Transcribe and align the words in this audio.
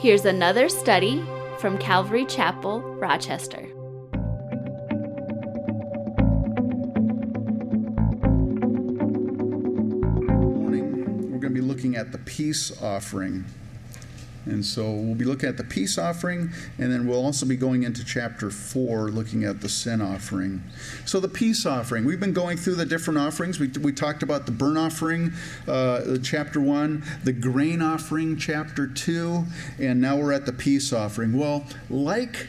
Here's 0.00 0.24
another 0.24 0.70
study 0.70 1.22
from 1.58 1.76
Calvary 1.76 2.24
Chapel, 2.24 2.80
Rochester. 2.80 3.60
morning, 10.56 11.30
we're 11.30 11.38
going 11.38 11.42
to 11.42 11.50
be 11.50 11.60
looking 11.60 11.96
at 11.96 12.12
the 12.12 12.18
peace 12.24 12.82
offering. 12.82 13.44
And 14.46 14.64
so 14.64 14.90
we'll 14.90 15.14
be 15.14 15.24
looking 15.24 15.48
at 15.48 15.56
the 15.56 15.64
peace 15.64 15.98
offering, 15.98 16.50
and 16.78 16.90
then 16.90 17.06
we'll 17.06 17.24
also 17.24 17.44
be 17.44 17.56
going 17.56 17.82
into 17.82 18.04
chapter 18.04 18.50
4, 18.50 19.10
looking 19.10 19.44
at 19.44 19.60
the 19.60 19.68
sin 19.68 20.00
offering. 20.00 20.62
So, 21.04 21.20
the 21.20 21.28
peace 21.28 21.66
offering, 21.66 22.04
we've 22.04 22.20
been 22.20 22.32
going 22.32 22.56
through 22.56 22.76
the 22.76 22.86
different 22.86 23.18
offerings. 23.18 23.60
We, 23.60 23.68
we 23.68 23.92
talked 23.92 24.22
about 24.22 24.46
the 24.46 24.52
burnt 24.52 24.78
offering, 24.78 25.32
uh, 25.68 26.18
chapter 26.22 26.60
1, 26.60 27.04
the 27.24 27.32
grain 27.32 27.82
offering, 27.82 28.38
chapter 28.38 28.86
2, 28.86 29.44
and 29.78 30.00
now 30.00 30.16
we're 30.16 30.32
at 30.32 30.46
the 30.46 30.52
peace 30.52 30.92
offering. 30.92 31.36
Well, 31.36 31.66
like 31.90 32.48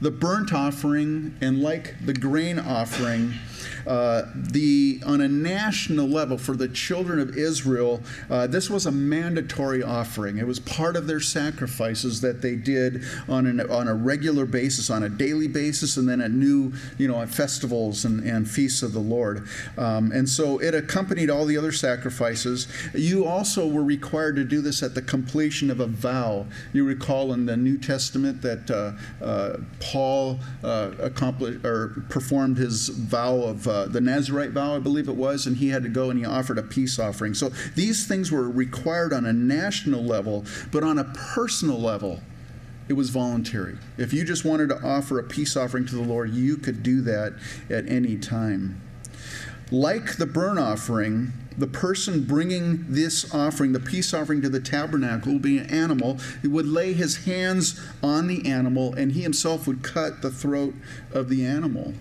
the 0.00 0.10
burnt 0.10 0.52
offering 0.52 1.36
and 1.40 1.62
like 1.62 1.94
the 2.04 2.14
grain 2.14 2.58
offering, 2.58 3.34
uh, 3.86 4.22
the 4.34 5.00
on 5.04 5.20
a 5.20 5.28
national 5.28 6.06
level 6.06 6.38
for 6.38 6.56
the 6.56 6.68
children 6.68 7.18
of 7.18 7.36
Israel, 7.36 8.02
uh, 8.28 8.46
this 8.46 8.70
was 8.70 8.86
a 8.86 8.92
mandatory 8.92 9.82
offering. 9.82 10.38
It 10.38 10.46
was 10.46 10.60
part 10.60 10.96
of 10.96 11.06
their 11.06 11.20
sacrifices 11.20 12.20
that 12.20 12.42
they 12.42 12.56
did 12.56 13.02
on 13.28 13.46
an, 13.46 13.60
on 13.70 13.88
a 13.88 13.94
regular 13.94 14.46
basis, 14.46 14.90
on 14.90 15.02
a 15.02 15.08
daily 15.08 15.48
basis, 15.48 15.96
and 15.96 16.08
then 16.08 16.20
at 16.20 16.30
new 16.30 16.72
you 16.98 17.08
know 17.08 17.20
at 17.20 17.28
festivals 17.28 18.04
and, 18.04 18.22
and 18.24 18.48
feasts 18.48 18.82
of 18.82 18.92
the 18.92 19.00
Lord. 19.00 19.48
Um, 19.76 20.12
and 20.12 20.28
so 20.28 20.58
it 20.58 20.74
accompanied 20.74 21.30
all 21.30 21.44
the 21.44 21.56
other 21.56 21.72
sacrifices. 21.72 22.68
You 22.94 23.26
also 23.26 23.66
were 23.66 23.84
required 23.84 24.36
to 24.36 24.44
do 24.44 24.60
this 24.60 24.82
at 24.82 24.94
the 24.94 25.02
completion 25.02 25.70
of 25.70 25.80
a 25.80 25.86
vow. 25.86 26.46
You 26.72 26.84
recall 26.84 27.32
in 27.32 27.46
the 27.46 27.56
New 27.56 27.78
Testament 27.78 28.42
that 28.42 28.70
uh, 28.70 29.24
uh 29.24 29.58
Paul 29.80 30.38
uh, 30.62 30.90
accomplished 30.98 31.64
or 31.64 32.04
performed 32.08 32.58
his 32.58 32.88
vow 32.88 33.42
of 33.50 33.68
uh, 33.68 33.86
the 33.86 34.00
Nazarite 34.00 34.50
vow, 34.50 34.76
I 34.76 34.78
believe 34.78 35.08
it 35.08 35.16
was, 35.16 35.46
and 35.46 35.56
he 35.56 35.68
had 35.68 35.82
to 35.82 35.88
go 35.88 36.10
and 36.10 36.18
he 36.18 36.24
offered 36.24 36.58
a 36.58 36.62
peace 36.62 36.98
offering. 36.98 37.34
So 37.34 37.50
these 37.74 38.06
things 38.06 38.32
were 38.32 38.48
required 38.48 39.12
on 39.12 39.26
a 39.26 39.32
national 39.32 40.02
level, 40.02 40.44
but 40.70 40.82
on 40.82 40.98
a 40.98 41.04
personal 41.04 41.78
level, 41.78 42.20
it 42.88 42.94
was 42.94 43.10
voluntary. 43.10 43.78
If 43.98 44.12
you 44.12 44.24
just 44.24 44.44
wanted 44.44 44.68
to 44.70 44.82
offer 44.82 45.18
a 45.18 45.22
peace 45.22 45.56
offering 45.56 45.86
to 45.86 45.94
the 45.94 46.02
Lord, 46.02 46.30
you 46.30 46.56
could 46.56 46.82
do 46.82 47.00
that 47.02 47.34
at 47.68 47.88
any 47.88 48.16
time. 48.16 48.80
Like 49.70 50.16
the 50.16 50.26
burnt 50.26 50.58
offering, 50.58 51.32
the 51.56 51.68
person 51.68 52.24
bringing 52.24 52.86
this 52.88 53.32
offering, 53.32 53.72
the 53.72 53.80
peace 53.80 54.12
offering 54.12 54.42
to 54.42 54.48
the 54.48 54.58
tabernacle, 54.58 55.34
would 55.34 55.42
be 55.42 55.58
an 55.58 55.66
animal, 55.70 56.18
he 56.42 56.48
would 56.48 56.66
lay 56.66 56.92
his 56.92 57.24
hands 57.26 57.80
on 58.02 58.26
the 58.26 58.44
animal 58.50 58.92
and 58.94 59.12
he 59.12 59.22
himself 59.22 59.68
would 59.68 59.82
cut 59.84 60.22
the 60.22 60.30
throat 60.30 60.74
of 61.12 61.28
the 61.28 61.44
animal 61.44 61.94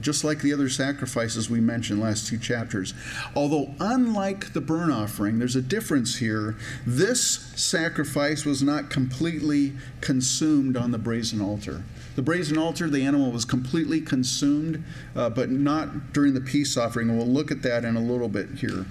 just 0.00 0.24
like 0.24 0.40
the 0.42 0.52
other 0.52 0.68
sacrifices 0.68 1.48
we 1.48 1.60
mentioned 1.60 2.00
last 2.00 2.26
two 2.26 2.38
chapters. 2.38 2.94
Although, 3.34 3.74
unlike 3.80 4.52
the 4.52 4.60
burnt 4.60 4.92
offering, 4.92 5.38
there's 5.38 5.56
a 5.56 5.62
difference 5.62 6.16
here. 6.16 6.56
This 6.86 7.52
sacrifice 7.56 8.44
was 8.44 8.62
not 8.62 8.90
completely 8.90 9.72
consumed 10.00 10.76
on 10.76 10.90
the 10.90 10.98
brazen 10.98 11.40
altar. 11.40 11.84
The 12.14 12.22
brazen 12.22 12.56
altar, 12.56 12.88
the 12.88 13.04
animal 13.04 13.30
was 13.30 13.44
completely 13.44 14.00
consumed, 14.00 14.82
uh, 15.14 15.28
but 15.30 15.50
not 15.50 16.12
during 16.12 16.32
the 16.34 16.40
peace 16.40 16.76
offering. 16.76 17.16
We'll 17.16 17.26
look 17.26 17.50
at 17.50 17.62
that 17.62 17.84
in 17.84 17.94
a 17.94 18.00
little 18.00 18.28
bit 18.28 18.48
here. 18.56 18.86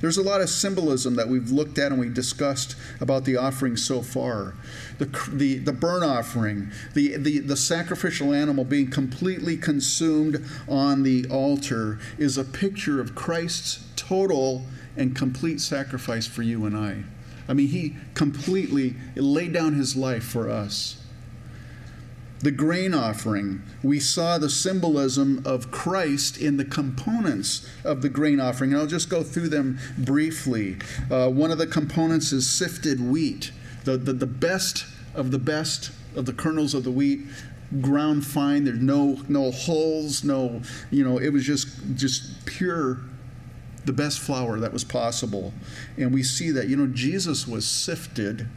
There's 0.00 0.16
a 0.18 0.22
lot 0.22 0.40
of 0.40 0.48
symbolism 0.48 1.16
that 1.16 1.28
we've 1.28 1.50
looked 1.50 1.78
at 1.78 1.92
and 1.92 2.00
we 2.00 2.08
discussed 2.08 2.76
about 3.00 3.24
the 3.24 3.36
offering 3.36 3.76
so 3.76 4.02
far. 4.02 4.54
The, 4.98 5.06
the, 5.32 5.58
the 5.58 6.04
offering, 6.04 6.70
the, 6.94 7.16
the, 7.16 7.38
the 7.38 7.56
sacrificial 7.56 8.32
animal 8.32 8.64
being 8.64 8.90
completely 8.90 9.56
consumed 9.56 10.44
on 10.68 11.02
the 11.02 11.26
altar, 11.28 11.98
is 12.18 12.36
a 12.38 12.44
picture 12.44 13.00
of 13.00 13.14
Christ's 13.14 13.84
total 13.96 14.64
and 14.96 15.14
complete 15.14 15.60
sacrifice 15.60 16.26
for 16.26 16.42
you 16.42 16.66
and 16.66 16.76
I. 16.76 17.04
I 17.48 17.54
mean, 17.54 17.68
he 17.68 17.96
completely 18.14 18.94
laid 19.14 19.52
down 19.52 19.74
his 19.74 19.96
life 19.96 20.24
for 20.24 20.50
us 20.50 21.02
the 22.40 22.50
grain 22.50 22.94
offering, 22.94 23.62
we 23.82 23.98
saw 23.98 24.38
the 24.38 24.50
symbolism 24.50 25.42
of 25.44 25.70
Christ 25.70 26.38
in 26.38 26.56
the 26.56 26.64
components 26.64 27.68
of 27.84 28.02
the 28.02 28.08
grain 28.08 28.40
offering. 28.40 28.72
And 28.72 28.80
I'll 28.80 28.86
just 28.86 29.10
go 29.10 29.22
through 29.22 29.48
them 29.48 29.78
briefly. 29.98 30.76
Uh, 31.10 31.28
one 31.30 31.50
of 31.50 31.58
the 31.58 31.66
components 31.66 32.32
is 32.32 32.48
sifted 32.48 33.00
wheat, 33.00 33.50
the, 33.84 33.96
the, 33.96 34.12
the 34.12 34.26
best 34.26 34.86
of 35.14 35.30
the 35.30 35.38
best 35.38 35.90
of 36.14 36.26
the 36.26 36.32
kernels 36.32 36.74
of 36.74 36.84
the 36.84 36.90
wheat 36.90 37.20
ground 37.82 38.24
fine 38.24 38.64
there's 38.64 38.78
no 38.78 39.20
no 39.28 39.50
holes 39.50 40.24
no 40.24 40.62
you 40.90 41.04
know 41.04 41.18
it 41.18 41.30
was 41.30 41.44
just 41.44 41.68
just 41.94 42.46
pure 42.46 42.98
the 43.84 43.92
best 43.92 44.18
flour 44.20 44.58
that 44.58 44.72
was 44.72 44.84
possible 44.84 45.52
and 45.98 46.12
we 46.12 46.22
see 46.22 46.50
that 46.50 46.68
you 46.68 46.76
know 46.76 46.86
jesus 46.86 47.46
was 47.46 47.66
sifted 47.66 48.48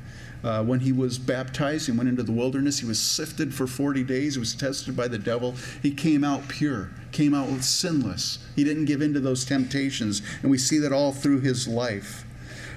uh, 0.43 0.63
when 0.63 0.79
he 0.79 0.91
was 0.91 1.19
baptized, 1.19 1.85
he 1.85 1.91
went 1.91 2.09
into 2.09 2.23
the 2.23 2.31
wilderness. 2.31 2.79
He 2.79 2.85
was 2.85 2.99
sifted 2.99 3.53
for 3.53 3.67
40 3.67 4.03
days. 4.03 4.35
He 4.35 4.39
was 4.39 4.55
tested 4.55 4.95
by 4.95 5.07
the 5.07 5.19
devil. 5.19 5.55
He 5.81 5.91
came 5.91 6.23
out 6.23 6.47
pure, 6.47 6.89
came 7.11 7.33
out 7.33 7.49
sinless. 7.63 8.39
He 8.55 8.63
didn't 8.63 8.85
give 8.85 9.01
in 9.01 9.13
to 9.13 9.19
those 9.19 9.45
temptations. 9.45 10.21
And 10.41 10.49
we 10.49 10.57
see 10.57 10.79
that 10.79 10.91
all 10.91 11.11
through 11.11 11.41
his 11.41 11.67
life. 11.67 12.25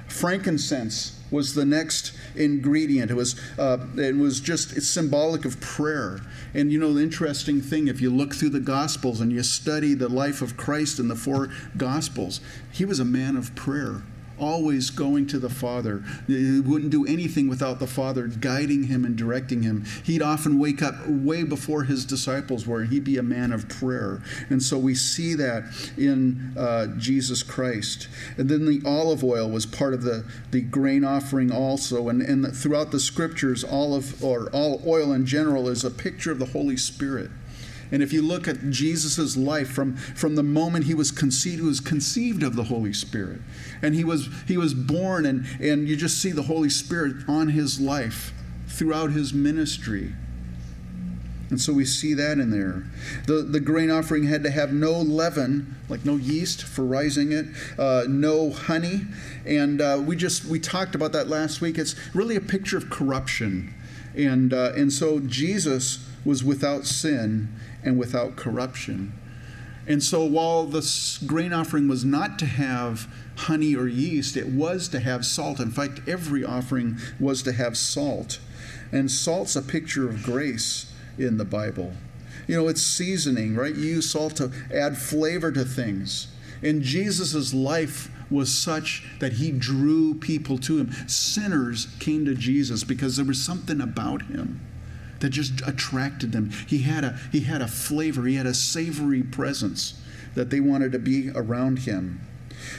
Frankincense 0.08 1.18
was 1.30 1.54
the 1.54 1.64
next 1.64 2.12
ingredient. 2.36 3.10
It 3.10 3.14
was, 3.14 3.40
uh, 3.58 3.78
it 3.96 4.16
was 4.16 4.40
just 4.40 4.80
symbolic 4.82 5.44
of 5.46 5.60
prayer. 5.60 6.20
And 6.52 6.70
you 6.70 6.78
know, 6.78 6.92
the 6.92 7.02
interesting 7.02 7.60
thing, 7.62 7.88
if 7.88 8.00
you 8.00 8.10
look 8.10 8.34
through 8.34 8.50
the 8.50 8.60
Gospels 8.60 9.20
and 9.20 9.32
you 9.32 9.42
study 9.42 9.94
the 9.94 10.08
life 10.08 10.42
of 10.42 10.56
Christ 10.56 10.98
in 10.98 11.08
the 11.08 11.16
four 11.16 11.48
Gospels, 11.76 12.40
he 12.70 12.84
was 12.84 13.00
a 13.00 13.04
man 13.04 13.36
of 13.36 13.54
prayer 13.54 14.02
always 14.38 14.90
going 14.90 15.26
to 15.28 15.38
the 15.38 15.50
Father. 15.50 16.02
He 16.26 16.60
wouldn't 16.60 16.90
do 16.90 17.06
anything 17.06 17.48
without 17.48 17.78
the 17.78 17.86
Father 17.86 18.26
guiding 18.26 18.84
him 18.84 19.04
and 19.04 19.16
directing 19.16 19.62
him. 19.62 19.84
He'd 20.04 20.22
often 20.22 20.58
wake 20.58 20.82
up 20.82 21.06
way 21.06 21.42
before 21.42 21.84
his 21.84 22.04
disciples 22.04 22.66
were, 22.66 22.84
he'd 22.84 23.04
be 23.04 23.18
a 23.18 23.22
man 23.22 23.52
of 23.52 23.68
prayer. 23.68 24.22
And 24.50 24.62
so 24.62 24.78
we 24.78 24.94
see 24.94 25.34
that 25.34 25.64
in 25.96 26.54
uh, 26.56 26.86
Jesus 26.98 27.42
Christ. 27.42 28.08
And 28.36 28.48
then 28.48 28.66
the 28.66 28.82
olive 28.84 29.24
oil 29.24 29.48
was 29.48 29.66
part 29.66 29.94
of 29.94 30.02
the, 30.02 30.24
the 30.50 30.60
grain 30.60 31.04
offering 31.04 31.50
also. 31.50 32.08
And, 32.08 32.22
and 32.22 32.54
throughout 32.54 32.90
the 32.90 33.00
scriptures, 33.00 33.64
olive 33.64 34.22
or 34.22 34.48
all 34.50 34.82
oil 34.86 35.12
in 35.12 35.26
general 35.26 35.68
is 35.68 35.84
a 35.84 35.90
picture 35.90 36.30
of 36.30 36.38
the 36.38 36.46
Holy 36.46 36.76
Spirit. 36.76 37.30
And 37.92 38.02
if 38.02 38.12
you 38.12 38.22
look 38.22 38.48
at 38.48 38.70
Jesus' 38.70 39.36
life 39.36 39.68
from, 39.68 39.96
from 39.96 40.34
the 40.34 40.42
moment 40.42 40.86
he 40.86 40.94
was 40.94 41.10
conceived, 41.10 41.60
he 41.60 41.66
was 41.66 41.80
conceived 41.80 42.42
of 42.42 42.56
the 42.56 42.64
Holy 42.64 42.92
Spirit. 42.92 43.40
And 43.82 43.94
he 43.94 44.04
was, 44.04 44.28
he 44.46 44.56
was 44.56 44.74
born, 44.74 45.26
and, 45.26 45.46
and 45.60 45.88
you 45.88 45.96
just 45.96 46.20
see 46.20 46.32
the 46.32 46.42
Holy 46.42 46.70
Spirit 46.70 47.16
on 47.28 47.48
his 47.48 47.80
life 47.80 48.32
throughout 48.68 49.12
his 49.12 49.32
ministry. 49.32 50.12
And 51.50 51.60
so 51.60 51.72
we 51.72 51.84
see 51.84 52.14
that 52.14 52.38
in 52.38 52.50
there. 52.50 52.84
The, 53.26 53.42
the 53.42 53.60
grain 53.60 53.90
offering 53.90 54.24
had 54.24 54.42
to 54.44 54.50
have 54.50 54.72
no 54.72 54.92
leaven, 54.92 55.76
like 55.88 56.04
no 56.04 56.16
yeast 56.16 56.64
for 56.64 56.84
rising 56.84 57.32
it, 57.32 57.46
uh, 57.78 58.04
no 58.08 58.50
honey. 58.50 59.02
And 59.46 59.80
uh, 59.80 60.02
we 60.04 60.16
just, 60.16 60.46
we 60.46 60.58
talked 60.58 60.94
about 60.94 61.12
that 61.12 61.28
last 61.28 61.60
week. 61.60 61.78
It's 61.78 61.94
really 62.14 62.34
a 62.34 62.40
picture 62.40 62.76
of 62.76 62.90
corruption. 62.90 63.72
And, 64.16 64.52
uh, 64.52 64.72
and 64.74 64.92
so 64.92 65.20
Jesus 65.20 66.04
was 66.24 66.42
without 66.42 66.86
sin 66.86 67.54
and 67.84 67.98
without 67.98 68.36
corruption. 68.36 69.12
And 69.86 70.02
so, 70.02 70.24
while 70.24 70.64
the 70.64 70.82
grain 71.26 71.52
offering 71.52 71.88
was 71.88 72.04
not 72.04 72.38
to 72.38 72.46
have 72.46 73.06
honey 73.36 73.74
or 73.76 73.86
yeast, 73.86 74.36
it 74.36 74.48
was 74.48 74.88
to 74.88 75.00
have 75.00 75.26
salt. 75.26 75.60
In 75.60 75.70
fact, 75.70 76.00
every 76.08 76.44
offering 76.44 76.96
was 77.20 77.42
to 77.42 77.52
have 77.52 77.76
salt. 77.76 78.38
And 78.92 79.10
salt's 79.10 79.56
a 79.56 79.62
picture 79.62 80.08
of 80.08 80.22
grace 80.22 80.92
in 81.18 81.36
the 81.36 81.44
Bible. 81.44 81.92
You 82.46 82.56
know, 82.56 82.68
it's 82.68 82.82
seasoning, 82.82 83.56
right? 83.56 83.74
You 83.74 83.84
use 83.84 84.10
salt 84.10 84.36
to 84.36 84.52
add 84.72 84.96
flavor 84.96 85.52
to 85.52 85.64
things. 85.64 86.28
And 86.62 86.82
Jesus' 86.82 87.52
life 87.52 88.10
was 88.30 88.52
such 88.52 89.06
that 89.20 89.34
he 89.34 89.50
drew 89.50 90.14
people 90.14 90.56
to 90.58 90.78
him. 90.78 90.92
Sinners 91.06 91.88
came 92.00 92.24
to 92.24 92.34
Jesus 92.34 92.84
because 92.84 93.16
there 93.16 93.24
was 93.24 93.42
something 93.42 93.80
about 93.80 94.22
him 94.22 94.60
that 95.24 95.30
just 95.30 95.66
attracted 95.66 96.32
them. 96.32 96.50
He 96.66 96.80
had 96.80 97.02
a 97.02 97.18
he 97.32 97.40
had 97.40 97.62
a 97.62 97.66
flavor, 97.66 98.26
he 98.26 98.34
had 98.34 98.44
a 98.44 98.52
savory 98.52 99.22
presence 99.22 99.98
that 100.34 100.50
they 100.50 100.60
wanted 100.60 100.92
to 100.92 100.98
be 100.98 101.30
around 101.34 101.78
him. 101.80 102.20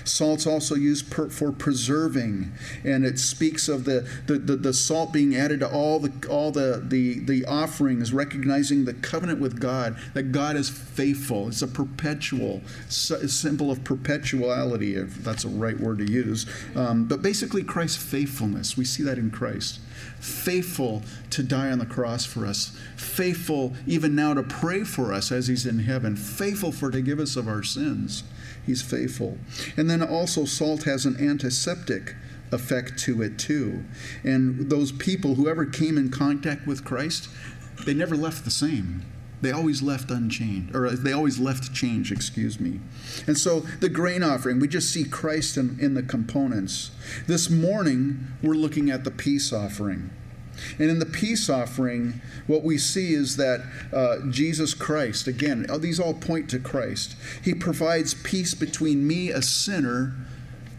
Salt's 0.03 0.45
also 0.45 0.75
used 0.75 1.09
per, 1.09 1.30
for 1.30 1.51
preserving, 1.51 2.51
and 2.83 3.03
it 3.03 3.18
speaks 3.18 3.68
of 3.68 3.86
the, 3.86 4.07
the, 4.27 4.38
the, 4.38 4.56
the, 4.57 4.74
salt 4.74 5.12
being 5.12 5.36
added 5.36 5.62
to 5.62 5.68
all 5.71 6.00
the 6.00 6.12
all 6.30 6.51
the, 6.51 6.83
the 6.86 7.19
the 7.21 7.45
offerings, 7.45 8.13
recognizing 8.13 8.86
the 8.86 8.94
covenant 8.94 9.39
with 9.39 9.59
God 9.59 9.97
that 10.13 10.31
God 10.31 10.56
is 10.56 10.69
faithful. 10.69 11.47
It's 11.47 11.63
a 11.63 11.68
perpetual 11.68 12.62
symbol 12.88 13.71
of 13.71 13.83
perpetuality, 13.83 14.95
if 14.95 15.15
that's 15.24 15.45
a 15.45 15.50
right 15.50 15.80
word 15.80 15.97
to 15.97 16.12
use. 16.12 16.45
Um, 16.75 17.06
but 17.06 17.24
basically, 17.24 17.63
Christ's 17.63 18.03
faithfulness. 18.03 18.77
We 18.77 18.86
see 18.86 19.01
that 19.01 19.18
in 19.18 19.31
Christ 19.31 19.80
faithful 20.19 21.03
to 21.31 21.44
die 21.44 21.71
on 21.71 21.80
the 21.80 21.86
cross 21.86 22.25
for 22.25 22.45
us, 22.45 22.77
faithful 22.95 23.74
even 23.86 24.15
now 24.15 24.33
to 24.33 24.44
pray 24.44 24.83
for 24.83 25.13
us 25.13 25.31
as 25.31 25.47
he's 25.47 25.65
in 25.65 25.80
heaven, 25.80 26.15
faithful 26.15 26.71
for 26.71 26.92
to 26.92 27.01
give 27.01 27.19
us 27.19 27.36
of 27.36 27.47
our 27.47 27.63
sins. 27.63 28.24
He's 28.65 28.81
faithful. 28.81 29.38
And 29.77 29.89
then 29.89 30.01
also, 30.01 30.45
salt 30.45 30.83
has 30.83 31.06
an 31.06 31.18
antiseptic 31.19 32.15
effect 32.51 32.97
to 33.00 33.21
it 33.21 33.38
too. 33.38 33.83
And 34.24 34.69
those 34.69 34.92
people, 34.92 35.36
whoever 35.36 35.65
came 35.65 35.97
in 35.97 36.09
contact 36.09 36.65
with 36.65 36.83
Christ, 36.83 37.30
they 37.86 37.94
never 37.94 38.15
left 38.15 38.45
the 38.45 38.51
same. 38.51 39.03
They 39.42 39.52
always 39.52 39.82
left 39.82 40.10
unchanged, 40.12 40.76
or 40.76 40.90
they 40.92 41.12
always 41.12 41.40
left 41.40 41.74
change, 41.74 42.12
excuse 42.12 42.60
me. 42.60 42.80
And 43.28 43.38
so 43.38 43.62
the 43.80 43.90
grain 43.90 44.24
offering, 44.24 44.60
we 44.60 44.68
just 44.68 44.92
see 44.92 45.04
Christ 45.04 45.58
in, 45.58 45.78
in 45.80 45.94
the 45.94 46.04
components. 46.04 46.92
This 47.28 47.50
morning, 47.50 48.28
we're 48.42 48.56
looking 48.56 48.90
at 48.90 49.04
the 49.04 49.12
peace 49.12 49.52
offering. 49.52 50.10
And 50.80 50.90
in 50.90 51.00
the 51.00 51.06
peace 51.06 51.50
offering, 51.50 52.22
what 52.48 52.64
we 52.64 52.78
see 52.78 53.14
is 53.14 53.36
that 53.38 53.62
uh, 53.94 54.18
Jesus 54.30 54.74
Christ, 54.74 55.28
again, 55.28 55.66
uh, 55.70 55.78
these 55.78 56.00
all 56.00 56.14
point 56.14 56.50
to 56.52 56.60
Christ. 56.60 57.16
He 57.44 57.54
provides 57.54 58.14
peace 58.14 58.54
between 58.54 59.06
me, 59.06 59.31
a 59.31 59.42
sinner, 59.42 60.16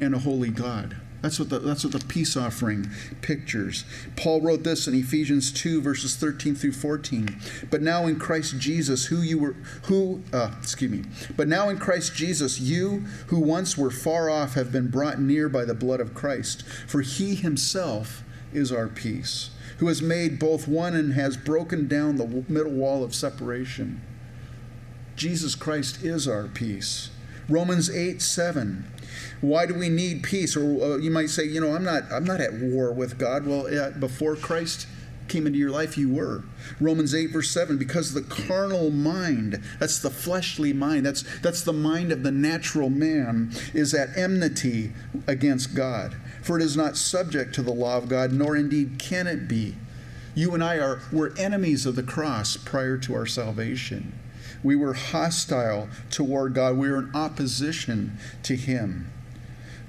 and 0.00 0.14
a 0.14 0.18
holy 0.18 0.50
God. 0.50 0.96
That's 1.26 1.40
what 1.40 1.50
the, 1.50 1.58
that's 1.58 1.82
what 1.82 1.92
the 1.92 2.06
peace 2.06 2.36
offering 2.36 2.88
pictures. 3.20 3.84
Paul 4.14 4.42
wrote 4.42 4.62
this 4.62 4.86
in 4.86 4.94
Ephesians 4.94 5.50
2 5.50 5.80
verses 5.80 6.14
13 6.14 6.54
through 6.54 6.70
14. 6.70 7.36
But 7.68 7.82
now 7.82 8.06
in 8.06 8.20
Christ 8.20 8.60
Jesus, 8.60 9.06
who 9.06 9.22
you 9.22 9.36
were, 9.40 9.56
who, 9.86 10.22
uh, 10.32 10.52
excuse 10.60 10.88
me, 10.88 11.02
but 11.36 11.48
now 11.48 11.68
in 11.68 11.78
Christ 11.78 12.14
Jesus, 12.14 12.60
you 12.60 12.98
who 13.26 13.40
once 13.40 13.76
were 13.76 13.90
far 13.90 14.30
off 14.30 14.54
have 14.54 14.70
been 14.70 14.86
brought 14.86 15.20
near 15.20 15.48
by 15.48 15.64
the 15.64 15.74
blood 15.74 15.98
of 15.98 16.14
Christ. 16.14 16.62
For 16.86 17.00
he 17.00 17.34
himself 17.34 18.22
is 18.52 18.70
our 18.70 18.86
peace 18.86 19.50
who 19.78 19.88
has 19.88 20.00
made 20.00 20.38
both 20.38 20.68
one 20.68 20.94
and 20.94 21.14
has 21.14 21.36
broken 21.36 21.88
down 21.88 22.18
the 22.18 22.44
middle 22.48 22.70
wall 22.70 23.02
of 23.02 23.16
separation. 23.16 24.00
Jesus 25.16 25.56
Christ 25.56 26.04
is 26.04 26.28
our 26.28 26.46
peace. 26.46 27.10
Romans 27.48 27.90
8 27.90 28.20
7. 28.20 28.84
Why 29.40 29.66
do 29.66 29.74
we 29.74 29.88
need 29.88 30.22
peace? 30.22 30.56
Or 30.56 30.94
uh, 30.94 30.96
you 30.96 31.10
might 31.10 31.30
say, 31.30 31.44
you 31.44 31.60
know, 31.60 31.74
I'm 31.74 31.84
not, 31.84 32.04
I'm 32.10 32.24
not 32.24 32.40
at 32.40 32.54
war 32.54 32.92
with 32.92 33.18
God. 33.18 33.46
Well, 33.46 33.66
uh, 33.66 33.90
before 33.90 34.34
Christ 34.36 34.86
came 35.28 35.46
into 35.46 35.58
your 35.58 35.70
life, 35.70 35.98
you 35.98 36.12
were. 36.12 36.44
Romans 36.80 37.14
8, 37.14 37.26
verse 37.26 37.50
7, 37.50 37.76
because 37.78 38.14
the 38.14 38.22
carnal 38.22 38.90
mind, 38.90 39.60
that's 39.80 39.98
the 39.98 40.10
fleshly 40.10 40.72
mind, 40.72 41.04
that's, 41.04 41.24
that's 41.40 41.62
the 41.62 41.72
mind 41.72 42.12
of 42.12 42.22
the 42.22 42.30
natural 42.30 42.90
man, 42.90 43.52
is 43.74 43.92
at 43.92 44.16
enmity 44.16 44.92
against 45.26 45.74
God 45.74 46.16
for 46.46 46.60
it 46.60 46.62
is 46.62 46.76
not 46.76 46.96
subject 46.96 47.52
to 47.56 47.62
the 47.62 47.72
law 47.72 47.98
of 47.98 48.08
God, 48.08 48.32
nor 48.32 48.56
indeed 48.56 49.00
can 49.00 49.26
it 49.26 49.48
be. 49.48 49.74
You 50.36 50.54
and 50.54 50.62
I 50.62 50.76
are 50.76 51.02
were 51.10 51.34
enemies 51.36 51.86
of 51.86 51.96
the 51.96 52.04
cross 52.04 52.56
prior 52.56 52.96
to 52.98 53.14
our 53.14 53.26
salvation. 53.26 54.12
We 54.62 54.76
were 54.76 54.94
hostile 54.94 55.88
toward 56.10 56.54
God. 56.54 56.76
We 56.76 56.90
were 56.90 56.98
in 56.98 57.14
opposition 57.14 58.18
to 58.42 58.56
him. 58.56 59.10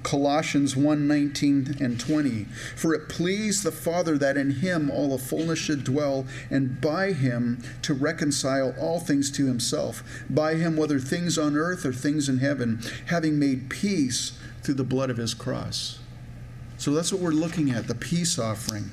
Colossians 0.04 0.74
1:19 0.74 1.80
and 1.80 1.98
20 1.98 2.46
For 2.76 2.94
it 2.94 3.08
pleased 3.08 3.62
the 3.62 3.72
Father 3.72 4.16
that 4.16 4.36
in 4.36 4.50
him 4.50 4.90
all 4.90 5.10
the 5.10 5.22
fullness 5.22 5.58
should 5.58 5.84
dwell 5.84 6.24
and 6.50 6.80
by 6.80 7.12
him 7.12 7.58
to 7.82 7.92
reconcile 7.94 8.74
all 8.78 9.00
things 9.00 9.30
to 9.32 9.46
himself 9.46 10.04
by 10.30 10.54
him 10.54 10.76
whether 10.76 11.00
things 11.00 11.36
on 11.36 11.56
earth 11.56 11.84
or 11.84 11.92
things 11.92 12.28
in 12.28 12.38
heaven 12.38 12.80
having 13.06 13.38
made 13.38 13.68
peace 13.68 14.32
through 14.62 14.74
the 14.74 14.84
blood 14.84 15.10
of 15.10 15.16
his 15.16 15.34
cross 15.34 15.98
so 16.78 16.92
that's 16.92 17.12
what 17.12 17.20
we're 17.20 17.30
looking 17.30 17.70
at 17.70 17.88
the 17.88 17.94
peace 17.96 18.38
offering. 18.38 18.90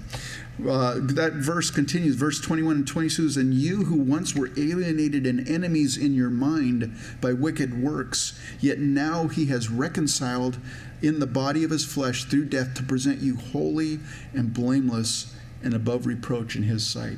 Uh, 0.59 0.95
that 1.01 1.33
verse 1.33 1.69
continues, 1.69 2.15
verse 2.15 2.39
21 2.39 2.75
and 2.77 2.87
22 2.87 3.27
says, 3.29 3.37
And 3.37 3.53
you 3.53 3.85
who 3.85 3.97
once 3.97 4.33
were 4.33 4.51
alienated 4.57 5.25
and 5.25 5.47
enemies 5.49 5.97
in 5.97 6.13
your 6.13 6.29
mind 6.29 6.95
by 7.19 7.33
wicked 7.33 7.81
works, 7.81 8.39
yet 8.61 8.79
now 8.79 9.27
he 9.27 9.47
has 9.47 9.69
reconciled 9.69 10.57
in 11.01 11.19
the 11.19 11.27
body 11.27 11.65
of 11.65 11.71
his 11.71 11.83
flesh 11.83 12.23
through 12.23 12.45
death 12.45 12.73
to 12.75 12.83
present 12.83 13.19
you 13.19 13.35
holy 13.35 13.99
and 14.33 14.53
blameless 14.53 15.35
and 15.61 15.73
above 15.73 16.05
reproach 16.05 16.55
in 16.55 16.63
his 16.63 16.87
sight. 16.87 17.17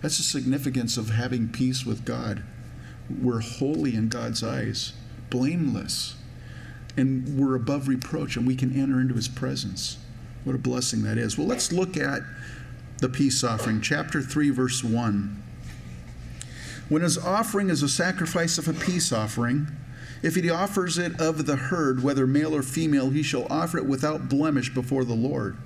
That's 0.00 0.16
the 0.16 0.24
significance 0.24 0.96
of 0.96 1.10
having 1.10 1.48
peace 1.48 1.86
with 1.86 2.04
God. 2.04 2.42
We're 3.08 3.40
holy 3.40 3.94
in 3.94 4.08
God's 4.08 4.42
eyes, 4.42 4.92
blameless, 5.30 6.16
and 6.96 7.38
we're 7.38 7.54
above 7.54 7.86
reproach, 7.86 8.36
and 8.36 8.44
we 8.44 8.56
can 8.56 8.78
enter 8.78 9.00
into 9.00 9.14
his 9.14 9.28
presence. 9.28 9.98
What 10.42 10.56
a 10.56 10.58
blessing 10.58 11.02
that 11.02 11.18
is. 11.18 11.38
Well, 11.38 11.46
let's 11.46 11.72
look 11.72 11.96
at 11.96 12.22
the 13.02 13.08
peace 13.08 13.42
offering, 13.42 13.80
chapter 13.80 14.22
3, 14.22 14.50
verse 14.50 14.82
1. 14.82 15.42
When 16.88 17.02
his 17.02 17.18
offering 17.18 17.68
is 17.68 17.82
a 17.82 17.88
sacrifice 17.88 18.58
of 18.58 18.68
a 18.68 18.72
peace 18.72 19.12
offering, 19.12 19.66
if 20.22 20.36
he 20.36 20.48
offers 20.48 20.98
it 20.98 21.20
of 21.20 21.46
the 21.46 21.56
herd, 21.56 22.02
whether 22.02 22.28
male 22.28 22.54
or 22.54 22.62
female, 22.62 23.10
he 23.10 23.24
shall 23.24 23.48
offer 23.50 23.76
it 23.76 23.86
without 23.86 24.28
blemish 24.28 24.72
before 24.72 25.04
the 25.04 25.14
Lord. 25.14 25.56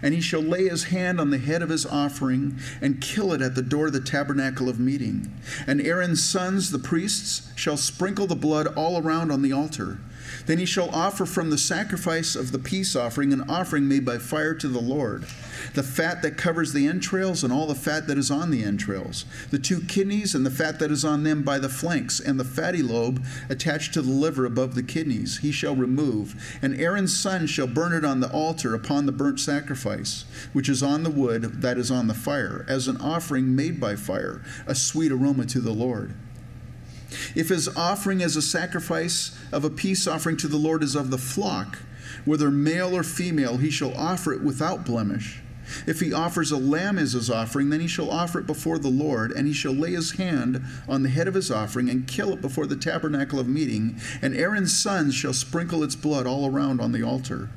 And 0.00 0.14
he 0.14 0.20
shall 0.22 0.40
lay 0.40 0.68
his 0.68 0.84
hand 0.84 1.20
on 1.20 1.28
the 1.28 1.38
head 1.38 1.60
of 1.60 1.68
his 1.68 1.84
offering 1.84 2.58
and 2.80 3.02
kill 3.02 3.34
it 3.34 3.42
at 3.42 3.54
the 3.54 3.62
door 3.62 3.88
of 3.88 3.92
the 3.92 4.00
tabernacle 4.00 4.68
of 4.68 4.80
meeting. 4.80 5.30
And 5.66 5.82
Aaron's 5.82 6.24
sons, 6.24 6.70
the 6.70 6.78
priests, 6.78 7.50
shall 7.54 7.76
sprinkle 7.76 8.26
the 8.26 8.34
blood 8.34 8.66
all 8.66 8.98
around 8.98 9.30
on 9.30 9.42
the 9.42 9.52
altar. 9.52 9.98
Then 10.46 10.58
he 10.58 10.66
shall 10.66 10.90
offer 10.90 11.26
from 11.26 11.50
the 11.50 11.58
sacrifice 11.58 12.34
of 12.34 12.52
the 12.52 12.58
peace 12.58 12.96
offering 12.96 13.32
an 13.32 13.48
offering 13.48 13.88
made 13.88 14.04
by 14.04 14.18
fire 14.18 14.54
to 14.54 14.68
the 14.68 14.80
Lord 14.80 15.26
the 15.74 15.82
fat 15.82 16.22
that 16.22 16.36
covers 16.36 16.72
the 16.72 16.86
entrails 16.86 17.44
and 17.44 17.52
all 17.52 17.66
the 17.66 17.74
fat 17.74 18.06
that 18.06 18.18
is 18.18 18.30
on 18.30 18.50
the 18.50 18.64
entrails, 18.64 19.24
the 19.50 19.58
two 19.58 19.80
kidneys 19.80 20.34
and 20.34 20.44
the 20.44 20.50
fat 20.50 20.78
that 20.78 20.90
is 20.90 21.04
on 21.04 21.24
them 21.24 21.42
by 21.42 21.58
the 21.58 21.68
flanks, 21.68 22.20
and 22.20 22.38
the 22.38 22.44
fatty 22.44 22.82
lobe 22.82 23.24
attached 23.48 23.94
to 23.94 24.02
the 24.02 24.10
liver 24.10 24.44
above 24.44 24.74
the 24.74 24.82
kidneys, 24.82 25.38
he 25.38 25.52
shall 25.52 25.76
remove. 25.76 26.58
And 26.62 26.78
Aaron's 26.80 27.18
son 27.18 27.46
shall 27.46 27.66
burn 27.66 27.92
it 27.92 28.04
on 28.04 28.20
the 28.20 28.30
altar 28.30 28.74
upon 28.74 29.06
the 29.06 29.12
burnt 29.12 29.40
sacrifice, 29.40 30.24
which 30.52 30.68
is 30.68 30.82
on 30.82 31.02
the 31.02 31.10
wood 31.10 31.62
that 31.62 31.78
is 31.78 31.90
on 31.90 32.06
the 32.06 32.14
fire, 32.14 32.64
as 32.68 32.88
an 32.88 32.96
offering 32.98 33.54
made 33.54 33.80
by 33.80 33.96
fire, 33.96 34.42
a 34.66 34.74
sweet 34.74 35.12
aroma 35.12 35.46
to 35.46 35.60
the 35.60 35.72
Lord. 35.72 36.14
If 37.34 37.48
his 37.48 37.68
offering 37.68 38.22
as 38.22 38.36
a 38.36 38.42
sacrifice 38.42 39.36
of 39.52 39.64
a 39.64 39.70
peace 39.70 40.06
offering 40.06 40.36
to 40.38 40.48
the 40.48 40.56
Lord 40.56 40.82
is 40.82 40.94
of 40.94 41.10
the 41.10 41.18
flock, 41.18 41.78
whether 42.24 42.50
male 42.50 42.94
or 42.94 43.02
female, 43.02 43.56
he 43.56 43.70
shall 43.70 43.96
offer 43.96 44.32
it 44.32 44.42
without 44.42 44.84
blemish. 44.84 45.40
If 45.86 46.00
he 46.00 46.12
offers 46.12 46.50
a 46.50 46.56
lamb 46.56 46.98
as 46.98 47.12
his 47.12 47.30
offering, 47.30 47.70
then 47.70 47.80
he 47.80 47.86
shall 47.86 48.10
offer 48.10 48.40
it 48.40 48.46
before 48.46 48.78
the 48.78 48.88
Lord, 48.88 49.32
and 49.32 49.46
he 49.46 49.52
shall 49.52 49.72
lay 49.72 49.92
his 49.92 50.12
hand 50.12 50.62
on 50.88 51.02
the 51.02 51.08
head 51.10 51.28
of 51.28 51.34
his 51.34 51.50
offering 51.50 51.90
and 51.90 52.08
kill 52.08 52.32
it 52.32 52.40
before 52.40 52.66
the 52.66 52.76
tabernacle 52.76 53.38
of 53.38 53.48
meeting, 53.48 54.00
and 54.22 54.34
Aaron's 54.34 54.76
sons 54.76 55.14
shall 55.14 55.34
sprinkle 55.34 55.84
its 55.84 55.96
blood 55.96 56.26
all 56.26 56.50
around 56.50 56.80
on 56.80 56.92
the 56.92 57.02
altar. 57.02 57.50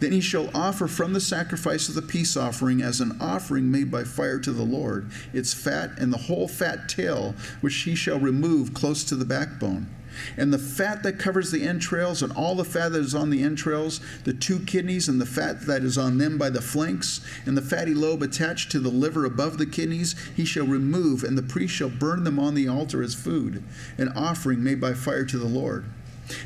Then 0.00 0.12
he 0.12 0.20
shall 0.20 0.50
offer 0.54 0.86
from 0.86 1.12
the 1.12 1.20
sacrifice 1.20 1.88
of 1.88 1.94
the 1.94 2.02
peace 2.02 2.36
offering 2.36 2.82
as 2.82 3.00
an 3.00 3.16
offering 3.20 3.70
made 3.70 3.90
by 3.90 4.04
fire 4.04 4.38
to 4.40 4.52
the 4.52 4.62
Lord 4.62 5.10
its 5.32 5.54
fat 5.54 5.90
and 5.98 6.12
the 6.12 6.18
whole 6.18 6.48
fat 6.48 6.88
tail, 6.88 7.34
which 7.60 7.74
he 7.82 7.94
shall 7.94 8.18
remove 8.18 8.74
close 8.74 9.04
to 9.04 9.16
the 9.16 9.24
backbone. 9.24 9.88
And 10.36 10.52
the 10.52 10.58
fat 10.58 11.02
that 11.02 11.18
covers 11.18 11.50
the 11.50 11.66
entrails, 11.66 12.22
and 12.22 12.32
all 12.32 12.54
the 12.54 12.64
fat 12.64 12.90
that 12.90 13.00
is 13.00 13.14
on 13.14 13.30
the 13.30 13.42
entrails, 13.42 14.00
the 14.24 14.32
two 14.32 14.60
kidneys, 14.60 15.08
and 15.08 15.20
the 15.20 15.26
fat 15.26 15.62
that 15.62 15.82
is 15.82 15.98
on 15.98 16.18
them 16.18 16.38
by 16.38 16.50
the 16.50 16.62
flanks, 16.62 17.20
and 17.46 17.56
the 17.56 17.62
fatty 17.62 17.94
lobe 17.94 18.22
attached 18.22 18.70
to 18.72 18.78
the 18.78 18.90
liver 18.90 19.24
above 19.24 19.58
the 19.58 19.66
kidneys, 19.66 20.14
he 20.36 20.44
shall 20.44 20.66
remove, 20.66 21.24
and 21.24 21.36
the 21.36 21.42
priest 21.42 21.74
shall 21.74 21.88
burn 21.88 22.24
them 22.24 22.38
on 22.38 22.54
the 22.54 22.68
altar 22.68 23.02
as 23.02 23.14
food, 23.14 23.62
an 23.98 24.08
offering 24.10 24.62
made 24.62 24.80
by 24.80 24.94
fire 24.94 25.24
to 25.24 25.38
the 25.38 25.46
Lord. 25.48 25.84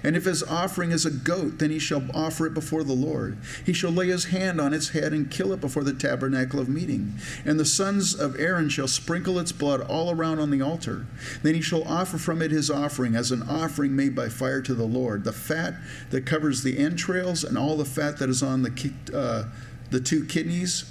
And 0.02 0.16
if 0.16 0.24
his 0.24 0.42
offering 0.42 0.90
is 0.90 1.06
a 1.06 1.10
goat, 1.10 1.58
then 1.58 1.70
he 1.70 1.78
shall 1.78 2.04
offer 2.14 2.46
it 2.46 2.54
before 2.54 2.84
the 2.84 2.92
Lord. 2.92 3.38
He 3.64 3.72
shall 3.72 3.90
lay 3.90 4.08
his 4.08 4.26
hand 4.26 4.60
on 4.60 4.74
its 4.74 4.90
head 4.90 5.12
and 5.12 5.30
kill 5.30 5.52
it 5.52 5.60
before 5.60 5.84
the 5.84 5.92
tabernacle 5.92 6.60
of 6.60 6.68
meeting. 6.68 7.14
And 7.44 7.58
the 7.58 7.64
sons 7.64 8.14
of 8.14 8.38
Aaron 8.38 8.68
shall 8.68 8.88
sprinkle 8.88 9.38
its 9.38 9.52
blood 9.52 9.80
all 9.82 10.10
around 10.10 10.38
on 10.38 10.50
the 10.50 10.62
altar. 10.62 11.06
Then 11.42 11.54
he 11.54 11.60
shall 11.60 11.86
offer 11.86 12.18
from 12.18 12.42
it 12.42 12.50
his 12.50 12.70
offering 12.70 13.14
as 13.14 13.30
an 13.30 13.42
offering 13.42 13.94
made 13.94 14.14
by 14.14 14.28
fire 14.28 14.62
to 14.62 14.74
the 14.74 14.84
Lord 14.84 15.24
the 15.24 15.32
fat 15.32 15.74
that 16.10 16.26
covers 16.26 16.62
the 16.62 16.78
entrails 16.78 17.44
and 17.44 17.56
all 17.56 17.76
the 17.76 17.84
fat 17.84 18.18
that 18.18 18.28
is 18.28 18.42
on 18.42 18.62
the, 18.62 18.92
uh, 19.14 19.44
the 19.90 20.00
two 20.00 20.24
kidneys 20.24 20.90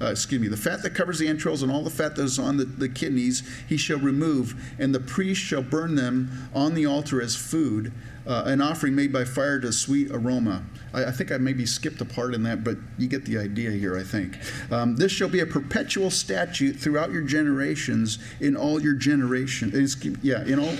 uh, 0.00 0.06
excuse 0.06 0.40
me, 0.40 0.48
the 0.48 0.56
fat 0.56 0.82
that 0.82 0.94
covers 0.94 1.18
the 1.18 1.28
entrails 1.28 1.62
and 1.62 1.70
all 1.70 1.82
the 1.82 1.90
fat 1.90 2.16
that 2.16 2.22
is 2.22 2.38
on 2.38 2.56
the, 2.56 2.64
the 2.64 2.88
kidneys, 2.88 3.42
he 3.68 3.76
shall 3.76 3.98
remove, 3.98 4.74
and 4.78 4.94
the 4.94 5.00
priest 5.00 5.40
shall 5.40 5.62
burn 5.62 5.94
them 5.94 6.48
on 6.54 6.74
the 6.74 6.86
altar 6.86 7.20
as 7.20 7.36
food, 7.36 7.92
uh, 8.26 8.44
an 8.46 8.60
offering 8.60 8.94
made 8.94 9.12
by 9.12 9.24
fire 9.24 9.58
to 9.60 9.72
sweet 9.72 10.10
aroma. 10.10 10.64
I, 10.94 11.06
I, 11.06 11.10
think 11.10 11.32
I 11.32 11.36
maybe 11.38 11.66
skipped 11.66 12.00
a 12.00 12.04
part 12.04 12.34
in 12.34 12.42
that, 12.44 12.64
but 12.64 12.78
you 12.96 13.08
get 13.08 13.24
the 13.24 13.38
idea 13.38 13.70
here, 13.70 13.98
I 13.98 14.02
think. 14.02 14.38
Um, 14.70 14.96
this 14.96 15.12
shall 15.12 15.28
be 15.28 15.40
a 15.40 15.46
perpetual 15.46 16.10
statute 16.10 16.76
throughout 16.76 17.12
your 17.12 17.22
generations, 17.22 18.18
in 18.40 18.56
all 18.56 18.80
your 18.80 18.94
generations. 18.94 19.96
Yeah, 20.22 20.44
in 20.44 20.58
all 20.58 20.74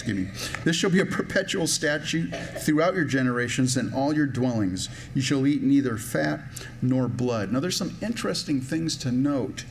excuse 0.00 0.16
me. 0.16 0.60
This 0.64 0.76
shall 0.76 0.90
be 0.90 1.00
a 1.00 1.06
perpetual 1.06 1.66
statute 1.66 2.34
throughout 2.58 2.94
your 2.94 3.04
generations 3.04 3.76
and 3.76 3.94
all 3.94 4.14
your 4.14 4.26
dwellings. 4.26 4.88
You 5.14 5.22
shall 5.22 5.46
eat 5.46 5.62
neither 5.62 5.96
fat 5.96 6.40
nor 6.82 7.06
blood. 7.08 7.52
Now, 7.52 7.60
there's 7.60 7.76
some 7.76 7.96
interesting 8.02 8.60
things 8.60 8.96
to 8.98 9.12
note 9.12 9.64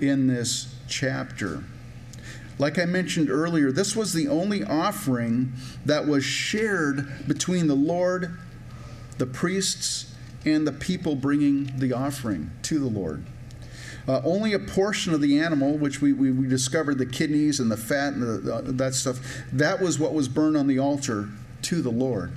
in 0.00 0.26
this 0.26 0.74
chapter. 0.88 1.64
Like 2.58 2.78
I 2.78 2.86
mentioned 2.86 3.30
earlier, 3.30 3.70
this 3.70 3.94
was 3.94 4.12
the 4.12 4.26
only 4.26 4.64
offering 4.64 5.52
that 5.86 6.08
was 6.08 6.24
shared 6.24 7.28
between 7.28 7.68
the 7.68 7.76
Lord, 7.76 8.36
the 9.18 9.26
priests, 9.26 10.12
and 10.44 10.66
the 10.66 10.72
people 10.72 11.14
bringing 11.14 11.78
the 11.78 11.92
offering 11.92 12.50
to 12.62 12.80
the 12.80 12.86
Lord. 12.88 13.24
Uh, 14.08 14.22
only 14.24 14.54
a 14.54 14.58
portion 14.58 15.12
of 15.12 15.20
the 15.20 15.38
animal, 15.38 15.76
which 15.76 16.00
we, 16.00 16.14
we, 16.14 16.30
we 16.30 16.48
discovered 16.48 16.96
the 16.96 17.04
kidneys 17.04 17.60
and 17.60 17.70
the 17.70 17.76
fat 17.76 18.14
and 18.14 18.22
the, 18.22 18.62
that 18.72 18.94
stuff, 18.94 19.18
that 19.52 19.82
was 19.82 19.98
what 19.98 20.14
was 20.14 20.28
burned 20.28 20.56
on 20.56 20.66
the 20.66 20.78
altar 20.78 21.28
to 21.60 21.82
the 21.82 21.90
Lord. 21.90 22.32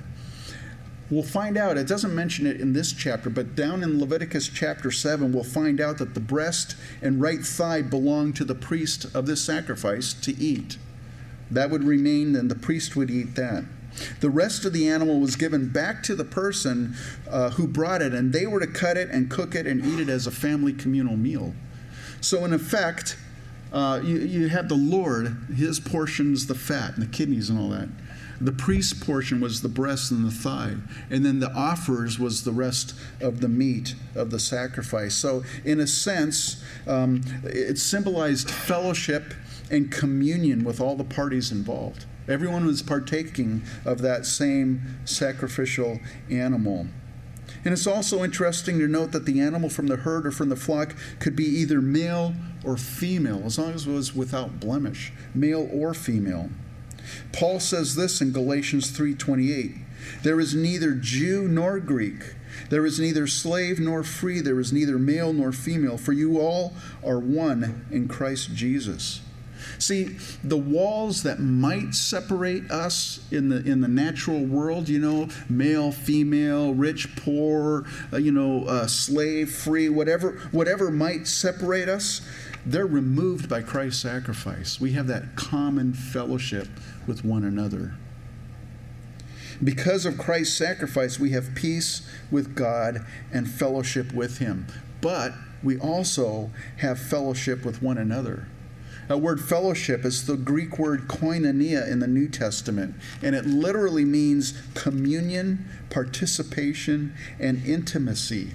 We'll 1.10 1.22
find 1.22 1.56
out, 1.56 1.78
it 1.78 1.88
doesn't 1.88 2.14
mention 2.14 2.46
it 2.46 2.60
in 2.60 2.74
this 2.74 2.92
chapter, 2.92 3.30
but 3.30 3.54
down 3.54 3.82
in 3.82 3.98
Leviticus 3.98 4.48
chapter 4.48 4.90
7, 4.90 5.32
we'll 5.32 5.44
find 5.44 5.80
out 5.80 5.96
that 5.98 6.14
the 6.14 6.20
breast 6.20 6.76
and 7.00 7.20
right 7.20 7.44
thigh 7.44 7.82
belong 7.82 8.34
to 8.34 8.44
the 8.44 8.54
priest 8.54 9.06
of 9.14 9.26
this 9.26 9.42
sacrifice 9.42 10.12
to 10.12 10.36
eat. 10.36 10.76
That 11.50 11.70
would 11.70 11.84
remain, 11.84 12.36
and 12.36 12.50
the 12.50 12.54
priest 12.54 12.96
would 12.96 13.10
eat 13.10 13.34
that. 13.36 13.64
The 14.20 14.30
rest 14.30 14.64
of 14.64 14.72
the 14.72 14.88
animal 14.88 15.20
was 15.20 15.36
given 15.36 15.68
back 15.68 16.02
to 16.04 16.14
the 16.14 16.24
person 16.24 16.96
uh, 17.30 17.50
who 17.50 17.66
brought 17.66 18.02
it, 18.02 18.12
and 18.12 18.32
they 18.32 18.46
were 18.46 18.60
to 18.60 18.66
cut 18.66 18.96
it 18.96 19.10
and 19.10 19.30
cook 19.30 19.54
it 19.54 19.66
and 19.66 19.84
eat 19.84 20.00
it 20.00 20.08
as 20.08 20.26
a 20.26 20.30
family 20.30 20.72
communal 20.72 21.16
meal. 21.16 21.54
So, 22.20 22.44
in 22.44 22.52
effect, 22.52 23.16
uh, 23.72 24.00
you, 24.04 24.18
you 24.18 24.48
have 24.48 24.68
the 24.68 24.74
Lord, 24.74 25.36
his 25.56 25.80
portions, 25.80 26.46
the 26.46 26.54
fat 26.54 26.94
and 26.94 27.02
the 27.02 27.10
kidneys 27.10 27.50
and 27.50 27.58
all 27.58 27.70
that. 27.70 27.88
The 28.40 28.52
priest's 28.52 28.92
portion 28.92 29.40
was 29.40 29.62
the 29.62 29.68
breast 29.68 30.10
and 30.10 30.24
the 30.24 30.30
thigh. 30.30 30.74
And 31.10 31.24
then 31.24 31.38
the 31.38 31.52
offers 31.52 32.18
was 32.18 32.42
the 32.42 32.50
rest 32.50 32.94
of 33.20 33.40
the 33.40 33.48
meat 33.48 33.94
of 34.16 34.30
the 34.30 34.40
sacrifice. 34.40 35.14
So, 35.14 35.44
in 35.64 35.78
a 35.80 35.86
sense, 35.86 36.62
um, 36.86 37.22
it 37.44 37.78
symbolized 37.78 38.50
fellowship 38.50 39.34
and 39.70 39.90
communion 39.92 40.64
with 40.64 40.80
all 40.80 40.96
the 40.96 41.04
parties 41.04 41.52
involved. 41.52 42.04
Everyone 42.32 42.64
was 42.64 42.80
partaking 42.80 43.62
of 43.84 44.00
that 44.00 44.24
same 44.24 44.98
sacrificial 45.04 46.00
animal. 46.30 46.86
And 47.62 47.74
it's 47.74 47.86
also 47.86 48.24
interesting 48.24 48.78
to 48.78 48.88
note 48.88 49.12
that 49.12 49.26
the 49.26 49.38
animal 49.38 49.68
from 49.68 49.88
the 49.88 49.96
herd 49.96 50.26
or 50.26 50.30
from 50.30 50.48
the 50.48 50.56
flock 50.56 50.96
could 51.20 51.36
be 51.36 51.44
either 51.44 51.82
male 51.82 52.34
or 52.64 52.78
female, 52.78 53.42
as 53.44 53.58
long 53.58 53.74
as 53.74 53.86
it 53.86 53.92
was 53.92 54.14
without 54.14 54.60
blemish, 54.60 55.12
male 55.34 55.68
or 55.70 55.92
female. 55.92 56.48
Paul 57.32 57.60
says 57.60 57.96
this 57.96 58.22
in 58.22 58.32
Galatians 58.32 58.90
3:28. 58.90 59.74
There 60.22 60.40
is 60.40 60.54
neither 60.54 60.94
Jew 60.94 61.46
nor 61.48 61.80
Greek. 61.80 62.34
There 62.70 62.86
is 62.86 62.98
neither 62.98 63.26
slave 63.26 63.78
nor 63.78 64.02
free. 64.02 64.40
There 64.40 64.58
is 64.58 64.72
neither 64.72 64.98
male 64.98 65.34
nor 65.34 65.52
female, 65.52 65.98
for 65.98 66.12
you 66.14 66.38
all 66.38 66.74
are 67.04 67.18
one 67.18 67.84
in 67.90 68.08
Christ 68.08 68.54
Jesus. 68.54 69.20
See, 69.78 70.16
the 70.42 70.56
walls 70.56 71.22
that 71.22 71.40
might 71.40 71.94
separate 71.94 72.70
us 72.70 73.20
in 73.30 73.48
the 73.48 73.62
in 73.62 73.80
the 73.80 73.88
natural 73.88 74.44
world, 74.44 74.88
you 74.88 74.98
know, 74.98 75.28
male, 75.48 75.92
female, 75.92 76.74
rich, 76.74 77.14
poor, 77.16 77.84
uh, 78.12 78.16
you 78.16 78.32
know, 78.32 78.64
uh, 78.64 78.86
slave, 78.86 79.52
free, 79.52 79.88
whatever 79.88 80.40
whatever 80.52 80.90
might 80.90 81.26
separate 81.26 81.88
us, 81.88 82.20
they're 82.64 82.86
removed 82.86 83.48
by 83.48 83.62
Christ's 83.62 84.02
sacrifice. 84.02 84.80
We 84.80 84.92
have 84.92 85.06
that 85.08 85.36
common 85.36 85.94
fellowship 85.94 86.68
with 87.06 87.24
one 87.24 87.44
another. 87.44 87.94
Because 89.62 90.06
of 90.06 90.18
Christ's 90.18 90.56
sacrifice, 90.56 91.20
we 91.20 91.30
have 91.30 91.54
peace 91.54 92.08
with 92.30 92.54
God 92.54 93.04
and 93.32 93.48
fellowship 93.48 94.12
with 94.12 94.38
Him. 94.38 94.66
But 95.00 95.34
we 95.62 95.78
also 95.78 96.50
have 96.78 96.98
fellowship 96.98 97.64
with 97.64 97.82
one 97.82 97.98
another. 97.98 98.48
That 99.08 99.18
word 99.18 99.40
fellowship 99.40 100.04
is 100.04 100.26
the 100.26 100.36
Greek 100.36 100.78
word 100.78 101.08
koinonia 101.08 101.90
in 101.90 101.98
the 101.98 102.06
New 102.06 102.28
Testament, 102.28 102.94
and 103.22 103.34
it 103.34 103.46
literally 103.46 104.04
means 104.04 104.54
communion, 104.74 105.68
participation, 105.90 107.14
and 107.38 107.64
intimacy. 107.66 108.52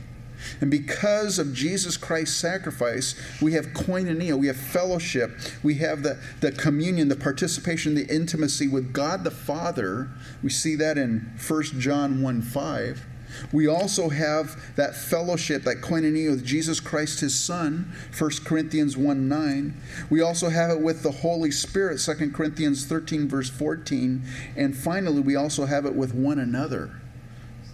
And 0.61 0.69
because 0.71 1.39
of 1.39 1.53
Jesus 1.53 1.97
Christ's 1.97 2.37
sacrifice, 2.37 3.15
we 3.41 3.53
have 3.53 3.67
koinonia, 3.67 4.37
we 4.37 4.47
have 4.47 4.57
fellowship, 4.57 5.31
we 5.63 5.75
have 5.75 6.03
the, 6.03 6.19
the 6.41 6.51
communion, 6.51 7.09
the 7.09 7.15
participation, 7.15 7.95
the 7.95 8.07
intimacy 8.07 8.67
with 8.67 8.93
God 8.93 9.23
the 9.23 9.31
Father. 9.31 10.09
We 10.43 10.49
see 10.49 10.75
that 10.75 10.97
in 10.97 11.31
1 11.47 11.63
John 11.79 12.21
1 12.21 12.41
5. 12.41 13.05
We 13.51 13.67
also 13.67 14.09
have 14.09 14.75
that 14.75 14.95
fellowship, 14.95 15.63
that 15.63 15.81
koinonia 15.81 16.31
with 16.31 16.45
Jesus 16.45 16.79
Christ, 16.79 17.19
his 17.19 17.37
Son, 17.37 17.91
1 18.17 18.31
Corinthians 18.43 18.97
1 18.97 19.27
9. 19.27 19.81
We 20.09 20.21
also 20.21 20.49
have 20.49 20.69
it 20.71 20.81
with 20.81 21.03
the 21.03 21.11
Holy 21.11 21.51
Spirit, 21.51 21.99
2 21.99 22.31
Corinthians 22.31 22.85
13, 22.85 23.27
verse 23.27 23.49
14. 23.49 24.23
And 24.55 24.75
finally, 24.75 25.21
we 25.21 25.35
also 25.35 25.65
have 25.65 25.85
it 25.85 25.95
with 25.95 26.13
one 26.13 26.39
another 26.39 27.01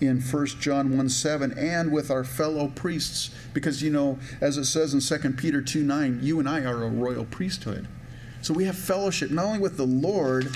in 0.01 0.19
1 0.19 0.45
John 0.59 0.97
1 0.97 1.09
7 1.09 1.57
and 1.57 1.91
with 1.91 2.11
our 2.11 2.23
fellow 2.23 2.67
priests. 2.69 3.31
Because, 3.53 3.81
you 3.81 3.89
know, 3.89 4.19
as 4.41 4.57
it 4.57 4.65
says 4.65 4.93
in 4.93 4.99
2 4.99 5.31
Peter 5.33 5.61
2 5.61 5.83
9, 5.83 6.19
you 6.21 6.39
and 6.39 6.49
I 6.49 6.61
are 6.61 6.83
a 6.83 6.89
royal 6.89 7.25
priesthood. 7.25 7.87
So 8.41 8.53
we 8.53 8.65
have 8.65 8.77
fellowship 8.77 9.31
not 9.31 9.45
only 9.45 9.59
with 9.59 9.77
the 9.77 9.87
Lord, 9.87 10.53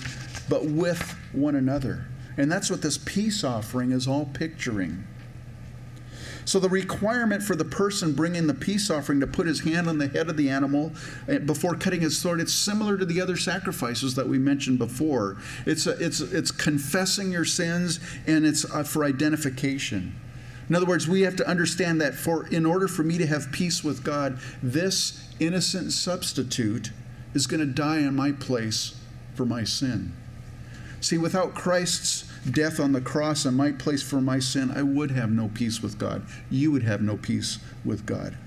but 0.50 0.66
with 0.66 1.16
one 1.32 1.56
another. 1.56 2.06
And 2.38 2.52
that's 2.52 2.70
what 2.70 2.82
this 2.82 2.98
peace 2.98 3.44
offering 3.44 3.92
is 3.92 4.08
all 4.08 4.26
picturing. 4.26 5.06
So, 6.46 6.60
the 6.62 6.70
requirement 6.70 7.44
for 7.44 7.58
the 7.58 7.66
person 7.66 8.14
bringing 8.14 8.48
the 8.48 8.54
peace 8.54 8.90
offering 8.90 9.20
to 9.20 9.28
put 9.28 9.48
his 9.48 9.60
hand 9.62 9.90
on 9.90 9.98
the 9.98 10.08
head 10.08 10.30
of 10.30 10.38
the 10.38 10.50
animal 10.50 10.94
eh, 11.28 11.40
before 11.40 11.76
cutting 11.76 12.00
his 12.00 12.18
sword, 12.18 12.40
it's 12.40 12.54
similar 12.54 12.98
to 12.98 13.06
the 13.06 13.20
other 13.20 13.36
sacrifices 13.36 14.16
that 14.16 14.30
we 14.30 14.38
mentioned 14.40 14.80
before. 14.80 15.36
It's, 15.66 15.88
a, 15.88 15.92
it's, 16.04 16.22
it's 16.22 16.52
confessing 16.52 17.34
your 17.34 17.44
sins 17.44 18.00
and 18.26 18.46
it's 18.46 18.64
uh, 18.64 18.84
for 18.84 19.04
identification. 19.04 20.16
In 20.70 20.76
other 20.76 20.86
words, 20.86 21.06
we 21.06 21.22
have 21.22 21.36
to 21.36 21.48
understand 21.48 22.00
that 22.00 22.16
for 22.16 22.48
in 22.48 22.66
order 22.66 22.88
for 22.88 23.04
me 23.04 23.18
to 23.18 23.28
have 23.28 23.52
peace 23.52 23.84
with 23.84 24.06
God, 24.06 24.40
this 24.64 25.28
innocent 25.42 25.92
substitute 25.92 26.92
is 27.34 27.46
going 27.46 27.60
to 27.60 27.66
die 27.66 28.00
in 28.00 28.16
my 28.16 28.32
place 28.32 28.96
for 29.36 29.46
my 29.46 29.66
sin. 29.66 30.14
See, 31.02 31.18
without 31.18 31.54
Christ's 31.56 32.27
death 32.52 32.80
on 32.80 32.94
the 32.94 33.02
cross 33.02 33.46
in 33.46 33.54
my 33.54 33.72
place 33.72 34.04
for 34.04 34.22
my 34.22 34.40
sin, 34.40 34.72
I 34.72 34.84
would 34.84 35.12
have 35.12 35.32
no 35.32 35.50
peace 35.54 35.82
with 35.82 35.98
God. 35.98 36.24
You 36.50 36.72
would 36.72 36.84
have 36.84 37.02
no 37.02 37.18
peace 37.18 37.60
with 37.86 38.06
God. 38.06 38.38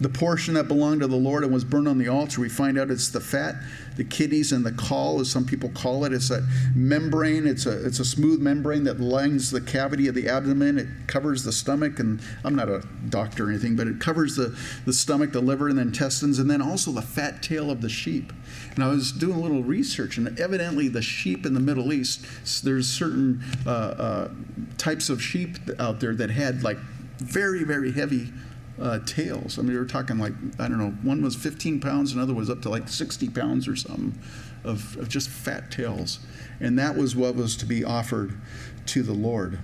The 0.00 0.08
portion 0.08 0.54
that 0.54 0.66
belonged 0.66 1.02
to 1.02 1.06
the 1.06 1.14
Lord 1.14 1.44
and 1.44 1.52
was 1.52 1.62
burned 1.62 1.86
on 1.86 1.98
the 1.98 2.08
altar, 2.08 2.40
we 2.40 2.48
find 2.48 2.76
out 2.76 2.90
it's 2.90 3.10
the 3.10 3.20
fat, 3.20 3.54
the 3.96 4.02
kidneys, 4.02 4.50
and 4.50 4.66
the 4.66 4.72
caul, 4.72 5.20
as 5.20 5.30
some 5.30 5.44
people 5.44 5.68
call 5.68 6.04
it. 6.04 6.12
It's 6.12 6.30
a 6.30 6.44
membrane. 6.74 7.46
It's 7.46 7.64
a 7.66 7.86
it's 7.86 8.00
a 8.00 8.04
smooth 8.04 8.40
membrane 8.40 8.82
that 8.84 8.98
lines 8.98 9.52
the 9.52 9.60
cavity 9.60 10.08
of 10.08 10.16
the 10.16 10.28
abdomen. 10.28 10.78
It 10.78 10.88
covers 11.06 11.44
the 11.44 11.52
stomach, 11.52 12.00
and 12.00 12.20
I'm 12.42 12.56
not 12.56 12.68
a 12.68 12.82
doctor 13.08 13.46
or 13.46 13.50
anything, 13.50 13.76
but 13.76 13.86
it 13.86 14.00
covers 14.00 14.34
the, 14.34 14.58
the 14.84 14.92
stomach, 14.92 15.30
the 15.30 15.40
liver, 15.40 15.68
and 15.68 15.78
the 15.78 15.82
intestines, 15.82 16.40
and 16.40 16.50
then 16.50 16.60
also 16.60 16.90
the 16.90 17.02
fat 17.02 17.40
tail 17.40 17.70
of 17.70 17.80
the 17.80 17.88
sheep. 17.88 18.32
And 18.74 18.82
I 18.82 18.88
was 18.88 19.12
doing 19.12 19.38
a 19.38 19.40
little 19.40 19.62
research, 19.62 20.16
and 20.16 20.38
evidently 20.40 20.88
the 20.88 21.02
sheep 21.02 21.46
in 21.46 21.54
the 21.54 21.60
Middle 21.60 21.92
East, 21.92 22.26
there's 22.64 22.88
certain 22.88 23.44
uh, 23.64 23.70
uh, 23.70 24.28
types 24.76 25.08
of 25.08 25.22
sheep 25.22 25.56
out 25.78 26.00
there 26.00 26.16
that 26.16 26.30
had 26.30 26.64
like 26.64 26.78
very 27.18 27.62
very 27.62 27.92
heavy 27.92 28.32
uh, 28.80 28.98
tails. 29.00 29.58
I 29.58 29.62
mean, 29.62 29.72
we 29.72 29.78
were 29.78 29.84
talking 29.84 30.18
like, 30.18 30.32
I 30.58 30.68
don't 30.68 30.78
know, 30.78 30.90
one 31.02 31.22
was 31.22 31.36
15 31.36 31.80
pounds, 31.80 32.12
another 32.12 32.34
was 32.34 32.50
up 32.50 32.62
to 32.62 32.68
like 32.68 32.88
60 32.88 33.28
pounds 33.30 33.68
or 33.68 33.76
something 33.76 34.18
of, 34.64 34.96
of 34.96 35.08
just 35.08 35.28
fat 35.28 35.70
tails. 35.70 36.18
And 36.60 36.78
that 36.78 36.96
was 36.96 37.14
what 37.14 37.36
was 37.36 37.56
to 37.56 37.66
be 37.66 37.84
offered 37.84 38.38
to 38.86 39.02
the 39.02 39.12
Lord. 39.12 39.58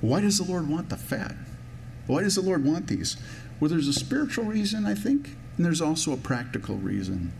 Why 0.00 0.20
does 0.20 0.38
the 0.38 0.44
Lord 0.44 0.68
want 0.68 0.88
the 0.88 0.96
fat? 0.96 1.34
Why 2.06 2.22
does 2.22 2.34
the 2.34 2.42
Lord 2.42 2.64
want 2.64 2.88
these? 2.88 3.16
Well, 3.58 3.70
there's 3.70 3.88
a 3.88 3.92
spiritual 3.92 4.44
reason, 4.44 4.84
I 4.86 4.94
think, 4.94 5.36
and 5.56 5.64
there's 5.64 5.80
also 5.80 6.12
a 6.12 6.16
practical 6.16 6.76
reason. 6.76 7.32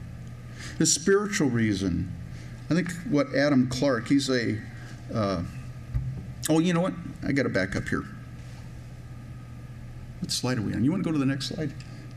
The 0.79 0.87
spiritual 0.87 1.51
reason, 1.51 2.13
I 2.71 2.75
think 2.75 2.91
what 3.11 3.35
Adam 3.35 3.69
Clarke, 3.69 4.09
he's 4.09 4.31
a, 4.31 4.59
uh, 5.13 5.43
oh, 6.49 6.59
you 6.59 6.73
know 6.73 6.81
what? 6.81 6.95
I 7.25 7.33
got 7.33 7.45
to 7.45 7.49
back 7.49 7.77
up 7.77 7.89
here. 7.89 8.05
What 10.21 10.31
slide 10.31 10.59
are 10.59 10.63
we 10.63 10.75
on? 10.75 10.85
You 10.85 10.91
want 10.91 11.03
to 11.03 11.09
go 11.09 11.13
to 11.13 11.19
the 11.19 11.27
next 11.27 11.49
slide? 11.49 11.73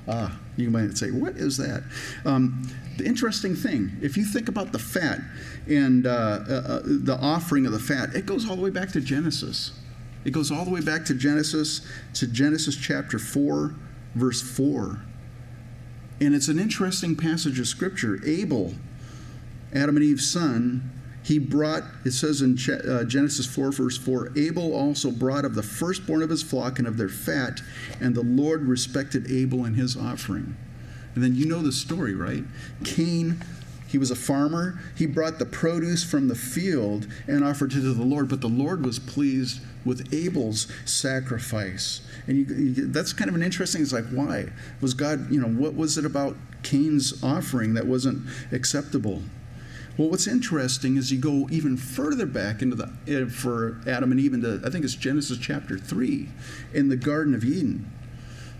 Ah, 0.07 0.39
you 0.57 0.71
might 0.71 0.97
say, 0.97 1.11
what 1.11 1.35
is 1.35 1.57
that? 1.57 1.83
Um, 2.25 2.67
the 2.97 3.05
interesting 3.05 3.55
thing, 3.55 3.91
if 4.01 4.17
you 4.17 4.25
think 4.25 4.49
about 4.49 4.71
the 4.71 4.79
fat 4.79 5.19
and 5.67 6.07
uh, 6.07 6.09
uh, 6.09 6.53
uh, 6.53 6.81
the 6.83 7.17
offering 7.21 7.65
of 7.65 7.71
the 7.71 7.79
fat, 7.79 8.15
it 8.15 8.25
goes 8.25 8.49
all 8.49 8.55
the 8.55 8.61
way 8.61 8.71
back 8.71 8.89
to 8.93 9.01
Genesis. 9.01 9.71
It 10.25 10.31
goes 10.31 10.51
all 10.51 10.65
the 10.65 10.71
way 10.71 10.81
back 10.81 11.05
to 11.05 11.13
Genesis, 11.13 11.81
to 12.15 12.27
Genesis 12.27 12.75
chapter 12.75 13.19
4, 13.19 13.75
verse 14.15 14.41
4. 14.41 15.01
And 16.21 16.35
it's 16.35 16.47
an 16.47 16.59
interesting 16.59 17.15
passage 17.15 17.59
of 17.59 17.67
scripture. 17.67 18.19
Abel, 18.25 18.73
Adam 19.73 19.95
and 19.95 20.03
Eve's 20.03 20.29
son, 20.29 20.91
he 21.29 21.37
brought, 21.37 21.83
it 22.05 22.11
says 22.11 22.41
in 22.41 22.57
uh, 22.89 23.03
Genesis 23.03 23.45
4, 23.45 23.71
verse 23.71 23.99
4, 23.99 24.31
Abel 24.35 24.73
also 24.73 25.11
brought 25.11 25.45
of 25.45 25.53
the 25.53 25.61
firstborn 25.61 26.23
of 26.23 26.29
his 26.31 26.41
flock 26.41 26.79
and 26.79 26.87
of 26.87 26.97
their 26.97 27.07
fat, 27.07 27.61
and 28.01 28.15
the 28.15 28.23
Lord 28.23 28.63
respected 28.63 29.29
Abel 29.29 29.63
and 29.63 29.75
his 29.75 29.95
offering. 29.95 30.57
And 31.13 31.23
then 31.23 31.35
you 31.35 31.45
know 31.45 31.61
the 31.61 31.71
story, 31.71 32.15
right? 32.15 32.43
Cain, 32.83 33.43
he 33.87 33.99
was 33.99 34.09
a 34.09 34.15
farmer. 34.15 34.79
He 34.97 35.05
brought 35.05 35.37
the 35.37 35.45
produce 35.45 36.03
from 36.03 36.29
the 36.29 36.35
field 36.35 37.05
and 37.27 37.43
offered 37.43 37.73
it 37.73 37.81
to 37.81 37.93
the 37.93 38.03
Lord, 38.03 38.27
but 38.27 38.41
the 38.41 38.47
Lord 38.47 38.83
was 38.83 38.97
pleased 38.97 39.61
with 39.85 40.11
Abel's 40.11 40.65
sacrifice. 40.85 42.01
And 42.25 42.37
you, 42.37 42.55
you, 42.55 42.87
that's 42.87 43.13
kind 43.13 43.29
of 43.29 43.35
an 43.35 43.43
interesting, 43.43 43.83
it's 43.83 43.93
like, 43.93 44.09
why? 44.09 44.47
Was 44.81 44.95
God, 44.95 45.31
you 45.31 45.39
know, 45.39 45.47
what 45.47 45.75
was 45.75 45.99
it 45.99 46.05
about 46.05 46.35
Cain's 46.63 47.23
offering 47.23 47.75
that 47.75 47.85
wasn't 47.85 48.27
acceptable? 48.51 49.21
Well, 49.99 50.07
what's 50.07 50.27
interesting 50.27 50.95
is 50.95 51.11
you 51.11 51.19
go 51.19 51.49
even 51.51 51.75
further 51.75 52.25
back 52.25 52.61
into 52.61 52.77
the, 52.77 52.89
eh, 53.05 53.25
for 53.25 53.81
Adam 53.85 54.13
and 54.13 54.19
Eve, 54.21 54.33
into, 54.33 54.61
I 54.65 54.69
think 54.69 54.85
it's 54.85 54.95
Genesis 54.95 55.37
chapter 55.37 55.77
3, 55.77 56.29
in 56.73 56.87
the 56.87 56.95
Garden 56.95 57.35
of 57.35 57.43
Eden. 57.43 57.91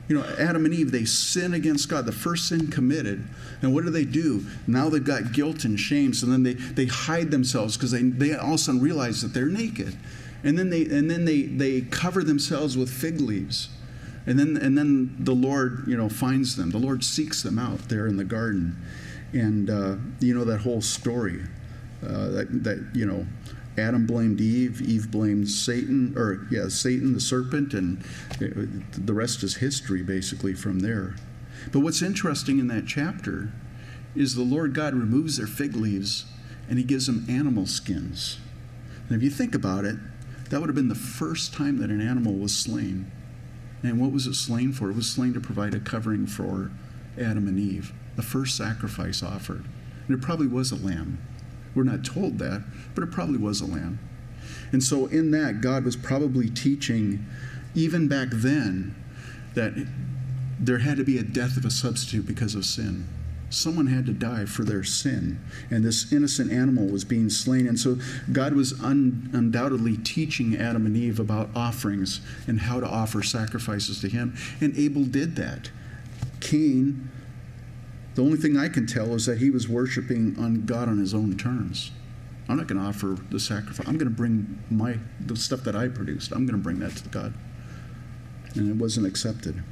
You 0.09 0.17
know, 0.17 0.25
Adam 0.37 0.65
and 0.65 0.73
Eve, 0.73 0.91
they 0.91 1.05
sin 1.05 1.53
against 1.53 1.87
God, 1.87 2.05
the 2.05 2.11
first 2.11 2.49
sin 2.49 2.67
committed. 2.67 3.25
And 3.61 3.73
what 3.73 3.85
do 3.85 3.89
they 3.89 4.03
do? 4.03 4.45
Now 4.67 4.89
they've 4.89 5.01
got 5.01 5.31
guilt 5.31 5.63
and 5.63 5.79
shame, 5.79 6.13
so 6.13 6.25
then 6.25 6.43
they, 6.43 6.55
they 6.55 6.87
hide 6.87 7.31
themselves 7.31 7.77
because 7.77 7.91
they, 7.91 8.01
they 8.01 8.35
all 8.35 8.49
of 8.49 8.53
a 8.55 8.57
sudden 8.57 8.81
realize 8.81 9.21
that 9.21 9.33
they're 9.33 9.45
naked. 9.45 9.95
And 10.43 10.59
then 10.59 10.69
they 10.69 10.83
and 10.87 11.09
then 11.09 11.23
they, 11.23 11.43
they 11.43 11.81
cover 11.81 12.21
themselves 12.21 12.77
with 12.77 12.89
fig 12.89 13.21
leaves. 13.21 13.69
And 14.25 14.37
then 14.37 14.57
and 14.57 14.77
then 14.77 15.15
the 15.19 15.35
Lord, 15.35 15.85
you 15.87 15.95
know, 15.95 16.09
finds 16.09 16.57
them. 16.57 16.71
The 16.71 16.77
Lord 16.79 17.03
seeks 17.03 17.43
them 17.43 17.57
out 17.57 17.87
there 17.87 18.07
in 18.07 18.17
the 18.17 18.25
garden. 18.25 18.75
And 19.33 19.69
uh, 19.69 19.95
you 20.19 20.33
know 20.33 20.43
that 20.45 20.59
whole 20.59 20.81
story 20.81 21.41
uh, 22.03 22.29
that, 22.29 22.63
that, 22.63 22.89
you 22.93 23.05
know, 23.05 23.25
Adam 23.77 24.05
blamed 24.05 24.41
Eve, 24.41 24.81
Eve 24.81 25.11
blamed 25.11 25.49
Satan, 25.49 26.13
or 26.17 26.47
yeah, 26.51 26.67
Satan, 26.67 27.13
the 27.13 27.19
serpent, 27.19 27.73
and 27.73 28.03
the 28.39 29.13
rest 29.13 29.43
is 29.43 29.57
history 29.57 30.01
basically 30.01 30.53
from 30.53 30.79
there. 30.79 31.15
But 31.71 31.79
what's 31.79 32.01
interesting 32.01 32.59
in 32.59 32.67
that 32.67 32.87
chapter 32.87 33.51
is 34.15 34.35
the 34.35 34.43
Lord 34.43 34.73
God 34.73 34.93
removes 34.93 35.37
their 35.37 35.47
fig 35.47 35.75
leaves 35.75 36.25
and 36.67 36.77
he 36.77 36.83
gives 36.83 37.07
them 37.07 37.25
animal 37.29 37.65
skins. 37.65 38.39
And 39.07 39.17
if 39.17 39.23
you 39.23 39.29
think 39.29 39.55
about 39.55 39.85
it, 39.85 39.97
that 40.49 40.59
would 40.59 40.69
have 40.69 40.75
been 40.75 40.87
the 40.87 40.95
first 40.95 41.53
time 41.53 41.77
that 41.79 41.89
an 41.89 42.01
animal 42.01 42.33
was 42.33 42.55
slain. 42.55 43.11
And 43.83 43.99
what 43.99 44.11
was 44.11 44.27
it 44.27 44.35
slain 44.35 44.71
for? 44.71 44.89
It 44.89 44.95
was 44.95 45.09
slain 45.09 45.33
to 45.33 45.39
provide 45.39 45.73
a 45.73 45.79
covering 45.79 46.27
for 46.27 46.71
Adam 47.17 47.47
and 47.47 47.59
Eve 47.59 47.93
the 48.19 48.25
first 48.25 48.57
sacrifice 48.57 49.23
offered. 49.23 49.63
And 50.05 50.17
it 50.17 50.21
probably 50.21 50.47
was 50.47 50.73
a 50.73 50.75
lamb. 50.75 51.19
We're 51.73 51.83
not 51.83 52.03
told 52.03 52.37
that, 52.39 52.63
but 52.93 53.01
it 53.01 53.11
probably 53.11 53.37
was 53.37 53.61
a 53.61 53.65
lamb. 53.65 53.97
And 54.73 54.83
so, 54.83 55.05
in 55.05 55.31
that, 55.31 55.61
God 55.61 55.85
was 55.85 55.95
probably 55.95 56.49
teaching, 56.49 57.25
even 57.75 58.09
back 58.09 58.27
then, 58.31 58.93
that 59.53 59.87
there 60.59 60.79
had 60.79 60.97
to 60.97 61.05
be 61.05 61.17
a 61.17 61.23
death 61.23 61.55
of 61.55 61.63
a 61.63 61.71
substitute 61.71 62.27
because 62.27 62.55
of 62.55 62.65
sin. 62.65 63.07
Someone 63.49 63.87
had 63.87 64.05
to 64.07 64.11
die 64.11 64.43
for 64.43 64.65
their 64.65 64.83
sin, 64.83 65.39
and 65.71 65.85
this 65.85 66.11
innocent 66.11 66.51
animal 66.51 66.87
was 66.87 67.05
being 67.05 67.29
slain. 67.29 67.67
And 67.67 67.79
so, 67.79 67.99
God 68.33 68.53
was 68.53 68.77
un- 68.83 69.29
undoubtedly 69.31 69.95
teaching 69.95 70.57
Adam 70.57 70.85
and 70.85 70.97
Eve 70.97 71.21
about 71.21 71.51
offerings 71.55 72.19
and 72.47 72.59
how 72.59 72.81
to 72.81 72.85
offer 72.85 73.23
sacrifices 73.23 74.01
to 74.01 74.09
Him. 74.09 74.35
And 74.59 74.77
Abel 74.77 75.05
did 75.05 75.37
that. 75.37 75.69
Cain 76.41 77.09
the 78.15 78.23
only 78.23 78.37
thing 78.37 78.57
I 78.57 78.69
can 78.69 78.85
tell 78.87 79.13
is 79.15 79.25
that 79.25 79.37
he 79.37 79.49
was 79.49 79.67
worshiping 79.67 80.35
on 80.39 80.65
God 80.65 80.89
on 80.89 80.97
his 80.97 81.13
own 81.13 81.37
terms. 81.37 81.91
I'm 82.47 82.57
not 82.57 82.67
going 82.67 82.81
to 82.81 82.87
offer 82.87 83.15
the 83.29 83.39
sacrifice. 83.39 83.87
I'm 83.87 83.97
going 83.97 84.09
to 84.09 84.15
bring 84.15 84.61
my 84.71 84.97
the 85.19 85.35
stuff 85.35 85.63
that 85.65 85.75
I 85.75 85.87
produced. 85.87 86.31
I'm 86.31 86.47
going 86.47 86.57
to 86.57 86.63
bring 86.63 86.79
that 86.79 86.95
to 86.95 87.09
God. 87.09 87.33
And 88.55 88.69
it 88.69 88.75
wasn't 88.75 89.05
accepted. 89.05 89.63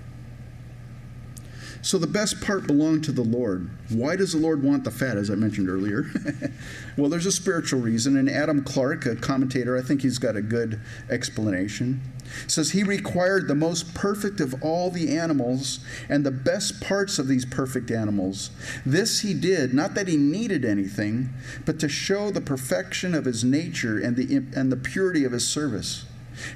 So 1.88 1.98
the 1.98 2.06
best 2.06 2.42
part 2.42 2.68
belonged 2.68 3.06
to 3.06 3.14
the 3.14 3.24
Lord. 3.24 3.70
Why 3.88 4.18
does 4.18 4.34
the 4.34 4.40
Lord 4.40 4.62
want 4.62 4.84
the 4.84 4.92
fat, 4.92 5.16
as 5.16 5.32
I 5.32 5.36
mentioned 5.36 5.70
earlier? 5.70 6.12
well, 6.98 7.10
there's 7.10 7.26
a 7.26 7.32
spiritual 7.32 7.80
reason, 7.80 8.18
and 8.18 8.30
Adam 8.30 8.62
Clarke, 8.62 9.06
a 9.06 9.16
commentator, 9.16 9.78
I 9.78 9.82
think 9.82 10.02
he's 10.02 10.18
got 10.18 10.36
a 10.36 10.42
good 10.42 10.82
explanation. 11.10 12.02
Says 12.46 12.72
he 12.72 12.84
required 12.84 13.48
the 13.48 13.56
most 13.56 13.94
perfect 13.96 14.42
of 14.42 14.62
all 14.62 14.92
the 14.92 15.18
animals 15.18 15.80
and 16.10 16.26
the 16.26 16.30
best 16.32 16.82
parts 16.82 17.20
of 17.20 17.30
these 17.30 17.46
perfect 17.46 17.90
animals. 17.90 18.50
This 18.86 19.22
he 19.22 19.34
did, 19.34 19.74
not 19.74 19.96
that 19.96 20.10
he 20.10 20.18
needed 20.18 20.66
anything, 20.66 21.30
but 21.66 21.80
to 21.80 21.88
show 21.88 22.32
the 22.32 22.42
perfection 22.42 23.16
of 23.16 23.24
his 23.24 23.46
nature 23.46 23.98
and 23.98 24.18
the, 24.18 24.36
and 24.60 24.74
the 24.74 24.76
purity 24.76 25.24
of 25.24 25.32
his 25.32 25.48
service. 25.48 26.04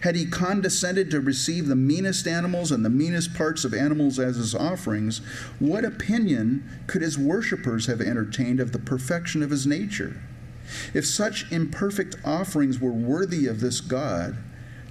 Had 0.01 0.15
he 0.15 0.25
condescended 0.25 1.11
to 1.11 1.19
receive 1.19 1.67
the 1.67 1.75
meanest 1.75 2.27
animals 2.27 2.71
and 2.71 2.83
the 2.85 2.89
meanest 2.89 3.33
parts 3.33 3.65
of 3.65 3.73
animals 3.73 4.19
as 4.19 4.35
his 4.35 4.55
offerings, 4.55 5.19
what 5.59 5.85
opinion 5.85 6.63
could 6.87 7.01
his 7.01 7.17
worshippers 7.17 7.87
have 7.87 8.01
entertained 8.01 8.59
of 8.59 8.71
the 8.71 8.79
perfection 8.79 9.41
of 9.43 9.49
his 9.49 9.65
nature? 9.65 10.21
If 10.93 11.05
such 11.05 11.51
imperfect 11.51 12.15
offerings 12.23 12.79
were 12.79 12.91
worthy 12.91 13.47
of 13.47 13.59
this 13.59 13.81
God, 13.81 14.37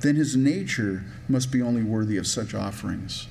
then 0.00 0.16
his 0.16 0.36
nature 0.36 1.04
must 1.28 1.52
be 1.52 1.62
only 1.62 1.82
worthy 1.82 2.16
of 2.16 2.26
such 2.26 2.54
offerings. 2.54 3.28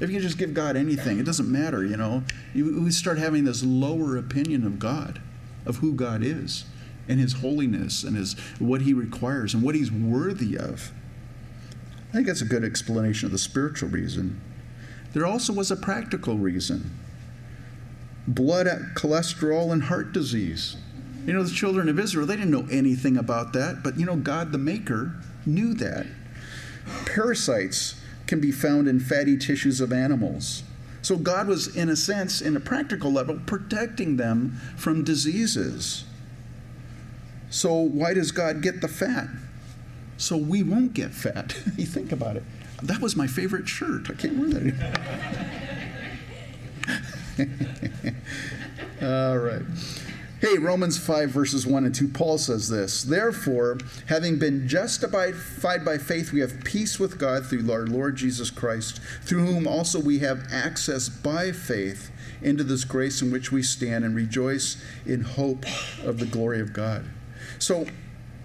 If 0.00 0.10
you 0.10 0.20
just 0.20 0.38
give 0.38 0.54
God 0.54 0.76
anything, 0.76 1.18
it 1.18 1.26
doesn't 1.26 1.50
matter, 1.50 1.84
you 1.84 1.96
know. 1.96 2.22
we 2.54 2.90
start 2.90 3.18
having 3.18 3.44
this 3.44 3.64
lower 3.64 4.16
opinion 4.16 4.64
of 4.64 4.78
God, 4.78 5.20
of 5.66 5.76
who 5.76 5.92
God 5.92 6.22
is, 6.22 6.64
and 7.08 7.18
his 7.18 7.34
holiness, 7.34 8.04
and 8.04 8.16
his 8.16 8.34
what 8.58 8.82
he 8.82 8.92
requires, 8.92 9.54
and 9.54 9.62
what 9.62 9.74
he's 9.74 9.90
worthy 9.90 10.56
of. 10.56 10.92
I 12.08 12.12
think 12.12 12.26
that's 12.26 12.42
a 12.42 12.46
good 12.46 12.64
explanation 12.64 13.26
of 13.26 13.32
the 13.32 13.38
spiritual 13.38 13.90
reason. 13.90 14.40
There 15.12 15.26
also 15.26 15.52
was 15.52 15.70
a 15.70 15.76
practical 15.76 16.36
reason 16.36 16.90
blood 18.26 18.66
cholesterol 18.94 19.72
and 19.72 19.84
heart 19.84 20.12
disease. 20.12 20.76
You 21.24 21.32
know, 21.32 21.42
the 21.42 21.54
children 21.54 21.88
of 21.88 21.98
Israel, 21.98 22.26
they 22.26 22.36
didn't 22.36 22.50
know 22.50 22.66
anything 22.70 23.16
about 23.16 23.54
that, 23.54 23.82
but 23.82 23.98
you 23.98 24.04
know, 24.04 24.16
God 24.16 24.52
the 24.52 24.58
Maker 24.58 25.14
knew 25.46 25.74
that. 25.74 26.06
Parasites 27.06 28.00
can 28.26 28.40
be 28.40 28.52
found 28.52 28.86
in 28.86 29.00
fatty 29.00 29.36
tissues 29.36 29.80
of 29.80 29.92
animals. 29.92 30.62
So 31.00 31.16
God 31.16 31.48
was, 31.48 31.74
in 31.74 31.88
a 31.88 31.96
sense, 31.96 32.40
in 32.40 32.56
a 32.56 32.60
practical 32.60 33.10
level, 33.10 33.40
protecting 33.46 34.16
them 34.16 34.60
from 34.76 35.04
diseases. 35.04 36.04
So 37.50 37.74
why 37.74 38.14
does 38.14 38.30
God 38.30 38.62
get 38.62 38.80
the 38.80 38.88
fat? 38.88 39.28
So 40.18 40.36
we 40.36 40.62
won't 40.62 40.92
get 40.92 41.12
fat. 41.12 41.56
you 41.76 41.86
think 41.86 42.12
about 42.12 42.36
it. 42.36 42.42
That 42.82 43.00
was 43.00 43.16
my 43.16 43.26
favorite 43.26 43.66
shirt. 43.68 44.10
I 44.10 44.14
can't 44.14 44.36
wear 44.36 44.48
that 44.50 44.62
anymore. 44.62 44.92
All 49.30 49.38
right. 49.38 49.62
Hey, 50.40 50.56
Romans 50.56 50.96
5, 50.96 51.30
verses 51.30 51.66
1 51.66 51.84
and 51.84 51.94
2, 51.94 52.08
Paul 52.08 52.38
says 52.38 52.68
this 52.68 53.02
Therefore, 53.02 53.78
having 54.06 54.38
been 54.38 54.68
justified 54.68 55.34
by 55.84 55.98
faith, 55.98 56.32
we 56.32 56.40
have 56.40 56.62
peace 56.62 57.00
with 57.00 57.18
God 57.18 57.46
through 57.46 57.70
our 57.72 57.86
Lord 57.86 58.14
Jesus 58.14 58.50
Christ, 58.50 59.00
through 59.22 59.44
whom 59.46 59.66
also 59.66 60.00
we 60.00 60.20
have 60.20 60.46
access 60.52 61.08
by 61.08 61.50
faith 61.50 62.12
into 62.40 62.62
this 62.62 62.84
grace 62.84 63.20
in 63.20 63.32
which 63.32 63.50
we 63.50 63.64
stand 63.64 64.04
and 64.04 64.14
rejoice 64.14 64.80
in 65.04 65.22
hope 65.22 65.64
of 66.04 66.20
the 66.20 66.26
glory 66.26 66.60
of 66.60 66.72
God. 66.72 67.06
So, 67.58 67.86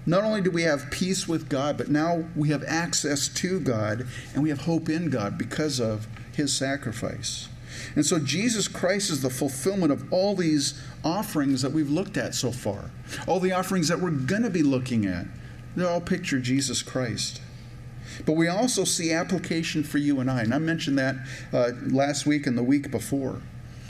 not 0.06 0.24
only 0.24 0.42
do 0.42 0.52
we 0.52 0.64
have 0.64 0.92
peace 0.92 1.28
with 1.28 1.50
God, 1.50 1.78
but 1.78 1.90
now 1.90 2.26
we 2.36 2.50
have 2.50 2.64
access 2.68 3.28
to 3.30 3.60
God 3.60 4.08
and 4.34 4.44
we 4.44 4.50
have 4.50 4.62
hope 4.62 4.90
in 4.90 5.10
God 5.10 5.38
because 5.38 5.80
of 5.80 6.08
his 6.36 6.54
sacrifice. 6.54 7.48
And 7.96 8.06
so 8.06 8.20
Jesus 8.20 8.68
Christ 8.68 9.10
is 9.10 9.22
the 9.22 9.30
fulfillment 9.30 9.92
of 9.92 10.12
all 10.12 10.36
these 10.36 10.82
offerings 11.04 11.62
that 11.62 11.72
we've 11.72 11.90
looked 11.90 12.18
at 12.18 12.36
so 12.36 12.52
far, 12.52 12.92
all 13.28 13.40
the 13.40 13.52
offerings 13.52 13.88
that 13.88 14.00
we're 14.00 14.12
going 14.12 14.44
to 14.44 14.50
be 14.50 14.64
looking 14.64 15.06
at. 15.06 15.26
They 15.76 15.86
all 15.86 16.02
picture 16.02 16.40
Jesus 16.40 16.82
Christ. 16.82 17.42
But 18.26 18.34
we 18.34 18.48
also 18.48 18.84
see 18.84 19.12
application 19.12 19.84
for 19.84 19.98
you 19.98 20.20
and 20.20 20.30
I. 20.30 20.42
And 20.42 20.54
I 20.54 20.60
mentioned 20.60 21.00
that 21.00 21.16
uh, 21.52 21.72
last 21.88 22.26
week 22.26 22.46
and 22.46 22.58
the 22.58 22.64
week 22.64 22.92
before. 22.92 23.42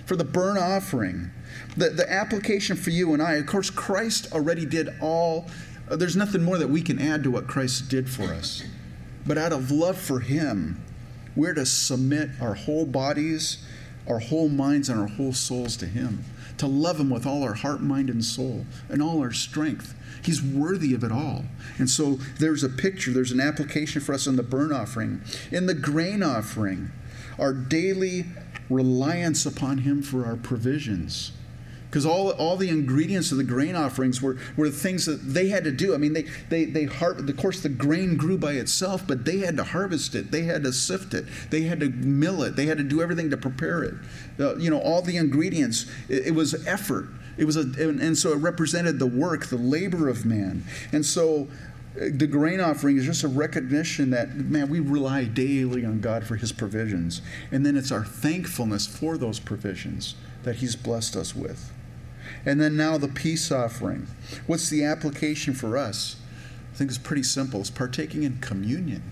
For 0.06 0.15
the 0.15 0.23
burnt 0.23 0.60
offering, 0.60 1.32
the, 1.78 1.89
the 1.89 2.12
application 2.12 2.76
for 2.76 2.89
you 2.89 3.13
and 3.13 3.21
I, 3.21 3.34
of 3.34 3.45
course, 3.45 3.69
Christ 3.69 4.32
already 4.34 4.65
did 4.65 4.89
all, 5.02 5.47
Uh, 5.93 5.95
there's 5.95 6.15
nothing 6.15 6.41
more 6.41 6.58
that 6.58 6.71
we 6.71 6.82
can 6.82 6.97
add 6.99 7.21
to 7.23 7.29
what 7.29 7.45
Christ 7.45 7.88
did 7.88 8.10
for 8.10 8.23
us. 8.23 8.63
But 9.27 9.38
out 9.38 9.53
of 9.53 9.69
love 9.69 9.95
for 9.95 10.21
Him, 10.21 10.84
We're 11.36 11.53
to 11.53 11.65
submit 11.65 12.29
our 12.41 12.53
whole 12.53 12.86
bodies, 12.86 13.63
our 14.08 14.19
whole 14.19 14.49
minds, 14.49 14.89
and 14.89 14.99
our 14.99 15.08
whole 15.08 15.34
souls 15.34 15.75
to 15.77 15.88
Him, 15.88 16.23
to 16.58 16.67
love 16.67 16.99
Him 16.99 17.10
with 17.10 17.25
all 17.25 17.43
our 17.43 17.56
heart, 17.56 17.82
mind, 17.82 18.10
and 18.10 18.23
soul, 18.23 18.65
and 18.89 19.01
all 19.01 19.19
our 19.19 19.32
strength. 19.32 19.95
He's 20.23 20.41
worthy 20.41 20.93
of 20.93 21.03
it 21.03 21.12
all. 21.12 21.45
And 21.77 21.89
so 21.89 22.19
there's 22.39 22.63
a 22.63 22.69
picture, 22.69 23.12
there's 23.12 23.32
an 23.32 23.39
application 23.39 24.01
for 24.01 24.13
us 24.13 24.27
in 24.27 24.36
the 24.36 24.43
burnt 24.43 24.73
offering. 24.73 25.21
In 25.51 25.65
the 25.65 25.73
grain 25.73 26.21
offering, 26.21 26.91
our 27.39 27.53
daily 27.53 28.25
reliance 28.69 29.45
upon 29.45 29.79
Him 29.79 30.01
for 30.03 30.25
our 30.25 30.36
provisions 30.36 31.32
because 31.93 32.08
all, 32.08 32.32
all 32.32 32.58
the 32.58 32.69
ingredients 32.69 33.32
of 33.32 33.38
the 33.38 33.43
grain 33.43 33.75
offerings 33.75 34.19
were, 34.19 34.36
were 34.58 34.71
things 34.71 35.06
that 35.06 35.17
they 35.17 35.49
had 35.49 35.63
to 35.63 35.71
do. 35.71 35.93
I 35.93 35.97
mean, 35.97 36.13
they, 36.13 36.23
they, 36.49 36.65
they 36.65 36.86
har- 36.86 37.12
of 37.12 37.38
course, 37.38 37.62
the 37.62 37.69
grain 37.69 38.17
grew 38.17 38.36
by 38.36 38.53
itself, 38.53 39.06
but 39.06 39.25
they 39.25 39.38
had 39.38 39.58
to 39.58 39.63
harvest 39.63 40.15
it, 40.15 40.32
they 40.32 40.41
had 40.41 40.63
to 40.63 40.73
sift 40.73 41.13
it, 41.13 41.25
they 41.51 41.62
had 41.62 41.79
to 41.82 41.89
mill 41.89 42.41
it, 42.41 42.56
they 42.56 42.65
had 42.65 42.79
to 42.79 42.84
do 42.84 42.99
everything 42.99 43.29
to 43.29 43.38
prepare 43.38 43.84
it. 43.84 43.93
Uh, 44.39 44.56
you 44.56 44.71
know, 44.71 44.79
all 44.79 45.03
the 45.03 45.17
ingredients, 45.17 45.86
it, 46.10 46.29
it 46.29 46.32
was 46.32 46.65
effort. 46.65 47.10
It 47.38 47.45
was 47.45 47.58
a, 47.58 47.62
and, 47.62 48.01
and 48.01 48.17
so 48.17 48.32
it 48.32 48.38
represented 48.38 48.97
the 48.97 49.06
work, 49.06 49.45
the 49.45 49.58
labor 49.58 50.10
of 50.10 50.25
man. 50.25 50.63
And 50.91 51.06
so 51.06 51.47
uh, 51.95 52.06
the 52.12 52.25
grain 52.25 52.60
offering 52.60 52.97
is 52.97 53.06
just 53.06 53.23
a 53.23 53.27
recognition 53.27 54.10
that, 54.10 54.34
man, 54.34 54.67
we 54.67 54.79
rely 54.79 55.25
daily 55.25 55.86
on 55.86 56.01
God 56.01 56.25
for 56.25 56.38
his 56.38 56.51
provisions. 56.51 57.21
And 57.51 57.63
then 57.63 57.77
it's 57.77 57.91
our 57.91 58.03
thankfulness 58.03 58.88
for 58.88 59.15
those 59.15 59.39
provisions 59.39 60.15
that 60.41 60.56
he's 60.56 60.75
blessed 60.75 61.15
us 61.15 61.36
with. 61.36 61.71
And 62.45 62.60
then 62.60 62.75
now 62.75 62.97
the 62.97 63.08
peace 63.08 63.51
offering. 63.51 64.08
What's 64.47 64.69
the 64.69 64.84
application 64.84 65.53
for 65.53 65.77
us? 65.77 66.17
I 66.73 66.75
think 66.75 66.89
it's 66.89 66.97
pretty 66.97 67.23
simple. 67.23 67.62
It's 67.62 67.69
partaking 67.69 68.23
in 68.23 68.39
communion. 68.39 69.03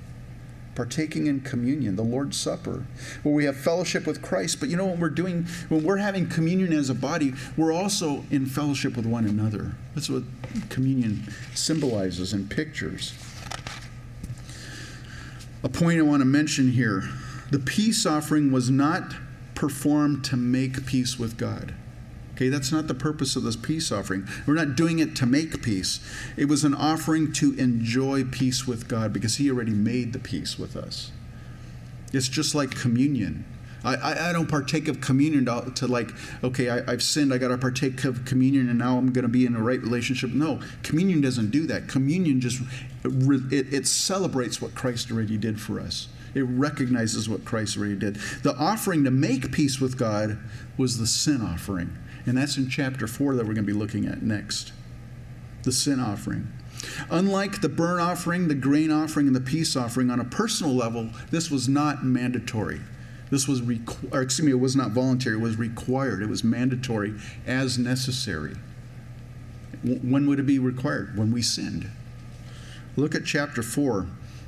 Partaking 0.73 1.27
in 1.27 1.41
communion, 1.41 1.95
the 1.95 2.01
Lord's 2.01 2.37
Supper, 2.37 2.85
where 3.23 3.35
we 3.35 3.45
have 3.45 3.57
fellowship 3.57 4.07
with 4.07 4.21
Christ. 4.21 4.59
But 4.59 4.69
you 4.69 4.77
know 4.77 4.85
what 4.85 4.99
we're 4.99 5.09
doing? 5.09 5.45
When 5.69 5.83
we're 5.83 5.97
having 5.97 6.27
communion 6.27 6.73
as 6.73 6.89
a 6.89 6.95
body, 6.95 7.33
we're 7.57 7.73
also 7.73 8.25
in 8.31 8.45
fellowship 8.45 8.95
with 8.95 9.05
one 9.05 9.25
another. 9.25 9.75
That's 9.93 10.09
what 10.09 10.23
communion 10.69 11.27
symbolizes 11.53 12.33
and 12.33 12.49
pictures. 12.49 13.13
A 15.63 15.69
point 15.69 15.99
I 15.99 16.01
want 16.01 16.21
to 16.21 16.25
mention 16.25 16.71
here 16.71 17.03
the 17.51 17.59
peace 17.59 18.05
offering 18.05 18.51
was 18.51 18.69
not 18.69 19.13
performed 19.53 20.23
to 20.25 20.37
make 20.37 20.85
peace 20.85 21.19
with 21.19 21.37
God. 21.37 21.75
Okay, 22.41 22.49
that's 22.49 22.71
not 22.71 22.87
the 22.87 22.95
purpose 22.95 23.35
of 23.35 23.43
this 23.43 23.55
peace 23.55 23.91
offering. 23.91 24.27
We're 24.47 24.55
not 24.55 24.75
doing 24.75 24.97
it 24.97 25.15
to 25.17 25.27
make 25.27 25.61
peace. 25.61 25.99
It 26.35 26.45
was 26.45 26.63
an 26.63 26.73
offering 26.73 27.31
to 27.33 27.53
enjoy 27.53 28.23
peace 28.23 28.65
with 28.65 28.87
God 28.87 29.13
because 29.13 29.35
He 29.35 29.51
already 29.51 29.73
made 29.73 30.11
the 30.11 30.17
peace 30.17 30.57
with 30.57 30.75
us. 30.75 31.11
It's 32.11 32.27
just 32.27 32.55
like 32.55 32.71
communion. 32.71 33.45
I, 33.83 34.29
I, 34.29 34.33
don't 34.33 34.47
partake 34.47 34.87
of 34.87 35.01
communion 35.01 35.45
to, 35.45 35.71
to 35.75 35.87
like, 35.87 36.11
okay, 36.43 36.69
I, 36.69 36.91
have 36.91 37.01
sinned, 37.01 37.33
I 37.33 37.39
got 37.39 37.47
to 37.47 37.57
partake 37.57 38.03
of 38.03 38.25
communion, 38.25 38.69
and 38.69 38.77
now 38.77 38.97
I'm 38.97 39.11
going 39.11 39.23
to 39.23 39.29
be 39.29 39.45
in 39.45 39.55
a 39.55 39.61
right 39.61 39.81
relationship. 39.81 40.31
No, 40.31 40.61
communion 40.83 41.19
doesn't 41.21 41.49
do 41.49 41.65
that. 41.67 41.87
Communion 41.87 42.39
just, 42.39 42.61
it, 43.03 43.73
it 43.73 43.87
celebrates 43.87 44.61
what 44.61 44.75
Christ 44.75 45.11
already 45.11 45.37
did 45.37 45.59
for 45.59 45.79
us. 45.79 46.09
It 46.35 46.43
recognizes 46.43 47.27
what 47.27 47.43
Christ 47.43 47.77
already 47.77 47.95
did. 47.95 48.15
The 48.43 48.55
offering 48.55 49.03
to 49.03 49.11
make 49.11 49.51
peace 49.51 49.81
with 49.81 49.97
God 49.97 50.37
was 50.77 50.97
the 50.97 51.07
sin 51.07 51.41
offering. 51.41 51.97
And 52.25 52.37
that's 52.37 52.57
in 52.57 52.69
chapter 52.69 53.07
4 53.07 53.35
that 53.35 53.47
we're 53.47 53.53
going 53.53 53.65
to 53.65 53.73
be 53.73 53.77
looking 53.77 54.05
at 54.05 54.21
next 54.21 54.73
the 55.63 55.71
sin 55.71 55.99
offering. 55.99 56.51
Unlike 57.11 57.61
the 57.61 57.69
burnt 57.69 58.01
offering, 58.01 58.47
the 58.47 58.55
grain 58.55 58.91
offering, 58.91 59.27
and 59.27 59.35
the 59.35 59.41
peace 59.41 59.75
offering, 59.75 60.09
on 60.09 60.19
a 60.19 60.25
personal 60.25 60.73
level, 60.73 61.09
this 61.29 61.51
was 61.51 61.69
not 61.69 62.03
mandatory. 62.03 62.81
This 63.31 63.47
was, 63.47 63.61
requ- 63.61 64.13
or 64.13 64.21
excuse 64.21 64.45
me, 64.45 64.51
it 64.51 64.59
was 64.59 64.75
not 64.75 64.91
voluntary, 64.91 65.37
it 65.37 65.41
was 65.41 65.55
required. 65.55 66.21
It 66.21 66.29
was 66.29 66.43
mandatory 66.43 67.15
as 67.47 67.79
necessary. 67.79 68.55
when 69.83 70.27
would 70.27 70.39
it 70.39 70.45
be 70.45 70.59
required? 70.59 71.17
When 71.17 71.31
we 71.31 71.41
sinned. 71.41 71.89
Look 72.95 73.15
at 73.15 73.25
chapter 73.25 73.63
4 73.63 74.05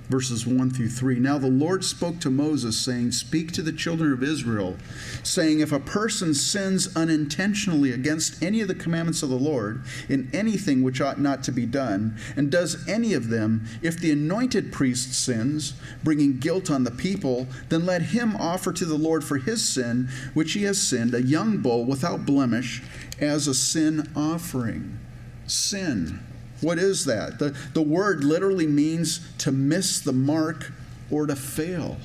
verses 0.09 0.45
1 0.45 0.71
through 0.71 0.89
3. 0.89 1.19
Now 1.19 1.37
the 1.37 1.47
Lord 1.47 1.83
spoke 1.83 2.19
to 2.19 2.29
Moses, 2.29 2.77
saying, 2.77 3.11
Speak 3.11 3.51
to 3.53 3.61
the 3.61 3.71
children 3.71 4.11
of 4.11 4.23
Israel, 4.23 4.77
saying, 5.23 5.59
If 5.59 5.71
a 5.71 5.79
person 5.79 6.33
sins 6.33 6.95
unintentionally 6.95 7.91
against 7.91 8.41
any 8.43 8.61
of 8.61 8.67
the 8.67 8.75
commandments 8.75 9.23
of 9.23 9.29
the 9.29 9.35
Lord 9.35 9.83
in 10.09 10.29
anything 10.33 10.83
which 10.83 11.01
ought 11.01 11.19
not 11.19 11.43
to 11.43 11.51
be 11.51 11.65
done, 11.65 12.17
and 12.35 12.51
does 12.51 12.87
any 12.87 13.13
of 13.13 13.29
them, 13.29 13.65
if 13.81 13.97
the 13.97 14.11
anointed 14.11 14.71
priest 14.71 15.13
sins, 15.13 15.73
bringing 16.03 16.39
guilt 16.39 16.69
on 16.69 16.83
the 16.83 16.91
people, 16.91 17.47
then 17.69 17.85
let 17.85 18.01
him 18.01 18.35
offer 18.35 18.73
to 18.73 18.85
the 18.85 18.97
Lord 18.97 19.23
for 19.23 19.37
his 19.37 19.67
sin, 19.67 20.09
which 20.33 20.53
he 20.53 20.63
has 20.63 20.81
sinned, 20.81 21.13
a 21.13 21.21
young 21.21 21.57
bull 21.57 21.85
without 21.85 22.25
blemish, 22.25 22.83
as 23.19 23.47
a 23.47 23.53
sin 23.53 24.11
offering. 24.15 24.99
Sin 25.47 26.19
what 26.63 26.79
is 26.79 27.05
that? 27.05 27.39
The, 27.39 27.55
the 27.73 27.81
word 27.81 28.23
literally 28.23 28.67
means 28.67 29.19
to 29.39 29.51
miss 29.51 29.99
the 29.99 30.13
mark 30.13 30.71
or 31.11 31.27
to 31.27 31.35
fail. 31.35 31.97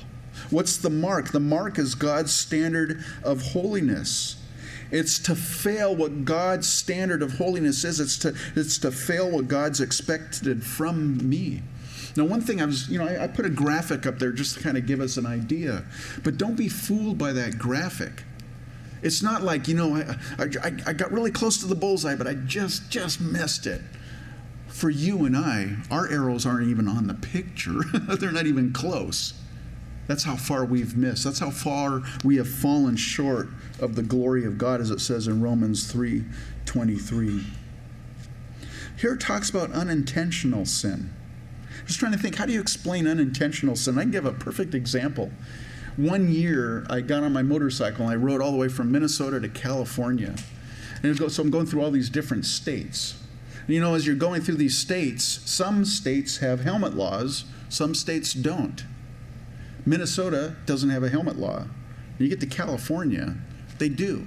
What's 0.49 0.77
the 0.77 0.89
mark? 0.89 1.31
The 1.31 1.39
mark 1.39 1.77
is 1.79 1.95
God's 1.95 2.33
standard 2.33 3.03
of 3.23 3.41
holiness. 3.41 4.37
It's 4.91 5.19
to 5.19 5.35
fail 5.35 5.95
what 5.95 6.25
God's 6.25 6.67
standard 6.67 7.21
of 7.21 7.37
holiness 7.37 7.83
is. 7.83 7.99
It's 7.99 8.17
to, 8.19 8.35
it's 8.55 8.77
to 8.79 8.91
fail 8.91 9.29
what 9.29 9.47
God's 9.47 9.81
expected 9.81 10.63
from 10.63 11.29
me. 11.29 11.61
Now, 12.15 12.25
one 12.25 12.41
thing 12.41 12.61
I 12.61 12.65
was, 12.65 12.89
you 12.89 12.97
know, 12.97 13.07
I, 13.07 13.25
I 13.25 13.27
put 13.27 13.45
a 13.45 13.49
graphic 13.49 14.07
up 14.07 14.17
there 14.17 14.31
just 14.31 14.57
to 14.57 14.63
kind 14.63 14.77
of 14.77 14.87
give 14.87 14.99
us 14.99 15.17
an 15.17 15.27
idea, 15.27 15.85
but 16.23 16.37
don't 16.37 16.55
be 16.55 16.67
fooled 16.67 17.17
by 17.17 17.33
that 17.33 17.59
graphic. 17.59 18.23
It's 19.01 19.21
not 19.21 19.43
like, 19.43 19.67
you 19.67 19.75
know, 19.75 19.95
I, 19.95 20.17
I, 20.39 20.71
I 20.87 20.93
got 20.93 21.11
really 21.11 21.31
close 21.31 21.57
to 21.59 21.67
the 21.67 21.75
bullseye, 21.75 22.15
but 22.15 22.27
I 22.27 22.33
just, 22.33 22.89
just 22.89 23.21
missed 23.21 23.67
it 23.67 23.81
for 24.69 24.89
you 24.89 25.25
and 25.25 25.35
I, 25.35 25.77
our 25.91 26.09
arrows 26.09 26.45
aren't 26.45 26.69
even 26.69 26.87
on 26.87 27.07
the 27.07 27.13
picture, 27.13 27.81
they're 27.93 28.31
not 28.31 28.47
even 28.47 28.71
close. 28.71 29.33
That's 30.07 30.23
how 30.23 30.37
far 30.37 30.65
we've 30.65 30.97
missed. 30.97 31.23
That's 31.23 31.37
how 31.37 31.51
far 31.51 32.01
we 32.23 32.37
have 32.37 32.49
fallen 32.49 32.95
short 32.95 33.49
of 33.79 33.95
the 33.95 34.01
glory 34.01 34.43
of 34.43 34.57
God, 34.57 34.81
as 34.81 34.89
it 34.89 35.01
says 35.01 35.27
in 35.27 35.39
Romans 35.39 35.91
3 35.91 36.23
23. 36.65 37.45
Here 38.97 39.13
it 39.13 39.19
talks 39.19 39.49
about 39.49 39.71
unintentional 39.71 40.65
sin. 40.65 41.13
I'm 41.79 41.85
just 41.85 41.99
trying 41.99 42.11
to 42.11 42.17
think, 42.17 42.35
how 42.35 42.47
do 42.47 42.53
you 42.53 42.59
explain 42.59 43.07
unintentional 43.07 43.75
sin? 43.75 43.97
I 43.97 44.01
can 44.01 44.11
give 44.11 44.25
a 44.25 44.33
perfect 44.33 44.73
example. 44.73 45.31
One 45.95 46.31
year, 46.31 46.85
I 46.89 47.01
got 47.01 47.23
on 47.23 47.31
my 47.31 47.43
motorcycle 47.43 48.03
and 48.05 48.11
I 48.11 48.15
rode 48.15 48.41
all 48.41 48.51
the 48.51 48.57
way 48.57 48.67
from 48.67 48.91
Minnesota 48.91 49.39
to 49.39 49.49
California. 49.49 50.35
And 51.03 51.31
so 51.31 51.41
I'm 51.41 51.51
going 51.51 51.65
through 51.65 51.83
all 51.83 51.91
these 51.91 52.09
different 52.09 52.45
states. 52.45 53.15
You 53.69 53.79
know, 53.79 53.93
as 53.93 54.07
you're 54.07 54.15
going 54.15 54.41
through 54.41 54.55
these 54.55 54.75
states, 54.75 55.41
some 55.45 55.85
states 55.85 56.37
have 56.37 56.61
helmet 56.61 56.95
laws, 56.95 57.45
some 57.69 57.93
states 57.93 58.33
don't. 58.33 58.83
Minnesota 59.85 60.55
doesn't 60.65 60.89
have 60.89 61.03
a 61.03 61.09
helmet 61.09 61.37
law. 61.37 61.65
You 62.17 62.27
get 62.29 62.39
to 62.39 62.47
California, 62.47 63.35
they 63.77 63.87
do. 63.87 64.25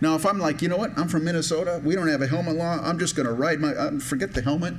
Now, 0.00 0.14
if 0.14 0.24
I'm 0.24 0.38
like, 0.38 0.62
you 0.62 0.68
know 0.68 0.78
what, 0.78 0.98
I'm 0.98 1.08
from 1.08 1.24
Minnesota, 1.24 1.82
we 1.84 1.94
don't 1.94 2.08
have 2.08 2.22
a 2.22 2.26
helmet 2.26 2.56
law, 2.56 2.80
I'm 2.82 2.98
just 2.98 3.16
going 3.16 3.26
to 3.26 3.34
ride 3.34 3.60
my, 3.60 3.74
uh, 3.74 3.98
forget 3.98 4.32
the 4.32 4.40
helmet. 4.40 4.74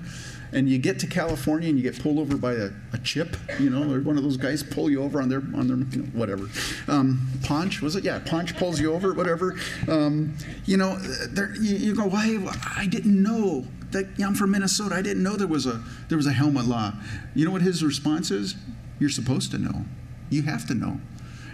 And 0.51 0.67
you 0.67 0.79
get 0.79 0.99
to 0.99 1.07
California 1.07 1.69
and 1.69 1.77
you 1.77 1.83
get 1.83 2.01
pulled 2.01 2.17
over 2.17 2.35
by 2.35 2.53
a, 2.53 2.71
a 2.91 2.97
chip, 3.03 3.37
you 3.57 3.69
know, 3.69 3.93
or 3.93 4.01
one 4.01 4.17
of 4.17 4.23
those 4.23 4.35
guys 4.35 4.63
pull 4.63 4.89
you 4.89 5.01
over 5.01 5.21
on 5.21 5.29
their, 5.29 5.41
on 5.55 5.67
their, 5.67 5.77
you 5.77 6.01
know, 6.01 6.09
whatever. 6.11 6.49
Um, 6.89 7.25
Ponch, 7.43 7.81
was 7.81 7.95
it? 7.95 8.03
Yeah, 8.03 8.19
Ponch 8.19 8.57
pulls 8.57 8.79
you 8.79 8.93
over, 8.93 9.13
whatever. 9.13 9.55
Um, 9.87 10.35
you 10.65 10.75
know, 10.75 10.97
you, 11.61 11.75
you, 11.77 11.95
go, 11.95 12.05
why, 12.05 12.37
I 12.75 12.85
didn't 12.87 13.21
know 13.23 13.65
that 13.91 14.07
yeah, 14.17 14.27
I'm 14.27 14.35
from 14.35 14.51
Minnesota. 14.51 14.95
I 14.95 15.01
didn't 15.01 15.23
know 15.23 15.35
there 15.35 15.47
was 15.47 15.65
a 15.65 15.81
there 16.09 16.17
was 16.17 16.27
a 16.27 16.33
helmet 16.33 16.65
law. 16.65 16.93
You 17.33 17.45
know 17.45 17.51
what 17.51 17.61
his 17.61 17.83
response 17.83 18.31
is? 18.31 18.55
You're 18.99 19.09
supposed 19.09 19.51
to 19.51 19.57
know. 19.57 19.85
You 20.29 20.43
have 20.43 20.67
to 20.67 20.73
know. 20.73 20.99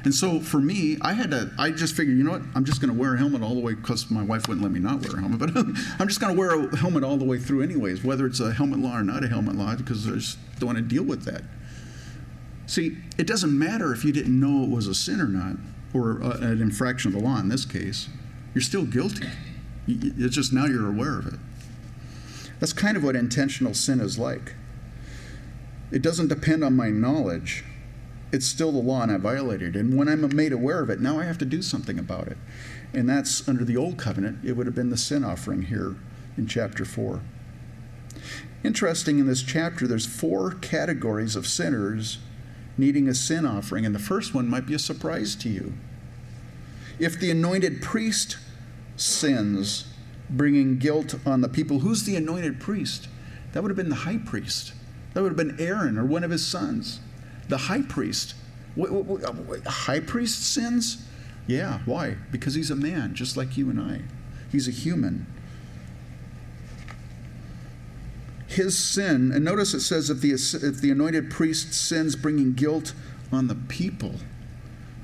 And 0.03 0.13
so 0.13 0.39
for 0.39 0.59
me, 0.59 0.97
I 1.01 1.13
had 1.13 1.31
to. 1.31 1.51
I 1.57 1.71
just 1.71 1.95
figured, 1.95 2.17
you 2.17 2.23
know 2.23 2.31
what? 2.31 2.41
I'm 2.55 2.63
just 2.63 2.79
going 2.79 2.93
to 2.93 2.97
wear 2.97 3.15
a 3.15 3.17
helmet 3.17 3.41
all 3.41 3.55
the 3.55 3.59
way 3.59 3.73
because 3.73 4.09
my 4.09 4.23
wife 4.23 4.47
wouldn't 4.47 4.63
let 4.63 4.71
me 4.71 4.79
not 4.79 5.01
wear 5.01 5.17
a 5.17 5.19
helmet. 5.19 5.39
But 5.39 5.57
I'm 5.99 6.07
just 6.07 6.21
going 6.21 6.33
to 6.33 6.39
wear 6.39 6.67
a 6.67 6.77
helmet 6.77 7.03
all 7.03 7.17
the 7.17 7.25
way 7.25 7.37
through, 7.37 7.61
anyways, 7.61 8.03
whether 8.03 8.25
it's 8.25 8.39
a 8.39 8.53
helmet 8.53 8.79
law 8.79 8.97
or 8.97 9.03
not 9.03 9.23
a 9.23 9.27
helmet 9.27 9.55
law, 9.55 9.75
because 9.75 10.07
I 10.07 10.11
just 10.11 10.37
don't 10.59 10.67
want 10.67 10.77
to 10.77 10.83
deal 10.83 11.03
with 11.03 11.25
that. 11.25 11.41
See, 12.67 12.97
it 13.17 13.27
doesn't 13.27 13.57
matter 13.57 13.91
if 13.91 14.05
you 14.05 14.11
didn't 14.13 14.39
know 14.39 14.63
it 14.63 14.69
was 14.69 14.87
a 14.87 14.95
sin 14.95 15.19
or 15.19 15.27
not, 15.27 15.57
or 15.93 16.23
uh, 16.23 16.37
an 16.37 16.61
infraction 16.61 17.13
of 17.13 17.21
the 17.21 17.27
law 17.27 17.39
in 17.39 17.49
this 17.49 17.65
case. 17.65 18.07
You're 18.53 18.61
still 18.61 18.85
guilty. 18.85 19.27
It's 19.87 20.35
just 20.35 20.53
now 20.53 20.65
you're 20.65 20.87
aware 20.87 21.19
of 21.19 21.27
it. 21.27 21.39
That's 22.59 22.73
kind 22.73 22.97
of 22.97 23.03
what 23.03 23.15
intentional 23.15 23.73
sin 23.73 23.99
is 23.99 24.17
like. 24.17 24.53
It 25.91 26.01
doesn't 26.01 26.27
depend 26.27 26.63
on 26.63 26.75
my 26.75 26.89
knowledge. 26.89 27.63
It's 28.31 28.45
still 28.45 28.71
the 28.71 28.79
law 28.79 29.03
and 29.03 29.11
I 29.11 29.17
violated 29.17 29.75
it. 29.75 29.79
And 29.79 29.97
when 29.97 30.07
I'm 30.09 30.35
made 30.35 30.51
aware 30.51 30.81
of 30.81 30.89
it, 30.89 30.99
now 30.99 31.19
I 31.19 31.23
have 31.23 31.37
to 31.37 31.45
do 31.45 31.61
something 31.61 31.97
about 31.97 32.27
it. 32.27 32.37
And 32.93 33.07
that's 33.07 33.47
under 33.47 33.63
the 33.63 33.77
old 33.77 33.97
covenant, 33.97 34.43
it 34.43 34.53
would 34.53 34.65
have 34.65 34.75
been 34.75 34.89
the 34.89 34.97
sin 34.97 35.23
offering 35.23 35.63
here 35.63 35.95
in 36.35 36.47
chapter 36.47 36.83
4. 36.83 37.21
Interesting 38.63 39.19
in 39.19 39.27
this 39.27 39.43
chapter, 39.43 39.87
there's 39.87 40.05
four 40.05 40.51
categories 40.51 41.35
of 41.35 41.47
sinners 41.47 42.17
needing 42.77 43.07
a 43.07 43.13
sin 43.13 43.45
offering, 43.45 43.85
and 43.85 43.95
the 43.95 43.99
first 43.99 44.33
one 44.33 44.47
might 44.47 44.65
be 44.65 44.73
a 44.73 44.79
surprise 44.79 45.35
to 45.35 45.49
you. 45.49 45.73
If 46.99 47.19
the 47.19 47.31
anointed 47.31 47.81
priest 47.81 48.37
sins, 48.95 49.87
bringing 50.29 50.77
guilt 50.77 51.15
on 51.25 51.41
the 51.41 51.49
people, 51.49 51.79
who's 51.79 52.03
the 52.03 52.15
anointed 52.15 52.59
priest? 52.59 53.07
That 53.53 53.63
would 53.63 53.69
have 53.69 53.77
been 53.77 53.89
the 53.89 53.95
high 53.95 54.17
priest. 54.17 54.73
That 55.13 55.23
would 55.23 55.29
have 55.29 55.37
been 55.37 55.59
Aaron 55.59 55.97
or 55.97 56.05
one 56.05 56.23
of 56.23 56.31
his 56.31 56.45
sons. 56.45 56.99
The 57.49 57.57
high 57.57 57.81
priest. 57.81 58.35
Uh, 58.79 59.33
high 59.65 59.99
priest 59.99 60.53
sins? 60.53 61.05
Yeah, 61.47 61.79
why? 61.85 62.17
Because 62.31 62.55
he's 62.55 62.69
a 62.69 62.75
man, 62.75 63.15
just 63.15 63.37
like 63.37 63.57
you 63.57 63.69
and 63.69 63.79
I. 63.79 64.01
He's 64.51 64.67
a 64.67 64.71
human. 64.71 65.25
His 68.47 68.77
sin, 68.77 69.31
and 69.31 69.43
notice 69.43 69.73
it 69.73 69.81
says 69.81 70.09
if 70.09 70.21
the, 70.21 70.31
if 70.31 70.81
the 70.81 70.91
anointed 70.91 71.31
priest 71.31 71.73
sins, 71.73 72.15
bringing 72.15 72.53
guilt 72.53 72.93
on 73.31 73.47
the 73.47 73.55
people. 73.55 74.15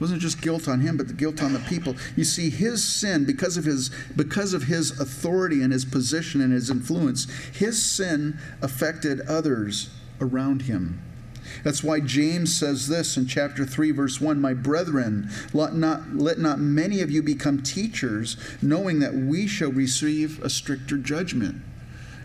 Wasn't 0.03 0.19
just 0.19 0.41
guilt 0.41 0.67
on 0.67 0.81
him, 0.81 0.97
but 0.97 1.07
the 1.07 1.13
guilt 1.13 1.41
on 1.41 1.53
the 1.53 1.59
people. 1.59 1.95
You 2.17 2.25
see, 2.25 2.49
his 2.49 2.83
sin, 2.83 3.23
because 3.23 3.55
of 3.55 3.63
his, 3.63 3.89
because 4.17 4.53
of 4.53 4.63
his 4.63 4.99
authority 4.99 5.61
and 5.61 5.71
his 5.71 5.85
position 5.85 6.41
and 6.41 6.51
his 6.51 6.69
influence, 6.69 7.25
his 7.53 7.81
sin 7.81 8.37
affected 8.61 9.21
others 9.29 9.91
around 10.19 10.63
him. 10.63 11.01
That's 11.63 11.85
why 11.85 12.01
James 12.01 12.53
says 12.53 12.89
this 12.89 13.15
in 13.15 13.27
chapter 13.27 13.63
3, 13.63 13.91
verse 13.91 14.19
1 14.19 14.41
My 14.41 14.53
brethren, 14.53 15.29
let 15.53 15.73
not, 15.73 16.13
let 16.13 16.37
not 16.37 16.59
many 16.59 16.99
of 16.99 17.09
you 17.09 17.23
become 17.23 17.63
teachers, 17.63 18.35
knowing 18.61 18.99
that 18.99 19.13
we 19.13 19.47
shall 19.47 19.71
receive 19.71 20.43
a 20.43 20.49
stricter 20.49 20.97
judgment. 20.97 21.61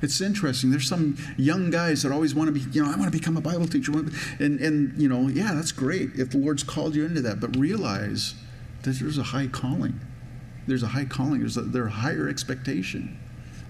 It's 0.01 0.21
interesting. 0.21 0.71
There's 0.71 0.89
some 0.89 1.17
young 1.37 1.71
guys 1.71 2.03
that 2.03 2.13
always 2.13 2.35
want 2.35 2.49
to 2.49 2.53
be, 2.53 2.61
you 2.71 2.83
know, 2.83 2.91
I 2.91 2.97
want 2.97 3.13
to 3.13 3.19
become 3.19 3.37
a 3.37 3.41
Bible 3.41 3.67
teacher. 3.67 3.93
And, 3.93 4.61
and, 4.61 5.01
you 5.01 5.09
know, 5.09 5.29
yeah, 5.29 5.55
that's 5.55 5.73
great 5.73 6.11
if 6.15 6.31
the 6.31 6.39
Lord's 6.39 6.63
called 6.63 6.95
you 6.95 7.05
into 7.05 7.21
that. 7.23 7.41
But 7.41 7.57
realize 7.57 8.35
that 8.83 8.93
there's 8.99 9.19
a 9.19 9.25
high 9.25 9.49
calling. 9.49 10.01
There's 10.67 10.83
a 10.83 10.89
high 10.89 11.05
calling. 11.05 11.41
There's 11.41 11.57
a, 11.57 11.63
there's 11.63 11.89
a 11.89 11.97
higher 11.97 12.29
expectation. 12.29 13.19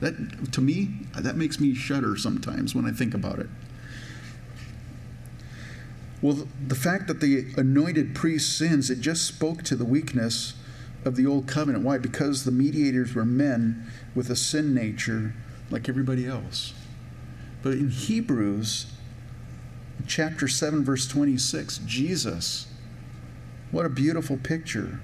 That, 0.01 0.53
to 0.53 0.61
me, 0.61 0.91
that 1.17 1.37
makes 1.37 1.59
me 1.59 1.75
shudder 1.75 2.17
sometimes 2.17 2.75
when 2.75 2.87
I 2.87 2.93
think 2.93 3.15
about 3.15 3.39
it. 3.39 3.49
Well, 6.21 6.49
the 6.67 6.75
fact 6.75 7.07
that 7.07 7.21
the 7.21 7.47
anointed 7.57 8.15
priest 8.15 8.57
sins, 8.59 8.91
it 8.91 9.01
just 9.01 9.25
spoke 9.25 9.63
to 9.65 9.77
the 9.77 9.85
weakness 9.85 10.55
of 11.05 11.15
the 11.15 11.27
old 11.27 11.47
covenant. 11.47 11.85
Why? 11.85 11.99
Because 11.99 12.45
the 12.45 12.51
mediators 12.51 13.15
were 13.15 13.25
men 13.25 13.87
with 14.15 14.29
a 14.31 14.37
sin 14.37 14.75
nature 14.75 15.35
like 15.71 15.89
everybody 15.89 16.27
else. 16.27 16.73
But 17.63 17.75
in 17.75 17.91
Hebrews, 17.91 18.87
chapter 20.07 20.49
7, 20.49 20.85
verse 20.85 21.07
26, 21.07 21.79
Jesus, 21.79 22.67
what 23.71 23.87
a 23.87 23.91
beautiful 23.91 24.37
picture. 24.37 25.01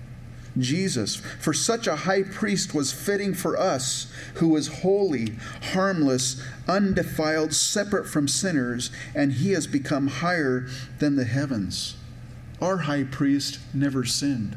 Jesus. 0.59 1.17
For 1.41 1.53
such 1.53 1.87
a 1.87 1.97
high 1.97 2.23
priest 2.23 2.75
was 2.75 2.93
fitting 2.93 3.35
for 3.35 3.59
us, 3.59 4.13
who 4.35 4.49
was 4.49 4.83
holy, 4.83 5.35
harmless, 5.73 6.41
undefiled, 6.69 7.53
separate 7.53 8.07
from 8.07 8.29
sinners, 8.29 8.91
and 9.15 9.33
he 9.33 9.53
has 9.53 9.67
become 9.67 10.07
higher 10.07 10.69
than 10.99 11.17
the 11.17 11.25
heavens. 11.25 11.97
Our 12.61 12.79
high 12.79 13.05
priest 13.05 13.59
never 13.73 14.05
sinned. 14.05 14.57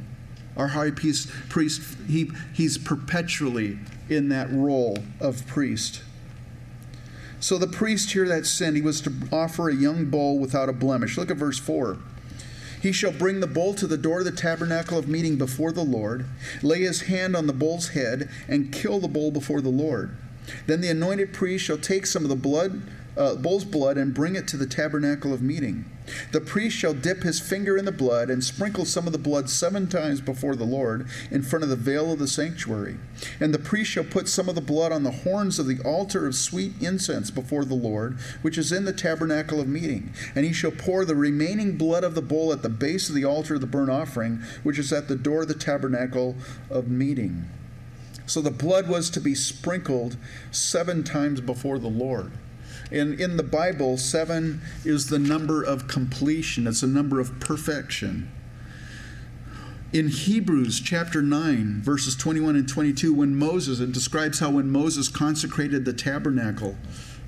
Our 0.56 0.70
high 0.70 0.92
priest, 0.92 1.30
priest 1.50 1.82
he, 2.08 2.32
he's 2.54 2.78
perpetually 2.78 3.80
in 4.10 4.30
that 4.30 4.52
role 4.52 4.98
of 5.20 5.46
priest. 5.48 6.02
So 7.40 7.58
the 7.58 7.68
priest 7.68 8.12
here 8.12 8.28
that 8.28 8.46
sinned, 8.46 8.76
he 8.76 8.82
was 8.82 9.02
to 9.02 9.14
offer 9.32 9.70
a 9.70 9.76
young 9.76 10.06
bull 10.06 10.40
without 10.40 10.70
a 10.70 10.74
blemish. 10.74 11.18
Look 11.18 11.30
at 11.30 11.38
verse 11.38 11.60
4. 11.60 11.98
He 12.82 12.92
shall 12.92 13.12
bring 13.12 13.40
the 13.40 13.48
bull 13.48 13.74
to 13.76 13.88
the 13.88 13.98
door 13.98 14.20
of 14.20 14.26
the 14.26 14.32
tabernacle 14.32 14.98
of 14.98 15.08
meeting 15.08 15.36
before 15.36 15.72
the 15.72 15.84
Lord, 15.84 16.26
lay 16.62 16.82
his 16.82 17.02
hand 17.02 17.36
on 17.36 17.48
the 17.48 17.54
bull's 17.54 17.90
head, 17.90 18.30
and 18.48 18.72
kill 18.72 19.00
the 19.00 19.08
bull 19.08 19.32
before 19.32 19.62
the 19.62 19.70
Lord. 19.70 20.16
Then 20.66 20.82
the 20.82 20.90
anointed 20.90 21.34
priest 21.34 21.66
shall 21.66 21.78
take 21.78 22.06
some 22.06 22.24
of 22.24 22.30
the 22.30 22.36
blood 22.36 22.82
uh, 23.18 23.36
bull's 23.36 23.66
blood 23.66 23.98
and 23.98 24.14
bring 24.14 24.36
it 24.36 24.48
to 24.48 24.58
the 24.58 24.66
tabernacle 24.66 25.34
of 25.34 25.42
meeting. 25.42 25.86
The 26.32 26.42
priest 26.42 26.78
shall 26.78 26.94
dip 26.94 27.24
his 27.24 27.40
finger 27.40 27.78
in 27.78 27.86
the 27.86 27.92
blood 27.92 28.30
and 28.30 28.44
sprinkle 28.44 28.86
some 28.86 29.08
of 29.08 29.14
the 29.14 29.20
blood 29.20 29.50
seven 29.50 29.88
times 29.88 30.22
before 30.22 30.56
the 30.56 30.64
Lord 30.64 31.08
in 31.32 31.44
front 31.44 31.64
of 31.64 31.70
the 31.70 31.76
veil 31.76 32.12
of 32.14 32.20
the 32.20 32.28
sanctuary. 32.28 32.98
And 33.40 33.54
the 33.54 33.60
priest 33.60 33.92
shall 33.92 34.04
put 34.04 34.30
some 34.30 34.48
of 34.48 34.56
the 34.56 34.62
blood 34.62 34.92
on 34.92 35.04
the 35.04 35.12
horns 35.12 35.60
of 35.60 35.68
the 35.68 35.80
altar 35.84 36.26
of 36.26 36.36
sweet 36.36 36.74
incense 36.80 37.32
before 37.32 37.66
the 37.66 37.76
Lord, 37.76 38.18
which 38.42 38.58
is 38.58 38.72
in 38.72 38.86
the 38.86 38.94
tabernacle 38.94 39.60
of 39.60 39.68
meeting. 39.68 40.14
And 40.36 40.46
he 40.46 40.54
shall 40.54 40.72
pour 40.72 41.04
the 41.04 41.16
remaining 41.16 41.78
blood 41.78 42.04
of 42.04 42.16
the 42.16 42.22
bull 42.22 42.54
at 42.54 42.62
the 42.62 42.70
base 42.70 43.10
of 43.10 43.16
the 43.16 43.26
altar 43.26 43.56
of 43.56 43.62
the 43.62 43.68
burnt 43.68 43.90
offering, 43.90 44.42
which 44.64 44.80
is 44.80 44.94
at 44.94 45.08
the 45.08 45.16
door 45.16 45.42
of 45.42 45.48
the 45.48 45.54
tabernacle 45.54 46.36
of 46.70 46.88
meeting. 46.88 47.50
So 48.26 48.42
the 48.42 48.52
blood 48.52 48.90
was 48.90 49.10
to 49.12 49.22
be 49.22 49.36
sprinkled 49.36 50.18
seven 50.52 51.04
times 51.04 51.40
before 51.42 51.80
the 51.80 51.88
Lord. 51.88 52.32
In, 52.90 53.20
in 53.20 53.38
the 53.38 53.44
Bible, 53.44 53.98
seven 53.98 54.62
is 54.86 55.08
the 55.08 55.20
number 55.20 55.62
of 55.62 55.88
completion, 55.88 56.68
it's 56.68 56.84
a 56.84 56.88
number 56.88 57.20
of 57.20 57.40
perfection. 57.40 58.32
In 59.94 60.10
Hebrews 60.10 60.82
chapter 60.82 61.22
9, 61.22 61.82
verses 61.82 62.16
21 62.16 62.58
and 62.58 62.68
22, 62.68 63.14
when 63.14 63.36
Moses, 63.36 63.80
it 63.80 63.94
describes 63.94 64.40
how 64.40 64.52
when 64.52 64.70
Moses 64.70 65.08
consecrated 65.08 65.86
the 65.86 65.94
tabernacle, 65.94 66.76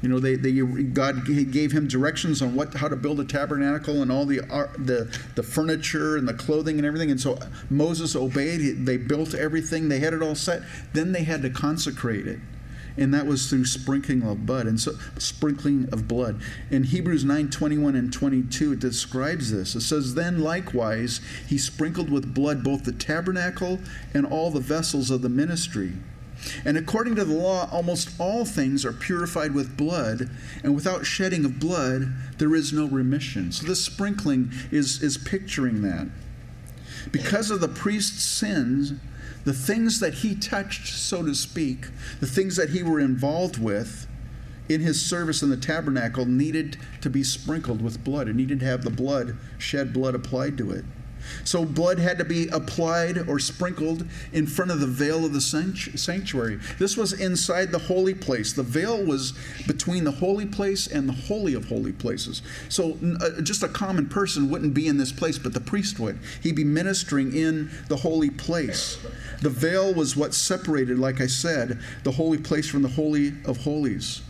you 0.01 0.07
know, 0.07 0.19
they, 0.19 0.35
they 0.35 0.53
God 0.53 1.25
gave 1.25 1.73
him 1.73 1.87
directions 1.87 2.41
on 2.41 2.55
what 2.55 2.73
how 2.73 2.87
to 2.87 2.95
build 2.95 3.19
a 3.19 3.25
tabernacle 3.25 4.01
and 4.01 4.09
all 4.09 4.25
the 4.25 4.39
uh, 4.49 4.67
the 4.77 5.13
the 5.35 5.43
furniture 5.43 6.15
and 6.15 6.25
the 6.25 6.33
clothing 6.33 6.77
and 6.77 6.85
everything. 6.85 7.11
And 7.11 7.19
so 7.19 7.37
Moses 7.69 8.15
obeyed. 8.15 8.85
They 8.85 8.95
built 8.95 9.33
everything. 9.33 9.89
They 9.89 9.99
had 9.99 10.13
it 10.13 10.21
all 10.21 10.35
set. 10.35 10.61
Then 10.93 11.11
they 11.11 11.23
had 11.23 11.41
to 11.41 11.49
consecrate 11.49 12.27
it 12.27 12.39
and 12.99 13.13
that 13.13 13.25
was 13.25 13.49
through 13.49 13.65
sprinkling 13.65 14.21
of 14.23 14.45
blood 14.45 14.67
and 14.67 14.79
so 14.79 14.91
sprinkling 15.17 15.87
of 15.91 16.07
blood 16.07 16.39
in 16.69 16.83
hebrews 16.83 17.23
9 17.23 17.49
21 17.49 17.95
and 17.95 18.13
22 18.13 18.73
it 18.73 18.79
describes 18.79 19.51
this 19.51 19.75
it 19.75 19.81
says 19.81 20.15
then 20.15 20.39
likewise 20.39 21.21
he 21.47 21.57
sprinkled 21.57 22.11
with 22.11 22.33
blood 22.33 22.63
both 22.63 22.83
the 22.83 22.91
tabernacle 22.91 23.79
and 24.13 24.25
all 24.25 24.51
the 24.51 24.59
vessels 24.59 25.09
of 25.09 25.21
the 25.21 25.29
ministry 25.29 25.93
and 26.63 26.77
according 26.77 27.15
to 27.15 27.25
the 27.25 27.33
law, 27.33 27.69
almost 27.71 28.11
all 28.19 28.45
things 28.45 28.85
are 28.85 28.93
purified 28.93 29.53
with 29.53 29.75
blood, 29.75 30.29
and 30.63 30.73
without 30.73 31.05
shedding 31.05 31.45
of 31.45 31.59
blood, 31.59 32.13
there 32.37 32.55
is 32.55 32.71
no 32.71 32.85
remission. 32.85 33.51
So, 33.51 33.67
this 33.67 33.83
sprinkling 33.83 34.51
is, 34.71 35.01
is 35.03 35.17
picturing 35.17 35.81
that. 35.81 36.07
Because 37.11 37.51
of 37.51 37.59
the 37.59 37.67
priest's 37.67 38.23
sins, 38.23 38.93
the 39.49 39.55
things 39.55 39.99
that 39.99 40.13
he 40.13 40.35
touched, 40.35 40.85
so 40.85 41.25
to 41.25 41.33
speak, 41.33 41.87
the 42.19 42.27
things 42.27 42.55
that 42.55 42.69
he 42.69 42.83
were 42.83 42.99
involved 42.99 43.57
with 43.57 44.05
in 44.69 44.79
his 44.79 45.03
service 45.03 45.41
in 45.41 45.49
the 45.49 45.57
tabernacle 45.57 46.23
needed 46.23 46.77
to 47.01 47.09
be 47.09 47.23
sprinkled 47.23 47.81
with 47.81 48.03
blood. 48.03 48.27
It 48.27 48.35
needed 48.35 48.59
to 48.59 48.67
have 48.67 48.83
the 48.83 48.91
blood, 48.91 49.35
shed 49.57 49.91
blood 49.91 50.13
applied 50.13 50.55
to 50.59 50.69
it. 50.69 50.85
So 51.43 51.65
blood 51.65 51.99
had 51.99 52.17
to 52.19 52.25
be 52.25 52.47
applied 52.49 53.29
or 53.29 53.39
sprinkled 53.39 54.05
in 54.33 54.47
front 54.47 54.71
of 54.71 54.79
the 54.79 54.87
veil 54.87 55.25
of 55.25 55.33
the 55.33 55.41
sanctuary. 55.41 56.59
This 56.77 56.97
was 56.97 57.13
inside 57.13 57.71
the 57.71 57.79
holy 57.79 58.13
place. 58.13 58.53
The 58.53 58.63
veil 58.63 59.03
was 59.03 59.33
between 59.67 60.03
the 60.03 60.11
holy 60.11 60.45
place 60.45 60.87
and 60.87 61.07
the 61.07 61.13
holy 61.13 61.53
of 61.53 61.65
holy 61.65 61.91
places. 61.91 62.41
So 62.69 62.97
uh, 63.21 63.41
just 63.41 63.63
a 63.63 63.67
common 63.67 64.07
person 64.07 64.49
wouldn't 64.49 64.73
be 64.73 64.87
in 64.87 64.97
this 64.97 65.11
place, 65.11 65.37
but 65.37 65.53
the 65.53 65.59
priest 65.59 65.99
would. 65.99 66.19
He'd 66.41 66.55
be 66.55 66.63
ministering 66.63 67.35
in 67.35 67.69
the 67.87 67.97
holy 67.97 68.29
place. 68.29 68.97
The 69.41 69.49
veil 69.49 69.93
was 69.93 70.15
what 70.15 70.33
separated, 70.33 70.99
like 70.99 71.21
I 71.21 71.27
said, 71.27 71.79
the 72.03 72.11
holy 72.11 72.37
place 72.37 72.69
from 72.69 72.81
the 72.81 72.89
holy 72.89 73.33
of 73.45 73.57
holies 73.57 74.21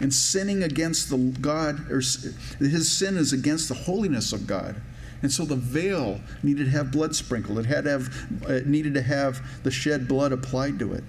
and 0.00 0.12
sinning 0.12 0.62
against 0.62 1.10
the 1.10 1.18
God, 1.40 1.90
or 1.90 1.98
his 1.98 2.90
sin 2.90 3.16
is 3.16 3.32
against 3.32 3.68
the 3.68 3.74
holiness 3.74 4.32
of 4.32 4.46
God. 4.46 4.80
And 5.22 5.30
so 5.30 5.44
the 5.44 5.56
veil 5.56 6.20
needed 6.42 6.64
to 6.64 6.70
have 6.70 6.90
blood 6.90 7.14
sprinkled. 7.14 7.58
It 7.58 7.66
had 7.66 7.84
to 7.84 7.90
have, 7.90 8.26
it 8.48 8.66
needed 8.66 8.94
to 8.94 9.02
have 9.02 9.40
the 9.62 9.70
shed 9.70 10.08
blood 10.08 10.32
applied 10.32 10.78
to 10.78 10.94
it. 10.94 11.04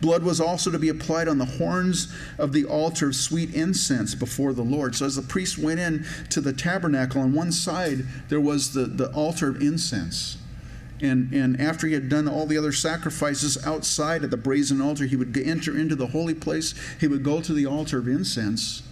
Blood 0.00 0.22
was 0.22 0.40
also 0.40 0.70
to 0.70 0.78
be 0.78 0.88
applied 0.88 1.26
on 1.26 1.38
the 1.38 1.44
horns 1.44 2.12
of 2.38 2.52
the 2.52 2.64
altar 2.64 3.08
of 3.08 3.16
sweet 3.16 3.52
incense 3.54 4.14
before 4.14 4.52
the 4.52 4.62
Lord. 4.62 4.94
So 4.94 5.06
as 5.06 5.16
the 5.16 5.22
priest 5.22 5.58
went 5.58 5.80
in 5.80 6.06
to 6.30 6.40
the 6.40 6.52
tabernacle, 6.52 7.20
on 7.20 7.32
one 7.32 7.50
side 7.50 8.06
there 8.28 8.40
was 8.40 8.72
the, 8.72 8.84
the 8.84 9.10
altar 9.12 9.48
of 9.48 9.60
incense. 9.60 10.38
And, 11.00 11.32
and 11.32 11.60
after 11.60 11.88
he 11.88 11.94
had 11.94 12.08
done 12.08 12.28
all 12.28 12.46
the 12.46 12.56
other 12.56 12.72
sacrifices 12.72 13.58
outside 13.66 14.22
at 14.22 14.30
the 14.30 14.36
brazen 14.36 14.80
altar, 14.80 15.06
he 15.06 15.16
would 15.16 15.36
enter 15.36 15.76
into 15.76 15.96
the 15.96 16.06
holy 16.08 16.34
place. 16.34 16.74
He 17.00 17.08
would 17.08 17.24
go 17.24 17.40
to 17.40 17.52
the 17.52 17.66
altar 17.66 17.98
of 17.98 18.08
incense 18.08 18.82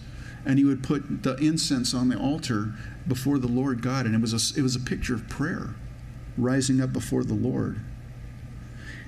and 0.45 0.59
he 0.59 0.65
would 0.65 0.83
put 0.83 1.23
the 1.23 1.35
incense 1.37 1.93
on 1.93 2.09
the 2.09 2.17
altar 2.17 2.73
before 3.07 3.37
the 3.37 3.47
Lord 3.47 3.81
God. 3.81 4.05
And 4.05 4.15
it 4.15 4.21
was 4.21 4.33
a, 4.33 4.59
it 4.59 4.63
was 4.63 4.75
a 4.75 4.79
picture 4.79 5.15
of 5.15 5.27
prayer 5.29 5.75
rising 6.37 6.81
up 6.81 6.93
before 6.93 7.23
the 7.23 7.33
Lord. 7.33 7.79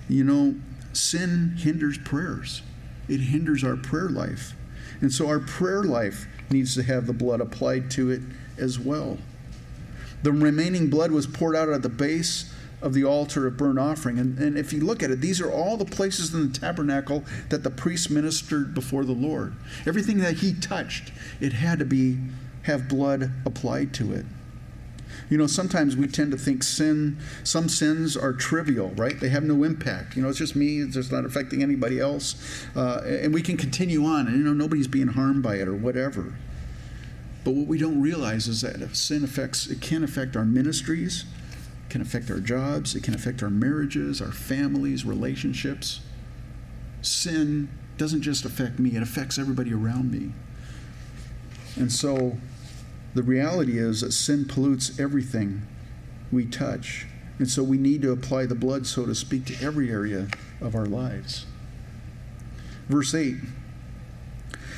You 0.07 0.23
know, 0.23 0.55
sin 0.93 1.55
hinders 1.57 1.97
prayers, 1.97 2.61
it 3.07 3.19
hinders 3.19 3.63
our 3.63 3.75
prayer 3.75 4.09
life. 4.09 4.53
And 5.01 5.11
so 5.11 5.27
our 5.27 5.39
prayer 5.39 5.83
life 5.83 6.27
needs 6.49 6.75
to 6.75 6.83
have 6.83 7.07
the 7.07 7.13
blood 7.13 7.41
applied 7.41 7.91
to 7.91 8.11
it 8.11 8.21
as 8.57 8.79
well. 8.79 9.17
The 10.23 10.31
remaining 10.31 10.89
blood 10.89 11.11
was 11.11 11.27
poured 11.27 11.55
out 11.55 11.69
at 11.69 11.81
the 11.81 11.89
base 11.89 12.51
of 12.81 12.93
the 12.93 13.03
altar 13.03 13.47
of 13.47 13.57
burnt 13.57 13.79
offering. 13.79 14.19
And, 14.19 14.37
and 14.37 14.57
if 14.57 14.71
you 14.71 14.81
look 14.81 15.01
at 15.01 15.09
it, 15.11 15.21
these 15.21 15.41
are 15.41 15.51
all 15.51 15.77
the 15.77 15.85
places 15.85 16.33
in 16.33 16.51
the 16.51 16.59
tabernacle 16.59 17.23
that 17.49 17.63
the 17.63 17.69
priest 17.69 18.09
ministered 18.11 18.73
before 18.73 19.05
the 19.05 19.13
Lord. 19.13 19.55
Everything 19.85 20.19
that 20.19 20.35
he 20.35 20.53
touched, 20.53 21.11
it 21.39 21.53
had 21.53 21.79
to 21.79 21.85
be 21.85 22.17
have 22.65 22.87
blood 22.87 23.31
applied 23.45 23.93
to 23.95 24.13
it. 24.13 24.25
You 25.29 25.37
know, 25.37 25.47
sometimes 25.47 25.95
we 25.95 26.07
tend 26.07 26.31
to 26.31 26.37
think 26.37 26.61
sin, 26.61 27.17
some 27.43 27.69
sins 27.69 28.15
are 28.15 28.33
trivial, 28.33 28.89
right? 28.95 29.19
They 29.19 29.29
have 29.29 29.43
no 29.43 29.63
impact. 29.63 30.15
You 30.15 30.21
know, 30.21 30.29
it's 30.29 30.37
just 30.37 30.55
me, 30.55 30.81
it's 30.81 30.93
just 30.93 31.11
not 31.11 31.25
affecting 31.25 31.63
anybody 31.63 31.99
else. 31.99 32.35
Uh, 32.75 33.01
and 33.05 33.33
we 33.33 33.41
can 33.41 33.57
continue 33.57 34.05
on, 34.05 34.27
and, 34.27 34.37
you 34.37 34.43
know, 34.43 34.53
nobody's 34.53 34.87
being 34.87 35.07
harmed 35.07 35.41
by 35.41 35.55
it 35.55 35.67
or 35.67 35.75
whatever. 35.75 36.35
But 37.43 37.53
what 37.53 37.67
we 37.67 37.77
don't 37.77 38.01
realize 38.01 38.47
is 38.47 38.61
that 38.61 38.81
if 38.81 38.95
sin 38.95 39.23
affects, 39.23 39.67
it 39.67 39.81
can 39.81 40.03
affect 40.03 40.35
our 40.35 40.45
ministries, 40.45 41.25
it 41.87 41.91
can 41.91 42.01
affect 42.01 42.29
our 42.29 42.39
jobs, 42.39 42.95
it 42.95 43.03
can 43.03 43.13
affect 43.13 43.41
our 43.41 43.49
marriages, 43.49 44.21
our 44.21 44.31
families, 44.31 45.05
relationships. 45.05 46.01
Sin 47.01 47.69
doesn't 47.97 48.21
just 48.21 48.45
affect 48.45 48.79
me, 48.79 48.95
it 48.95 49.01
affects 49.01 49.37
everybody 49.37 49.73
around 49.73 50.11
me. 50.11 50.33
And 51.75 51.91
so 51.91 52.37
the 53.15 53.23
reality 53.23 53.79
is 53.79 54.01
that 54.01 54.11
sin 54.11 54.45
pollutes 54.45 54.99
everything 54.99 55.65
we 56.31 56.45
touch. 56.45 57.07
And 57.39 57.49
so 57.49 57.63
we 57.63 57.77
need 57.77 58.01
to 58.01 58.11
apply 58.11 58.45
the 58.45 58.55
blood, 58.55 58.85
so 58.85 59.05
to 59.05 59.15
speak, 59.15 59.45
to 59.45 59.65
every 59.65 59.89
area 59.89 60.27
of 60.61 60.75
our 60.75 60.85
lives. 60.85 61.45
Verse 62.89 63.13
8 63.15 63.37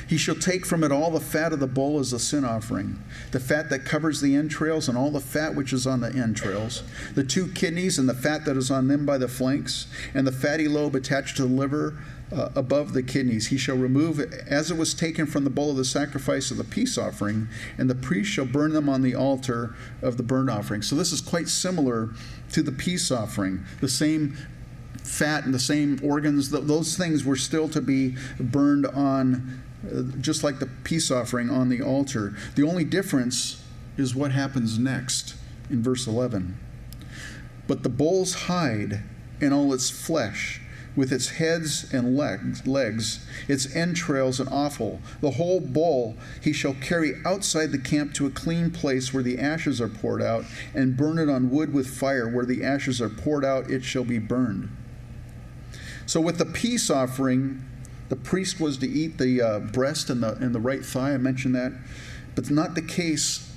He 0.07 0.17
shall 0.17 0.35
take 0.35 0.65
from 0.65 0.83
it 0.83 0.91
all 0.91 1.09
the 1.09 1.19
fat 1.19 1.51
of 1.51 1.59
the 1.59 1.67
bull 1.67 1.99
as 1.99 2.13
a 2.13 2.19
sin 2.19 2.45
offering, 2.45 3.01
the 3.31 3.39
fat 3.39 3.69
that 3.71 3.85
covers 3.85 4.21
the 4.21 4.35
entrails, 4.35 4.87
and 4.87 4.97
all 4.97 5.11
the 5.11 5.19
fat 5.19 5.55
which 5.55 5.73
is 5.73 5.87
on 5.87 6.01
the 6.01 6.13
entrails, 6.13 6.83
the 7.15 7.23
two 7.23 7.47
kidneys, 7.47 7.97
and 7.97 8.07
the 8.07 8.13
fat 8.13 8.45
that 8.45 8.55
is 8.57 8.69
on 8.69 8.87
them 8.87 9.05
by 9.05 9.17
the 9.17 9.27
flanks, 9.27 9.87
and 10.13 10.25
the 10.25 10.31
fatty 10.31 10.67
lobe 10.67 10.95
attached 10.95 11.37
to 11.37 11.43
the 11.43 11.53
liver 11.53 11.97
uh, 12.31 12.49
above 12.55 12.93
the 12.93 13.03
kidneys. 13.03 13.47
He 13.47 13.57
shall 13.57 13.77
remove 13.77 14.19
it 14.19 14.33
as 14.47 14.69
it 14.71 14.77
was 14.77 14.93
taken 14.93 15.25
from 15.25 15.43
the 15.43 15.49
bowl 15.49 15.71
of 15.71 15.77
the 15.77 15.85
sacrifice 15.85 16.51
of 16.51 16.57
the 16.57 16.63
peace 16.63 16.97
offering, 16.97 17.47
and 17.77 17.89
the 17.89 17.95
priest 17.95 18.31
shall 18.31 18.45
burn 18.45 18.73
them 18.73 18.89
on 18.89 19.01
the 19.01 19.15
altar 19.15 19.75
of 20.01 20.17
the 20.17 20.23
burnt 20.23 20.49
offering. 20.49 20.81
So 20.81 20.95
this 20.95 21.11
is 21.11 21.21
quite 21.21 21.47
similar 21.47 22.09
to 22.51 22.61
the 22.61 22.71
peace 22.71 23.11
offering. 23.11 23.63
The 23.81 23.89
same 23.89 24.37
fat 25.03 25.45
and 25.45 25.53
the 25.53 25.59
same 25.59 25.99
organs, 26.03 26.49
those 26.51 26.97
things 26.97 27.23
were 27.23 27.35
still 27.35 27.69
to 27.69 27.81
be 27.81 28.15
burned 28.39 28.85
on, 28.85 29.63
uh, 29.85 30.01
just 30.19 30.43
like 30.43 30.59
the 30.59 30.69
peace 30.83 31.09
offering 31.09 31.49
on 31.49 31.69
the 31.69 31.81
altar. 31.81 32.35
The 32.55 32.63
only 32.63 32.83
difference 32.83 33.63
is 33.97 34.15
what 34.15 34.31
happens 34.31 34.77
next 34.77 35.35
in 35.69 35.81
verse 35.81 36.07
11. 36.07 36.57
But 37.67 37.83
the 37.83 37.89
bull's 37.89 38.33
hide 38.33 39.01
and 39.41 39.53
all 39.53 39.73
its 39.73 39.89
flesh, 39.89 40.61
with 40.97 41.13
its 41.13 41.29
heads 41.29 41.93
and 41.93 42.17
legs, 42.17 42.65
legs, 42.65 43.25
its 43.47 43.73
entrails 43.75 44.39
and 44.39 44.49
offal. 44.49 44.99
The 45.21 45.31
whole 45.31 45.61
bull 45.61 46.17
he 46.41 46.51
shall 46.51 46.73
carry 46.73 47.13
outside 47.23 47.71
the 47.71 47.77
camp 47.77 48.15
to 48.15 48.25
a 48.25 48.31
clean 48.31 48.71
place 48.71 49.13
where 49.13 49.23
the 49.23 49.37
ashes 49.37 49.79
are 49.79 49.87
poured 49.87 50.23
out, 50.23 50.43
and 50.73 50.97
burn 50.97 51.19
it 51.19 51.29
on 51.29 51.51
wood 51.51 51.71
with 51.71 51.87
fire. 51.87 52.27
Where 52.27 52.45
the 52.45 52.63
ashes 52.63 52.99
are 52.99 53.09
poured 53.09 53.45
out, 53.45 53.69
it 53.69 53.83
shall 53.83 54.03
be 54.03 54.17
burned. 54.17 54.75
So, 56.07 56.19
with 56.19 56.39
the 56.39 56.45
peace 56.45 56.89
offering, 56.89 57.63
the 58.09 58.15
priest 58.15 58.59
was 58.59 58.77
to 58.77 58.89
eat 58.89 59.19
the 59.19 59.41
uh, 59.41 59.59
breast 59.59 60.09
and 60.09 60.23
the, 60.23 60.33
and 60.35 60.55
the 60.55 60.59
right 60.59 60.83
thigh. 60.83 61.13
I 61.13 61.17
mentioned 61.17 61.53
that. 61.55 61.73
But 62.33 62.49
not 62.49 62.75
the 62.75 62.81
case 62.81 63.51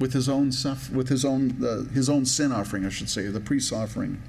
with 0.00 0.14
his 0.14 0.28
own, 0.28 0.50
with 0.92 1.08
his 1.08 1.24
own, 1.24 1.62
uh, 1.64 1.92
his 1.92 2.08
own 2.08 2.24
sin 2.24 2.50
offering, 2.50 2.84
I 2.84 2.88
should 2.88 3.08
say, 3.08 3.26
the 3.26 3.40
priest's 3.40 3.72
offering. 3.72 4.20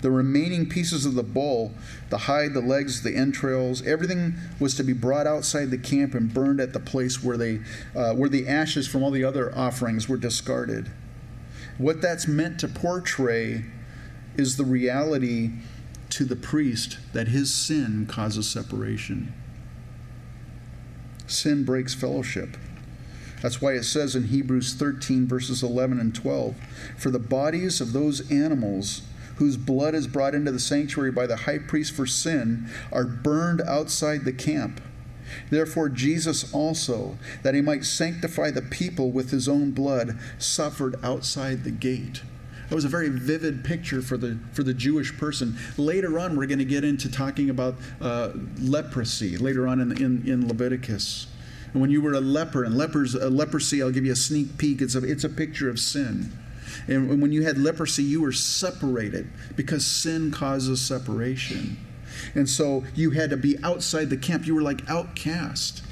The 0.00 0.10
remaining 0.10 0.68
pieces 0.68 1.06
of 1.06 1.14
the 1.14 1.22
bull, 1.22 1.72
the 2.08 2.18
hide, 2.18 2.54
the 2.54 2.60
legs, 2.60 3.02
the 3.02 3.14
entrails, 3.14 3.86
everything 3.86 4.34
was 4.58 4.74
to 4.76 4.82
be 4.82 4.92
brought 4.92 5.26
outside 5.26 5.70
the 5.70 5.78
camp 5.78 6.14
and 6.14 6.32
burned 6.32 6.60
at 6.60 6.72
the 6.72 6.80
place 6.80 7.22
where 7.22 7.36
they, 7.36 7.60
uh, 7.94 8.14
where 8.14 8.28
the 8.28 8.48
ashes 8.48 8.86
from 8.86 9.02
all 9.02 9.10
the 9.10 9.24
other 9.24 9.56
offerings 9.56 10.08
were 10.08 10.16
discarded. 10.16 10.90
What 11.78 12.02
that's 12.02 12.28
meant 12.28 12.60
to 12.60 12.68
portray 12.68 13.64
is 14.36 14.56
the 14.56 14.64
reality 14.64 15.52
to 16.10 16.24
the 16.24 16.36
priest 16.36 16.98
that 17.12 17.28
his 17.28 17.52
sin 17.52 18.06
causes 18.06 18.48
separation. 18.48 19.32
Sin 21.26 21.64
breaks 21.64 21.94
fellowship. 21.94 22.56
That's 23.40 23.62
why 23.62 23.72
it 23.72 23.84
says 23.84 24.14
in 24.14 24.24
Hebrews 24.24 24.74
13, 24.74 25.26
verses 25.26 25.62
11 25.62 25.98
and 25.98 26.14
12 26.14 26.56
For 26.98 27.10
the 27.10 27.18
bodies 27.18 27.80
of 27.80 27.92
those 27.92 28.30
animals 28.30 29.02
whose 29.40 29.56
blood 29.56 29.94
is 29.94 30.06
brought 30.06 30.34
into 30.34 30.52
the 30.52 30.60
sanctuary 30.60 31.10
by 31.10 31.26
the 31.26 31.34
high 31.34 31.58
priest 31.58 31.92
for 31.94 32.06
sin 32.06 32.68
are 32.92 33.06
burned 33.06 33.62
outside 33.62 34.26
the 34.26 34.32
camp. 34.34 34.82
Therefore, 35.48 35.88
Jesus 35.88 36.52
also, 36.52 37.16
that 37.42 37.54
he 37.54 37.62
might 37.62 37.86
sanctify 37.86 38.50
the 38.50 38.60
people 38.60 39.10
with 39.10 39.30
his 39.30 39.48
own 39.48 39.70
blood, 39.70 40.18
suffered 40.38 41.02
outside 41.02 41.64
the 41.64 41.70
gate. 41.70 42.20
That 42.68 42.74
was 42.74 42.84
a 42.84 42.88
very 42.88 43.08
vivid 43.08 43.64
picture 43.64 44.02
for 44.02 44.18
the 44.18 44.38
for 44.52 44.62
the 44.62 44.74
Jewish 44.74 45.16
person. 45.16 45.56
Later 45.78 46.18
on, 46.18 46.36
we're 46.36 46.46
going 46.46 46.58
to 46.58 46.64
get 46.66 46.84
into 46.84 47.10
talking 47.10 47.48
about 47.48 47.76
uh, 48.02 48.32
leprosy. 48.60 49.38
Later 49.38 49.66
on 49.66 49.80
in, 49.80 49.92
in, 49.92 50.28
in 50.28 50.48
Leviticus, 50.48 51.28
and 51.72 51.80
when 51.80 51.90
you 51.90 52.02
were 52.02 52.12
a 52.12 52.20
leper 52.20 52.62
and 52.64 52.76
lepers, 52.76 53.16
uh, 53.16 53.28
leprosy, 53.28 53.82
I'll 53.82 53.90
give 53.90 54.04
you 54.04 54.12
a 54.12 54.16
sneak 54.16 54.58
peek. 54.58 54.82
It's 54.82 54.96
a 54.96 55.02
it's 55.02 55.24
a 55.24 55.30
picture 55.30 55.70
of 55.70 55.80
sin. 55.80 56.30
And 56.88 57.20
when 57.20 57.32
you 57.32 57.42
had 57.42 57.58
leprosy, 57.58 58.02
you 58.02 58.20
were 58.20 58.32
separated 58.32 59.30
because 59.56 59.86
sin 59.86 60.30
causes 60.30 60.80
separation. 60.80 61.76
And 62.34 62.48
so 62.48 62.84
you 62.94 63.10
had 63.10 63.30
to 63.30 63.36
be 63.36 63.56
outside 63.62 64.10
the 64.10 64.16
camp. 64.16 64.46
You 64.46 64.54
were 64.54 64.62
like 64.62 64.88
outcast. 64.88 65.82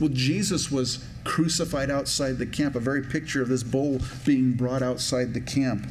Well, 0.00 0.10
Jesus 0.10 0.70
was 0.70 1.04
crucified 1.24 1.90
outside 1.90 2.38
the 2.38 2.46
camp, 2.46 2.76
a 2.76 2.80
very 2.80 3.02
picture 3.02 3.42
of 3.42 3.48
this 3.48 3.62
bull 3.62 4.00
being 4.24 4.52
brought 4.52 4.82
outside 4.82 5.34
the 5.34 5.40
camp. 5.40 5.86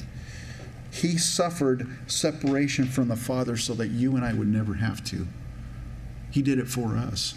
He 0.91 1.17
suffered 1.17 1.87
separation 2.07 2.85
from 2.85 3.09
the 3.09 3.15
Father 3.15 3.57
so 3.57 3.73
that 3.73 3.89
you 3.89 4.15
and 4.15 4.23
I 4.23 4.33
would 4.33 4.47
never 4.47 4.75
have 4.75 5.03
to. 5.05 5.27
He 6.31 6.41
did 6.41 6.59
it 6.59 6.67
for 6.67 6.95
us. 6.95 7.35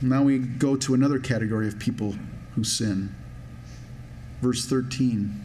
Now 0.00 0.22
we 0.22 0.38
go 0.38 0.76
to 0.76 0.94
another 0.94 1.18
category 1.18 1.66
of 1.68 1.78
people 1.78 2.14
who 2.54 2.64
sin. 2.64 3.14
Verse 4.40 4.66
13. 4.66 5.44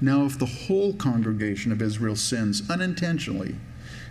Now, 0.00 0.24
if 0.24 0.38
the 0.38 0.46
whole 0.46 0.94
congregation 0.94 1.70
of 1.70 1.80
Israel 1.80 2.16
sins 2.16 2.68
unintentionally, 2.68 3.54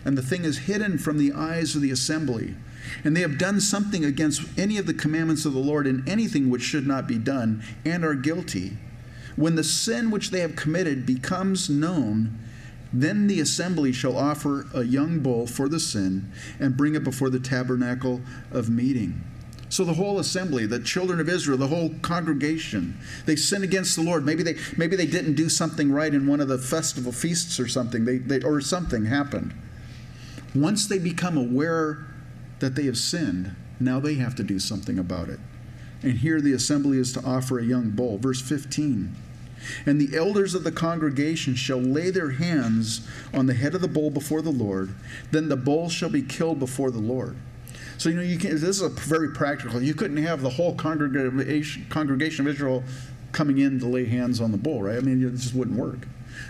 and 0.05 0.17
the 0.17 0.21
thing 0.21 0.45
is 0.45 0.59
hidden 0.59 0.97
from 0.97 1.17
the 1.17 1.33
eyes 1.33 1.75
of 1.75 1.81
the 1.81 1.91
assembly, 1.91 2.55
and 3.03 3.15
they 3.15 3.21
have 3.21 3.37
done 3.37 3.59
something 3.59 4.03
against 4.05 4.41
any 4.57 4.77
of 4.77 4.85
the 4.85 4.93
commandments 4.93 5.45
of 5.45 5.53
the 5.53 5.59
Lord 5.59 5.85
in 5.85 6.07
anything 6.07 6.49
which 6.49 6.61
should 6.61 6.87
not 6.87 7.07
be 7.07 7.17
done, 7.17 7.63
and 7.85 8.03
are 8.03 8.15
guilty, 8.15 8.77
when 9.35 9.55
the 9.55 9.63
sin 9.63 10.11
which 10.11 10.31
they 10.31 10.39
have 10.39 10.55
committed 10.55 11.05
becomes 11.05 11.69
known, 11.69 12.37
then 12.93 13.27
the 13.27 13.39
assembly 13.39 13.91
shall 13.91 14.17
offer 14.17 14.67
a 14.73 14.83
young 14.83 15.19
bull 15.19 15.47
for 15.47 15.69
the 15.69 15.79
sin 15.79 16.31
and 16.59 16.75
bring 16.75 16.95
it 16.95 17.03
before 17.03 17.29
the 17.29 17.39
tabernacle 17.39 18.21
of 18.51 18.69
meeting. 18.69 19.23
So 19.71 19.85
the 19.85 19.93
whole 19.93 20.19
assembly, 20.19 20.65
the 20.65 20.81
children 20.81 21.21
of 21.21 21.29
Israel, 21.29 21.57
the 21.57 21.67
whole 21.67 21.91
congregation, 22.01 22.99
they 23.25 23.37
sin 23.37 23.63
against 23.63 23.95
the 23.95 24.03
Lord. 24.03 24.25
Maybe 24.25 24.43
they 24.43 24.57
maybe 24.75 24.97
they 24.97 25.05
didn't 25.05 25.35
do 25.35 25.47
something 25.47 25.93
right 25.93 26.13
in 26.13 26.27
one 26.27 26.41
of 26.41 26.49
the 26.49 26.57
festival 26.57 27.13
feasts 27.13 27.57
or 27.57 27.69
something. 27.69 28.03
They, 28.03 28.17
they 28.17 28.41
or 28.41 28.59
something 28.59 29.05
happened. 29.05 29.53
Once 30.53 30.87
they 30.87 30.99
become 30.99 31.37
aware 31.37 32.05
that 32.59 32.75
they 32.75 32.83
have 32.83 32.97
sinned, 32.97 33.55
now 33.79 34.01
they 34.01 34.15
have 34.15 34.35
to 34.35 34.43
do 34.43 34.59
something 34.59 34.99
about 34.99 35.29
it. 35.29 35.39
And 36.03 36.17
here 36.17 36.41
the 36.41 36.51
assembly 36.51 36.97
is 36.97 37.13
to 37.13 37.23
offer 37.23 37.57
a 37.57 37.63
young 37.63 37.91
bull. 37.91 38.17
Verse 38.17 38.41
15. 38.41 39.15
And 39.85 40.01
the 40.01 40.17
elders 40.17 40.53
of 40.53 40.65
the 40.65 40.71
congregation 40.73 41.55
shall 41.55 41.79
lay 41.79 42.09
their 42.09 42.31
hands 42.31 43.07
on 43.33 43.45
the 43.45 43.53
head 43.53 43.73
of 43.73 43.79
the 43.79 43.87
bull 43.87 44.09
before 44.09 44.41
the 44.41 44.51
Lord. 44.51 44.93
Then 45.31 45.47
the 45.47 45.55
bull 45.55 45.87
shall 45.87 46.09
be 46.09 46.23
killed 46.23 46.59
before 46.59 46.91
the 46.91 46.99
Lord. 46.99 47.37
So, 47.97 48.09
you 48.09 48.15
know, 48.15 48.21
you 48.21 48.37
can, 48.37 48.51
this 48.51 48.63
is 48.63 48.81
a 48.81 48.89
very 48.89 49.29
practical. 49.29 49.81
You 49.81 49.93
couldn't 49.93 50.17
have 50.17 50.41
the 50.41 50.49
whole 50.49 50.75
congregation, 50.75 51.85
congregation 51.89 52.47
of 52.47 52.53
Israel 52.53 52.83
coming 53.31 53.59
in 53.59 53.79
to 53.79 53.87
lay 53.87 54.05
hands 54.05 54.41
on 54.41 54.51
the 54.51 54.57
bull, 54.57 54.83
right? 54.83 54.97
I 54.97 55.01
mean, 55.01 55.25
it 55.25 55.31
just 55.31 55.55
wouldn't 55.55 55.77
work. 55.77 56.07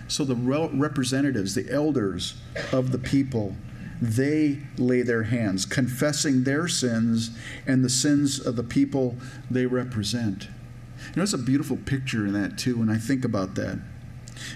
So 0.07 0.23
the 0.23 0.35
representatives, 0.35 1.55
the 1.55 1.69
elders 1.71 2.35
of 2.71 2.91
the 2.91 2.97
people, 2.97 3.55
they 4.01 4.59
lay 4.77 5.01
their 5.03 5.23
hands, 5.23 5.65
confessing 5.65 6.43
their 6.43 6.67
sins 6.67 7.31
and 7.67 7.83
the 7.83 7.89
sins 7.89 8.39
of 8.39 8.55
the 8.55 8.63
people 8.63 9.15
they 9.49 9.65
represent. 9.65 10.47
You 11.09 11.17
know, 11.17 11.23
it's 11.23 11.33
a 11.33 11.37
beautiful 11.37 11.77
picture 11.77 12.25
in 12.25 12.33
that, 12.33 12.57
too, 12.57 12.77
when 12.77 12.89
I 12.89 12.97
think 12.97 13.25
about 13.25 13.55
that. 13.55 13.79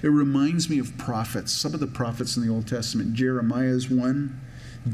It 0.01 0.07
reminds 0.07 0.69
me 0.69 0.80
of 0.80 0.97
prophets, 0.97 1.51
some 1.51 1.73
of 1.73 1.80
the 1.80 1.88
prophets 1.88 2.38
in 2.38 2.45
the 2.45 2.51
Old 2.51 2.67
Testament. 2.67 3.13
Jeremiah 3.13 3.65
is 3.65 3.89
one, 3.89 4.41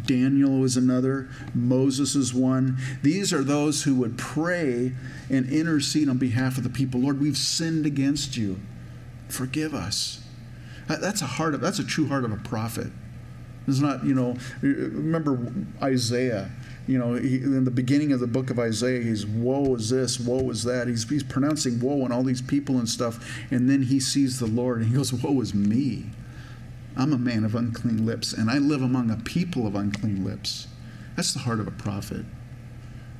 Daniel 0.05 0.59
was 0.59 0.77
another. 0.77 1.29
Moses 1.53 2.15
is 2.15 2.33
one. 2.33 2.77
These 3.01 3.33
are 3.33 3.43
those 3.43 3.83
who 3.83 3.95
would 3.95 4.17
pray 4.17 4.93
and 5.29 5.49
intercede 5.49 6.09
on 6.09 6.17
behalf 6.17 6.57
of 6.57 6.63
the 6.63 6.69
people. 6.69 7.01
Lord, 7.01 7.19
we've 7.19 7.37
sinned 7.37 7.85
against 7.85 8.37
you. 8.37 8.59
Forgive 9.27 9.73
us. 9.73 10.23
That's 10.87 11.21
a 11.21 11.25
heart 11.25 11.53
of 11.53 11.61
that's 11.61 11.79
a 11.79 11.85
true 11.85 12.07
heart 12.07 12.25
of 12.25 12.31
a 12.31 12.37
prophet. 12.37 12.87
It's 13.67 13.79
not, 13.79 14.03
you 14.03 14.15
know, 14.15 14.35
remember 14.61 15.53
Isaiah 15.81 16.51
you 16.87 16.97
know, 16.97 17.13
he, 17.13 17.37
in 17.37 17.63
the 17.63 17.71
beginning 17.71 18.11
of 18.11 18.19
the 18.19 18.27
book 18.27 18.49
of 18.49 18.59
Isaiah, 18.59 19.01
he's 19.01 19.25
woe 19.25 19.75
is 19.75 19.89
this, 19.89 20.19
woe 20.19 20.49
is 20.49 20.63
that. 20.63 20.87
He's, 20.87 21.07
he's 21.07 21.23
pronouncing 21.23 21.79
woe 21.79 22.03
on 22.03 22.11
all 22.11 22.23
these 22.23 22.41
people 22.41 22.79
and 22.79 22.89
stuff. 22.89 23.43
And 23.51 23.69
then 23.69 23.83
he 23.83 23.99
sees 23.99 24.39
the 24.39 24.47
Lord 24.47 24.81
and 24.81 24.89
he 24.89 24.95
goes, 24.95 25.13
Woe 25.13 25.39
is 25.41 25.53
me. 25.53 26.07
I'm 27.01 27.13
a 27.13 27.17
man 27.17 27.43
of 27.43 27.55
unclean 27.55 28.05
lips, 28.05 28.31
and 28.31 28.51
I 28.51 28.59
live 28.59 28.83
among 28.83 29.09
a 29.09 29.17
people 29.17 29.65
of 29.65 29.73
unclean 29.73 30.23
lips. 30.23 30.67
That's 31.15 31.33
the 31.33 31.39
heart 31.39 31.59
of 31.59 31.67
a 31.67 31.71
prophet. 31.71 32.25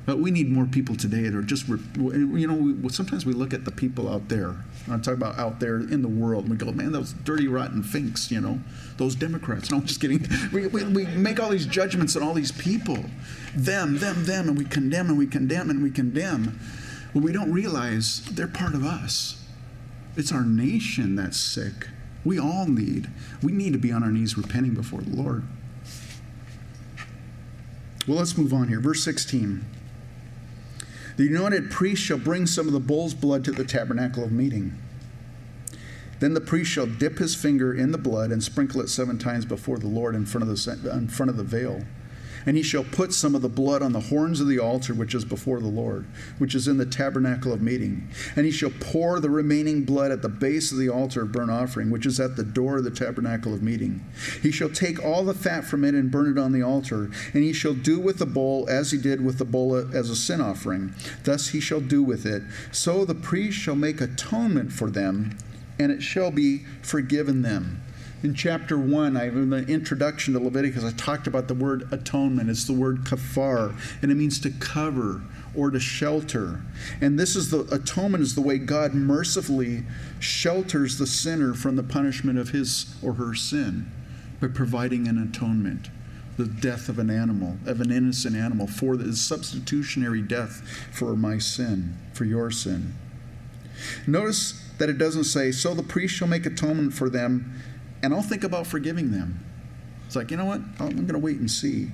But 0.06 0.18
we 0.18 0.30
need 0.30 0.48
more 0.48 0.66
people 0.66 0.94
today 0.94 1.22
that 1.22 1.34
are 1.34 1.42
just, 1.42 1.66
you 1.66 2.46
know, 2.46 2.54
we, 2.54 2.88
sometimes 2.90 3.26
we 3.26 3.32
look 3.32 3.52
at 3.52 3.64
the 3.64 3.72
people 3.72 4.08
out 4.08 4.28
there. 4.28 4.54
I 4.88 4.98
talk 4.98 5.14
about 5.14 5.36
out 5.36 5.58
there 5.58 5.78
in 5.78 6.00
the 6.00 6.08
world, 6.08 6.44
and 6.44 6.52
we 6.52 6.56
go, 6.56 6.70
man, 6.70 6.92
those 6.92 7.12
dirty, 7.12 7.48
rotten 7.48 7.82
finks, 7.82 8.30
you 8.30 8.40
know, 8.40 8.60
those 8.98 9.16
Democrats. 9.16 9.70
No, 9.72 9.78
I'm 9.78 9.86
just 9.86 10.00
kidding. 10.00 10.28
We, 10.52 10.68
we, 10.68 10.84
we 10.84 11.06
make 11.06 11.40
all 11.40 11.50
these 11.50 11.66
judgments 11.66 12.14
on 12.14 12.22
all 12.22 12.34
these 12.34 12.52
people 12.52 13.04
them, 13.56 13.98
them, 13.98 14.26
them, 14.26 14.48
and 14.48 14.56
we 14.56 14.64
condemn 14.64 15.08
and 15.08 15.18
we 15.18 15.26
condemn 15.26 15.70
and 15.70 15.82
we 15.82 15.90
condemn. 15.90 16.60
But 17.14 17.24
we 17.24 17.32
don't 17.32 17.52
realize 17.52 18.24
they're 18.26 18.46
part 18.46 18.74
of 18.74 18.84
us. 18.84 19.44
It's 20.16 20.30
our 20.30 20.44
nation 20.44 21.16
that's 21.16 21.38
sick. 21.38 21.88
We 22.24 22.38
all 22.38 22.66
need. 22.66 23.10
We 23.42 23.52
need 23.52 23.72
to 23.72 23.78
be 23.78 23.92
on 23.92 24.02
our 24.02 24.12
knees 24.12 24.36
repenting 24.36 24.74
before 24.74 25.00
the 25.00 25.16
Lord. 25.16 25.44
Well, 28.06 28.18
let's 28.18 28.36
move 28.36 28.52
on 28.52 28.68
here. 28.68 28.80
Verse 28.80 29.02
16. 29.04 29.64
The 31.16 31.26
anointed 31.28 31.70
priest 31.70 32.02
shall 32.02 32.18
bring 32.18 32.46
some 32.46 32.66
of 32.66 32.72
the 32.72 32.80
bull's 32.80 33.14
blood 33.14 33.44
to 33.44 33.52
the 33.52 33.64
tabernacle 33.64 34.24
of 34.24 34.32
meeting. 34.32 34.76
Then 36.20 36.34
the 36.34 36.40
priest 36.40 36.70
shall 36.70 36.86
dip 36.86 37.18
his 37.18 37.34
finger 37.34 37.74
in 37.74 37.92
the 37.92 37.98
blood 37.98 38.30
and 38.30 38.42
sprinkle 38.42 38.80
it 38.80 38.88
seven 38.88 39.18
times 39.18 39.44
before 39.44 39.78
the 39.78 39.88
Lord 39.88 40.14
in 40.14 40.24
front 40.24 40.48
of 40.48 40.48
the, 40.48 40.90
in 40.92 41.08
front 41.08 41.30
of 41.30 41.36
the 41.36 41.42
veil. 41.42 41.82
And 42.46 42.56
he 42.56 42.62
shall 42.62 42.84
put 42.84 43.12
some 43.12 43.34
of 43.34 43.42
the 43.42 43.48
blood 43.48 43.82
on 43.82 43.92
the 43.92 44.00
horns 44.00 44.40
of 44.40 44.48
the 44.48 44.58
altar 44.58 44.94
which 44.94 45.14
is 45.14 45.24
before 45.24 45.60
the 45.60 45.68
Lord, 45.68 46.06
which 46.38 46.54
is 46.54 46.68
in 46.68 46.78
the 46.78 46.86
tabernacle 46.86 47.52
of 47.52 47.62
meeting. 47.62 48.08
And 48.36 48.44
he 48.44 48.52
shall 48.52 48.72
pour 48.80 49.20
the 49.20 49.30
remaining 49.30 49.84
blood 49.84 50.10
at 50.10 50.22
the 50.22 50.28
base 50.28 50.72
of 50.72 50.78
the 50.78 50.88
altar 50.88 51.22
of 51.22 51.32
burnt 51.32 51.50
offering, 51.50 51.90
which 51.90 52.06
is 52.06 52.20
at 52.20 52.36
the 52.36 52.42
door 52.42 52.78
of 52.78 52.84
the 52.84 52.90
tabernacle 52.90 53.54
of 53.54 53.62
meeting. 53.62 54.04
He 54.42 54.50
shall 54.50 54.70
take 54.70 55.02
all 55.02 55.24
the 55.24 55.34
fat 55.34 55.64
from 55.64 55.84
it 55.84 55.94
and 55.94 56.10
burn 56.10 56.30
it 56.30 56.40
on 56.40 56.52
the 56.52 56.62
altar. 56.62 57.10
And 57.34 57.42
he 57.42 57.52
shall 57.52 57.74
do 57.74 57.98
with 57.98 58.18
the 58.18 58.26
bull 58.26 58.68
as 58.68 58.90
he 58.90 58.98
did 58.98 59.24
with 59.24 59.38
the 59.38 59.44
bull 59.44 59.76
as 59.94 60.10
a 60.10 60.16
sin 60.16 60.40
offering. 60.40 60.94
Thus 61.24 61.48
he 61.48 61.60
shall 61.60 61.80
do 61.80 62.02
with 62.02 62.26
it. 62.26 62.42
So 62.72 63.04
the 63.04 63.14
priest 63.14 63.58
shall 63.58 63.76
make 63.76 64.00
atonement 64.00 64.72
for 64.72 64.90
them, 64.90 65.38
and 65.78 65.92
it 65.92 66.02
shall 66.02 66.30
be 66.30 66.64
forgiven 66.82 67.42
them 67.42 67.82
in 68.22 68.34
chapter 68.34 68.78
1, 68.78 69.16
I, 69.16 69.28
in 69.28 69.50
the 69.50 69.66
introduction 69.66 70.34
to 70.34 70.40
Leviticus, 70.40 70.84
I 70.84 70.92
talked 70.92 71.26
about 71.26 71.48
the 71.48 71.54
word 71.54 71.88
atonement. 71.92 72.50
It's 72.50 72.64
the 72.64 72.72
word 72.72 73.04
kafar, 73.04 73.76
and 74.00 74.12
it 74.12 74.14
means 74.14 74.38
to 74.40 74.50
cover 74.50 75.22
or 75.56 75.70
to 75.70 75.80
shelter. 75.80 76.60
And 77.00 77.18
this 77.18 77.34
is 77.34 77.50
the 77.50 77.60
atonement 77.74 78.22
is 78.22 78.34
the 78.34 78.40
way 78.40 78.58
God 78.58 78.94
mercifully 78.94 79.84
shelters 80.20 80.98
the 80.98 81.06
sinner 81.06 81.52
from 81.52 81.76
the 81.76 81.82
punishment 81.82 82.38
of 82.38 82.50
his 82.50 82.94
or 83.02 83.14
her 83.14 83.34
sin 83.34 83.90
by 84.40 84.48
providing 84.48 85.08
an 85.08 85.18
atonement. 85.18 85.90
The 86.38 86.46
death 86.46 86.88
of 86.88 86.98
an 86.98 87.10
animal, 87.10 87.58
of 87.66 87.82
an 87.82 87.90
innocent 87.90 88.34
animal, 88.34 88.66
for 88.66 88.96
the 88.96 89.14
substitutionary 89.14 90.22
death 90.22 90.62
for 90.90 91.14
my 91.14 91.36
sin, 91.36 91.98
for 92.14 92.24
your 92.24 92.50
sin. 92.50 92.94
Notice 94.06 94.62
that 94.78 94.88
it 94.88 94.96
doesn't 94.96 95.24
say, 95.24 95.52
So 95.52 95.74
the 95.74 95.82
priest 95.82 96.14
shall 96.14 96.28
make 96.28 96.46
atonement 96.46 96.94
for 96.94 97.10
them 97.10 97.62
and 98.02 98.12
I'll 98.12 98.22
think 98.22 98.44
about 98.44 98.66
forgiving 98.66 99.12
them. 99.12 99.44
It's 100.06 100.16
like, 100.16 100.30
you 100.30 100.36
know 100.36 100.44
what? 100.44 100.60
Oh, 100.80 100.86
I'm 100.86 100.94
going 100.94 101.08
to 101.08 101.18
wait 101.18 101.38
and 101.38 101.50
see. 101.50 101.90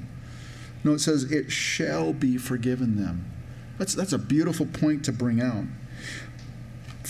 No, 0.84 0.92
it 0.92 1.00
says, 1.00 1.24
it 1.24 1.50
shall 1.52 2.12
be 2.12 2.36
forgiven 2.38 2.96
them. 2.96 3.30
That's, 3.78 3.94
that's 3.94 4.12
a 4.12 4.18
beautiful 4.18 4.66
point 4.66 5.04
to 5.04 5.12
bring 5.12 5.40
out. 5.40 5.64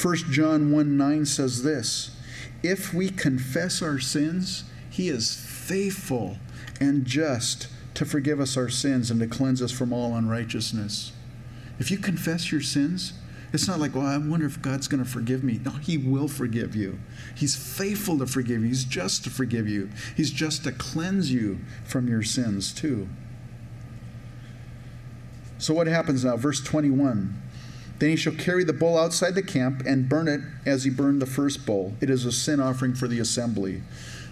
1 0.00 0.16
John 0.30 0.70
1 0.70 0.96
9 0.96 1.26
says 1.26 1.62
this 1.62 2.16
If 2.62 2.92
we 2.94 3.10
confess 3.10 3.82
our 3.82 3.98
sins, 3.98 4.64
he 4.90 5.08
is 5.08 5.34
faithful 5.34 6.38
and 6.80 7.04
just 7.04 7.68
to 7.94 8.04
forgive 8.04 8.38
us 8.38 8.56
our 8.56 8.68
sins 8.68 9.10
and 9.10 9.18
to 9.20 9.26
cleanse 9.26 9.60
us 9.60 9.72
from 9.72 9.92
all 9.92 10.14
unrighteousness. 10.14 11.12
If 11.78 11.90
you 11.90 11.98
confess 11.98 12.52
your 12.52 12.60
sins, 12.60 13.12
it's 13.52 13.66
not 13.66 13.80
like, 13.80 13.94
well, 13.94 14.06
I 14.06 14.16
wonder 14.18 14.46
if 14.46 14.60
God's 14.60 14.88
going 14.88 15.02
to 15.02 15.08
forgive 15.08 15.42
me. 15.42 15.60
No, 15.64 15.70
He 15.72 15.96
will 15.96 16.28
forgive 16.28 16.74
you. 16.74 16.98
He's 17.34 17.56
faithful 17.56 18.18
to 18.18 18.26
forgive 18.26 18.62
you. 18.62 18.68
He's 18.68 18.84
just 18.84 19.24
to 19.24 19.30
forgive 19.30 19.68
you. 19.68 19.90
He's 20.16 20.30
just 20.30 20.64
to 20.64 20.72
cleanse 20.72 21.32
you 21.32 21.60
from 21.84 22.08
your 22.08 22.22
sins, 22.22 22.72
too. 22.72 23.08
So, 25.58 25.74
what 25.74 25.86
happens 25.86 26.24
now? 26.24 26.36
Verse 26.36 26.62
21. 26.62 27.42
Then 27.98 28.10
he 28.10 28.16
shall 28.16 28.34
carry 28.34 28.62
the 28.62 28.72
bull 28.72 28.96
outside 28.96 29.34
the 29.34 29.42
camp 29.42 29.82
and 29.84 30.08
burn 30.08 30.28
it 30.28 30.40
as 30.64 30.84
he 30.84 30.90
burned 30.90 31.20
the 31.20 31.26
first 31.26 31.66
bull. 31.66 31.94
It 32.00 32.10
is 32.10 32.24
a 32.24 32.32
sin 32.32 32.60
offering 32.60 32.94
for 32.94 33.08
the 33.08 33.18
assembly. 33.18 33.82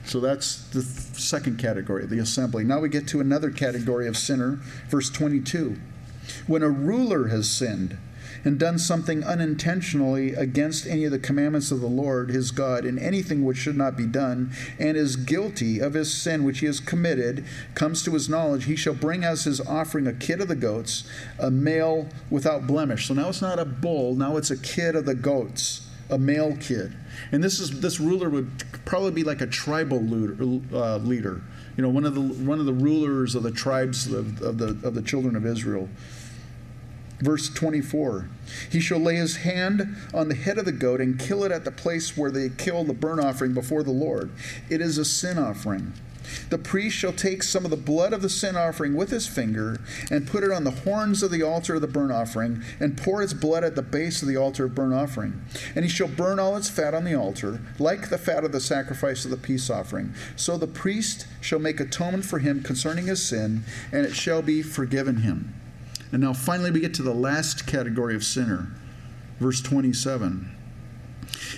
So 0.04 0.20
that's 0.20 0.62
the 0.68 0.82
second 0.82 1.58
category, 1.58 2.06
the 2.06 2.20
assembly. 2.20 2.62
Now 2.62 2.78
we 2.78 2.88
get 2.88 3.08
to 3.08 3.20
another 3.20 3.50
category 3.50 4.06
of 4.06 4.16
sinner, 4.16 4.60
verse 4.88 5.10
22. 5.10 5.76
When 6.46 6.62
a 6.62 6.70
ruler 6.70 7.26
has 7.26 7.50
sinned, 7.50 7.98
and 8.46 8.60
done 8.60 8.78
something 8.78 9.24
unintentionally 9.24 10.32
against 10.32 10.86
any 10.86 11.04
of 11.04 11.10
the 11.10 11.18
commandments 11.18 11.72
of 11.72 11.80
the 11.80 11.88
Lord 11.88 12.30
his 12.30 12.52
God 12.52 12.84
in 12.84 12.96
anything 12.96 13.44
which 13.44 13.56
should 13.56 13.76
not 13.76 13.96
be 13.96 14.06
done, 14.06 14.52
and 14.78 14.96
is 14.96 15.16
guilty 15.16 15.80
of 15.80 15.94
his 15.94 16.14
sin 16.14 16.44
which 16.44 16.60
he 16.60 16.66
has 16.66 16.78
committed, 16.78 17.44
comes 17.74 18.04
to 18.04 18.12
his 18.12 18.28
knowledge, 18.28 18.66
he 18.66 18.76
shall 18.76 18.94
bring 18.94 19.24
as 19.24 19.44
his 19.44 19.60
offering 19.60 20.06
a 20.06 20.12
kid 20.12 20.40
of 20.40 20.46
the 20.46 20.54
goats, 20.54 21.02
a 21.40 21.50
male 21.50 22.08
without 22.30 22.68
blemish. 22.68 23.08
So 23.08 23.14
now 23.14 23.30
it's 23.30 23.42
not 23.42 23.58
a 23.58 23.64
bull, 23.64 24.14
now 24.14 24.36
it's 24.36 24.52
a 24.52 24.56
kid 24.56 24.94
of 24.94 25.06
the 25.06 25.14
goats, 25.16 25.88
a 26.08 26.16
male 26.16 26.56
kid. 26.60 26.96
And 27.32 27.42
this 27.42 27.58
is 27.58 27.80
this 27.80 27.98
ruler 27.98 28.30
would 28.30 28.62
probably 28.84 29.10
be 29.10 29.24
like 29.24 29.40
a 29.40 29.46
tribal 29.48 29.98
uh, 29.98 30.98
leader, 30.98 31.42
you 31.76 31.82
know, 31.82 31.88
one 31.88 32.04
of 32.04 32.14
the 32.14 32.20
one 32.20 32.60
of 32.60 32.66
the 32.66 32.72
rulers 32.72 33.34
of 33.34 33.42
the 33.42 33.50
tribes 33.50 34.06
of, 34.06 34.40
of 34.40 34.58
the 34.58 34.68
of 34.86 34.94
the 34.94 35.02
children 35.02 35.34
of 35.34 35.44
Israel. 35.44 35.88
Verse 37.20 37.48
24 37.48 38.28
He 38.70 38.80
shall 38.80 38.98
lay 38.98 39.16
his 39.16 39.36
hand 39.36 39.96
on 40.12 40.28
the 40.28 40.34
head 40.34 40.58
of 40.58 40.64
the 40.64 40.72
goat 40.72 41.00
and 41.00 41.18
kill 41.18 41.44
it 41.44 41.52
at 41.52 41.64
the 41.64 41.70
place 41.70 42.16
where 42.16 42.30
they 42.30 42.50
kill 42.50 42.84
the 42.84 42.92
burnt 42.92 43.20
offering 43.20 43.54
before 43.54 43.82
the 43.82 43.90
Lord. 43.90 44.30
It 44.68 44.80
is 44.80 44.98
a 44.98 45.04
sin 45.04 45.38
offering. 45.38 45.94
The 46.50 46.58
priest 46.58 46.96
shall 46.96 47.12
take 47.12 47.42
some 47.42 47.64
of 47.64 47.70
the 47.70 47.76
blood 47.76 48.12
of 48.12 48.22
the 48.22 48.28
sin 48.28 48.56
offering 48.56 48.94
with 48.94 49.10
his 49.10 49.26
finger 49.26 49.80
and 50.10 50.26
put 50.26 50.42
it 50.42 50.50
on 50.50 50.64
the 50.64 50.70
horns 50.70 51.22
of 51.22 51.30
the 51.30 51.42
altar 51.42 51.76
of 51.76 51.80
the 51.80 51.86
burnt 51.86 52.12
offering 52.12 52.62
and 52.80 52.96
pour 52.96 53.22
its 53.22 53.32
blood 53.32 53.64
at 53.64 53.76
the 53.76 53.82
base 53.82 54.22
of 54.22 54.28
the 54.28 54.36
altar 54.36 54.64
of 54.64 54.74
burnt 54.74 54.92
offering. 54.92 55.44
And 55.74 55.84
he 55.84 55.90
shall 55.90 56.08
burn 56.08 56.38
all 56.38 56.56
its 56.56 56.68
fat 56.68 56.94
on 56.94 57.04
the 57.04 57.14
altar, 57.14 57.60
like 57.78 58.10
the 58.10 58.18
fat 58.18 58.44
of 58.44 58.52
the 58.52 58.60
sacrifice 58.60 59.24
of 59.24 59.30
the 59.30 59.36
peace 59.36 59.70
offering. 59.70 60.14
So 60.34 60.56
the 60.58 60.66
priest 60.66 61.26
shall 61.40 61.60
make 61.60 61.80
atonement 61.80 62.24
for 62.24 62.40
him 62.40 62.62
concerning 62.62 63.06
his 63.06 63.22
sin, 63.22 63.62
and 63.92 64.04
it 64.04 64.14
shall 64.14 64.42
be 64.42 64.62
forgiven 64.62 65.18
him. 65.18 65.54
And 66.12 66.22
now 66.22 66.32
finally 66.32 66.70
we 66.70 66.80
get 66.80 66.94
to 66.94 67.02
the 67.02 67.14
last 67.14 67.66
category 67.66 68.14
of 68.14 68.24
sinner. 68.24 68.68
Verse 69.38 69.60
27. 69.60 70.56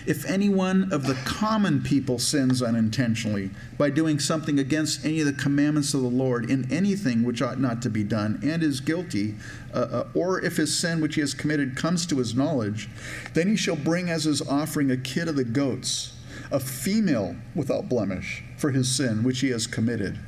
If 0.07 0.25
any 0.25 0.49
one 0.49 0.93
of 0.93 1.07
the 1.07 1.15
common 1.25 1.83
people 1.83 2.19
sins 2.19 2.63
unintentionally 2.63 3.51
by 3.77 3.91
doing 3.91 4.19
something 4.19 4.59
against 4.59 5.05
any 5.05 5.21
of 5.21 5.27
the 5.27 5.33
commandments 5.33 5.95
of 5.95 6.03
the 6.03 6.09
Lord 6.09 6.51
in 6.51 6.71
anything 6.73 7.25
which 7.25 7.43
ought 7.43 7.61
not 7.61 7.83
to 7.83 7.91
be 7.91 8.05
done 8.05 8.41
and 8.43 8.63
is 8.63 8.81
guilty, 8.81 9.35
uh, 9.75 9.77
uh, 9.77 10.09
or 10.15 10.43
if 10.43 10.57
his 10.57 10.77
sin 10.77 11.01
which 11.01 11.15
he 11.15 11.21
has 11.21 11.35
committed 11.35 11.77
comes 11.77 12.07
to 12.07 12.19
his 12.19 12.35
knowledge, 12.35 12.89
then 13.35 13.49
he 13.49 13.57
shall 13.57 13.77
bring 13.77 14.09
as 14.09 14.25
his 14.25 14.41
offering 14.41 14.91
a 14.91 14.97
kid 14.97 15.29
of 15.29 15.37
the 15.37 15.45
goats, 15.45 16.15
a 16.51 16.59
female 16.59 17.37
without 17.55 17.89
blemish, 17.89 18.43
for 18.57 18.71
his 18.71 18.95
sin 18.95 19.23
which 19.23 19.41
he 19.41 19.51
has 19.51 19.67
committed. 19.67 20.19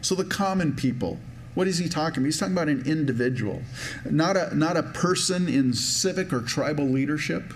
So 0.00 0.14
the 0.14 0.24
common 0.24 0.74
people, 0.74 1.18
what 1.56 1.66
is 1.66 1.78
he 1.78 1.88
talking 1.88 2.18
about? 2.18 2.26
He's 2.26 2.38
talking 2.38 2.52
about 2.52 2.68
an 2.68 2.82
individual, 2.84 3.62
not 4.04 4.36
a, 4.36 4.54
not 4.54 4.76
a 4.76 4.82
person 4.82 5.48
in 5.48 5.72
civic 5.72 6.30
or 6.30 6.42
tribal 6.42 6.84
leadership, 6.84 7.54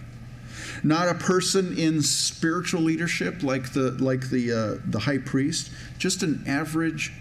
not 0.83 1.09
a 1.09 1.15
person 1.15 1.77
in 1.77 2.01
spiritual 2.01 2.81
leadership 2.81 3.43
like 3.43 3.75
the, 3.75 3.91
like 4.03 4.31
the, 4.31 4.53
uh, 4.53 4.81
the 4.87 5.01
high 5.01 5.19
priest, 5.19 5.71
just 5.99 6.23
an 6.23 6.43
average 6.47 7.13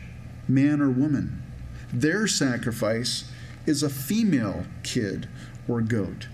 man 0.47 0.79
or 0.79 0.89
woman. 0.89 1.43
Their 1.91 2.27
sacrifice 2.27 3.29
is 3.65 3.83
a 3.83 3.89
female 3.89 4.63
kid 4.81 5.27
or 5.67 5.81
goat. 5.81 6.27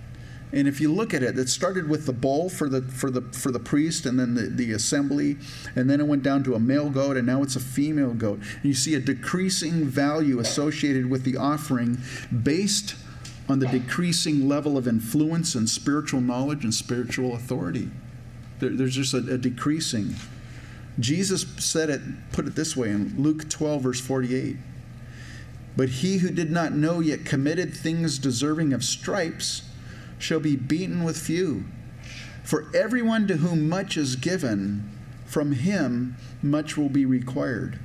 And 0.56 0.70
if 0.70 0.80
you 0.80 0.90
look 0.90 1.14
at 1.14 1.22
it, 1.22 1.38
it 1.38 1.50
started 1.50 1.90
with 1.90 2.06
the 2.06 2.14
bull 2.14 2.50
for 2.50 2.70
the 2.70 2.82
for 2.82 3.12
the 3.12 3.22
for 3.34 3.52
the 3.52 3.60
priest, 3.60 4.06
and 4.06 4.18
then 4.18 4.36
the, 4.36 4.44
the 4.44 4.72
assembly, 4.72 5.36
and 5.76 5.90
then 5.90 6.00
it 6.00 6.08
went 6.08 6.24
down 6.24 6.46
to 6.46 6.56
a 6.56 6.60
male 6.60 6.90
goat, 6.90 7.18
and 7.18 7.28
now 7.28 7.44
it's 7.44 7.58
a 7.58 7.60
female 7.60 8.14
goat. 8.14 8.40
And 8.40 8.64
you 8.64 8.74
see 8.74 8.96
a 8.96 9.02
decreasing 9.02 9.84
value 9.84 10.40
associated 10.40 11.10
with 11.10 11.26
the 11.26 11.36
offering 11.36 11.98
based 12.44 12.96
on 13.50 13.60
the 13.60 13.68
decreasing 13.68 14.48
level 14.48 14.78
of 14.78 14.88
influence 14.88 15.56
and 15.56 15.70
spiritual 15.70 16.22
knowledge 16.22 16.64
and 16.64 16.74
spiritual 16.74 17.36
authority. 17.36 17.92
There, 18.60 18.70
there's 18.70 18.96
just 18.96 19.14
a, 19.14 19.18
a 19.18 19.38
decreasing. 19.38 20.16
Jesus 21.02 21.46
said 21.60 21.90
it, 21.90 22.00
put 22.32 22.48
it 22.48 22.56
this 22.56 22.78
way 22.78 22.92
in 22.92 23.14
Luke 23.22 23.50
12, 23.50 23.82
verse 23.82 24.00
48. 24.00 24.56
But 25.76 25.90
he 25.90 26.20
who 26.20 26.32
did 26.32 26.50
not 26.50 26.72
know 26.72 27.02
yet 27.02 27.26
committed 27.26 27.74
things 27.74 28.18
deserving 28.18 28.72
of 28.72 28.86
stripes 28.86 29.64
shall 30.26 30.40
be 30.40 30.56
beaten 30.56 31.04
with 31.04 31.18
few. 31.18 31.64
For 32.44 32.70
everyone 32.76 33.28
to 33.28 33.38
whom 33.38 33.70
much 33.70 33.96
is 33.96 34.16
given, 34.16 34.92
from 35.26 35.54
him 35.54 36.18
much 36.42 36.76
will 36.76 36.90
be 36.90 37.06
required. 37.06 37.80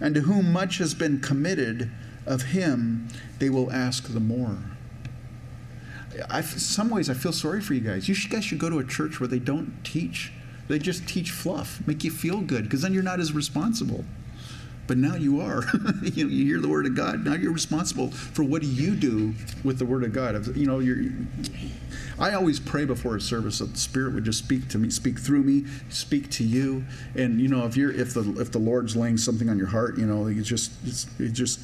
And 0.00 0.14
to 0.14 0.20
whom 0.20 0.52
much 0.52 0.78
has 0.78 0.94
been 0.94 1.20
committed, 1.20 1.90
of 2.26 2.42
him 2.42 3.08
they 3.38 3.48
will 3.48 3.72
ask 3.72 4.12
the 4.12 4.20
more. 4.20 4.58
I, 6.30 6.42
some 6.42 6.90
ways, 6.90 7.08
I 7.08 7.14
feel 7.14 7.32
sorry 7.32 7.60
for 7.60 7.74
you 7.74 7.80
guys. 7.80 8.08
You 8.08 8.14
guys 8.28 8.44
should 8.44 8.58
go 8.58 8.70
to 8.70 8.78
a 8.78 8.84
church 8.84 9.20
where 9.20 9.28
they 9.28 9.38
don't 9.38 9.72
teach, 9.84 10.32
they 10.68 10.78
just 10.78 11.08
teach 11.08 11.30
fluff, 11.30 11.80
make 11.86 12.04
you 12.04 12.10
feel 12.10 12.40
good, 12.40 12.64
because 12.64 12.82
then 12.82 12.92
you're 12.92 13.02
not 13.02 13.20
as 13.20 13.32
responsible. 13.32 14.04
But 14.88 14.96
now 14.96 15.14
you 15.14 15.40
are. 15.42 15.62
you, 16.02 16.24
know, 16.24 16.30
you 16.30 16.46
hear 16.46 16.60
the 16.60 16.66
word 16.66 16.86
of 16.86 16.96
God. 16.96 17.24
Now 17.24 17.34
you're 17.34 17.52
responsible 17.52 18.10
for 18.10 18.42
what 18.42 18.62
do 18.62 18.68
you 18.68 18.96
do 18.96 19.34
with 19.62 19.78
the 19.78 19.84
word 19.84 20.02
of 20.02 20.12
God. 20.14 20.56
You 20.56 20.66
know, 20.66 20.78
you're. 20.80 21.12
I 22.18 22.32
always 22.32 22.58
pray 22.58 22.86
before 22.86 23.14
a 23.14 23.20
service 23.20 23.58
that 23.58 23.74
the 23.74 23.78
Spirit 23.78 24.14
would 24.14 24.24
just 24.24 24.38
speak 24.38 24.68
to 24.70 24.78
me, 24.78 24.88
speak 24.90 25.18
through 25.18 25.42
me, 25.42 25.66
speak 25.90 26.30
to 26.32 26.44
you. 26.44 26.84
And 27.14 27.38
you 27.38 27.48
know, 27.48 27.66
if 27.66 27.76
you're 27.76 27.92
if 27.92 28.14
the 28.14 28.40
if 28.40 28.50
the 28.50 28.58
Lord's 28.58 28.96
laying 28.96 29.18
something 29.18 29.50
on 29.50 29.58
your 29.58 29.68
heart, 29.68 29.98
you 29.98 30.06
know, 30.06 30.26
it's 30.26 30.48
just 30.48 30.72
it's, 30.84 31.06
it's 31.18 31.38
just 31.38 31.60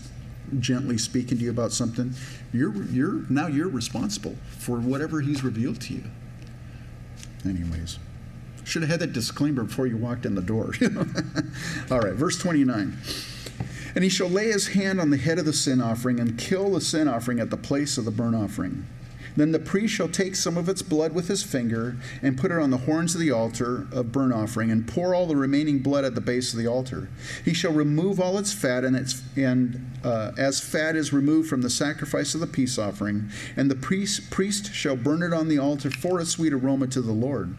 gently 0.61 0.99
speaking 0.99 1.39
to 1.39 1.45
you 1.45 1.51
about 1.51 1.73
something, 1.73 2.13
you're 2.53 2.75
you're 2.85 3.25
now 3.31 3.47
you're 3.47 3.69
responsible 3.69 4.37
for 4.59 4.79
whatever 4.79 5.23
He's 5.23 5.43
revealed 5.43 5.81
to 5.81 5.95
you. 5.95 6.05
Anyways. 7.47 7.99
Should 8.65 8.83
have 8.83 8.91
had 8.91 9.01
that 9.01 9.13
disclaimer 9.13 9.65
before 9.65 9.87
you 9.87 9.97
walked 9.97 10.27
in 10.27 10.35
the 10.35 10.43
door. 10.43 10.75
All 11.91 12.01
right, 12.01 12.15
verse 12.15 12.39
29. 12.39 12.97
And 13.95 14.03
he 14.03 14.11
shall 14.11 14.29
lay 14.29 14.47
his 14.47 14.69
hand 14.69 15.01
on 15.01 15.11
the 15.11 15.17
head 15.17 15.39
of 15.39 15.45
the 15.45 15.53
sin 15.53 15.81
offering 15.81 16.19
and 16.19 16.39
kill 16.39 16.73
the 16.73 16.81
sin 16.81 17.07
offering 17.07 17.39
at 17.39 17.51
the 17.51 17.57
place 17.57 17.97
of 17.97 18.05
the 18.05 18.11
burnt 18.11 18.35
offering. 18.35 18.87
Then 19.37 19.51
the 19.51 19.59
priest 19.59 19.95
shall 19.95 20.09
take 20.09 20.37
some 20.37 20.57
of 20.57 20.69
its 20.69 20.83
blood 20.83 21.13
with 21.13 21.29
his 21.29 21.43
finger 21.43 21.97
and 22.23 22.39
put 22.39 22.53
it 22.53 22.59
on 22.59 22.71
the 22.71 22.79
horns 22.79 23.15
of 23.15 23.21
the 23.21 23.33
altar 23.33 23.89
of 23.93 24.13
burnt 24.13 24.33
offering 24.33 24.71
and 24.71 24.87
pour 24.87 25.15
all 25.15 25.27
the 25.27 25.37
remaining 25.37 25.81
blood 25.81 26.05
at 26.05 26.15
the 26.15 26.21
base 26.21 26.53
of 26.53 26.59
the 26.59 26.69
altar. 26.69 27.09
He 27.45 27.53
shall 27.53 27.73
remove 27.73 28.21
all 28.21 28.39
its 28.39 28.53
fat 28.53 28.85
and 28.85 28.95
its 28.95 29.23
and 29.37 29.91
uh, 30.05 30.33
as 30.39 30.61
fat 30.61 30.95
is 30.95 31.13
removed 31.13 31.49
from 31.49 31.63
the 31.63 31.71
sacrifice 31.71 32.35
of 32.35 32.41
the 32.41 32.47
peace 32.47 32.79
offering, 32.79 33.31
and 33.57 33.71
the 33.71 33.75
priest 33.75 34.31
priest 34.31 34.73
shall 34.73 34.97
burn 34.97 35.23
it 35.23 35.33
on 35.33 35.49
the 35.49 35.59
altar 35.59 35.91
for 35.91 36.21
a 36.21 36.25
sweet 36.25 36.53
aroma 36.53 36.87
to 36.89 37.01
the 37.01 37.13
Lord. 37.13 37.57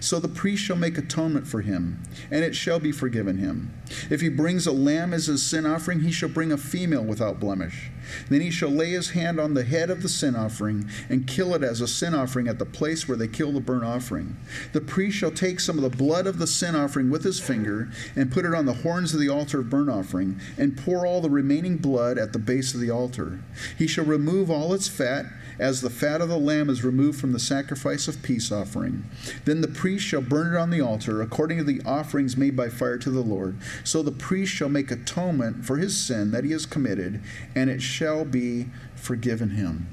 So 0.00 0.18
the 0.18 0.28
priest 0.28 0.62
shall 0.62 0.76
make 0.76 0.98
atonement 0.98 1.46
for 1.46 1.60
him, 1.60 2.02
and 2.30 2.44
it 2.44 2.54
shall 2.54 2.78
be 2.78 2.92
forgiven 2.92 3.38
him. 3.38 3.72
If 4.10 4.20
he 4.20 4.28
brings 4.28 4.66
a 4.66 4.72
lamb 4.72 5.12
as 5.12 5.26
his 5.26 5.42
sin 5.42 5.66
offering, 5.66 6.00
he 6.00 6.12
shall 6.12 6.28
bring 6.28 6.52
a 6.52 6.56
female 6.56 7.04
without 7.04 7.40
blemish. 7.40 7.90
Then 8.28 8.40
he 8.40 8.50
shall 8.50 8.70
lay 8.70 8.90
his 8.90 9.10
hand 9.10 9.38
on 9.38 9.54
the 9.54 9.64
head 9.64 9.90
of 9.90 10.02
the 10.02 10.08
sin 10.08 10.34
offering 10.34 10.88
and 11.08 11.26
kill 11.26 11.54
it 11.54 11.62
as 11.62 11.80
a 11.80 11.88
sin 11.88 12.14
offering 12.14 12.48
at 12.48 12.58
the 12.58 12.66
place 12.66 13.06
where 13.06 13.16
they 13.16 13.28
kill 13.28 13.52
the 13.52 13.60
burnt 13.60 13.84
offering. 13.84 14.36
The 14.72 14.80
priest 14.80 15.16
shall 15.16 15.30
take 15.30 15.60
some 15.60 15.76
of 15.76 15.82
the 15.82 15.96
blood 15.96 16.26
of 16.26 16.38
the 16.38 16.46
sin 16.46 16.74
offering 16.74 17.10
with 17.10 17.24
his 17.24 17.40
finger 17.40 17.90
and 18.16 18.32
put 18.32 18.44
it 18.44 18.54
on 18.54 18.66
the 18.66 18.72
horns 18.72 19.14
of 19.14 19.20
the 19.20 19.28
altar 19.28 19.60
of 19.60 19.70
burnt 19.70 19.90
offering 19.90 20.40
and 20.58 20.76
pour 20.76 21.06
all 21.06 21.20
the 21.20 21.30
remaining 21.30 21.76
blood 21.76 22.18
at 22.18 22.32
the 22.32 22.38
base 22.38 22.74
of 22.74 22.80
the 22.80 22.90
altar. 22.90 23.40
He 23.78 23.86
shall 23.86 24.04
remove 24.04 24.50
all 24.50 24.74
its 24.74 24.88
fat 24.88 25.26
as 25.58 25.80
the 25.80 25.90
fat 25.90 26.20
of 26.20 26.28
the 26.28 26.38
lamb 26.38 26.70
is 26.70 26.84
removed 26.84 27.20
from 27.20 27.32
the 27.32 27.38
sacrifice 27.38 28.08
of 28.08 28.22
peace 28.22 28.50
offering. 28.50 29.04
Then 29.44 29.60
the 29.60 29.68
priest 29.74 30.04
shall 30.04 30.20
burn 30.20 30.54
it 30.54 30.58
on 30.58 30.70
the 30.70 30.80
altar 30.80 31.22
according 31.22 31.58
to 31.58 31.64
the 31.64 31.80
offerings 31.84 32.36
made 32.36 32.56
by 32.56 32.68
fire 32.68 32.98
to 32.98 33.10
the 33.10 33.20
Lord. 33.20 33.56
So 33.84 34.02
the 34.02 34.12
priest 34.12 34.52
shall 34.52 34.68
make 34.68 34.90
atonement 34.90 35.64
for 35.64 35.76
his 35.76 35.96
sin 35.96 36.30
that 36.30 36.44
he 36.44 36.52
has 36.52 36.66
committed, 36.66 37.22
and 37.54 37.68
it 37.68 37.82
shall 37.82 38.24
be 38.24 38.66
forgiven 38.94 39.50
him. 39.50 39.88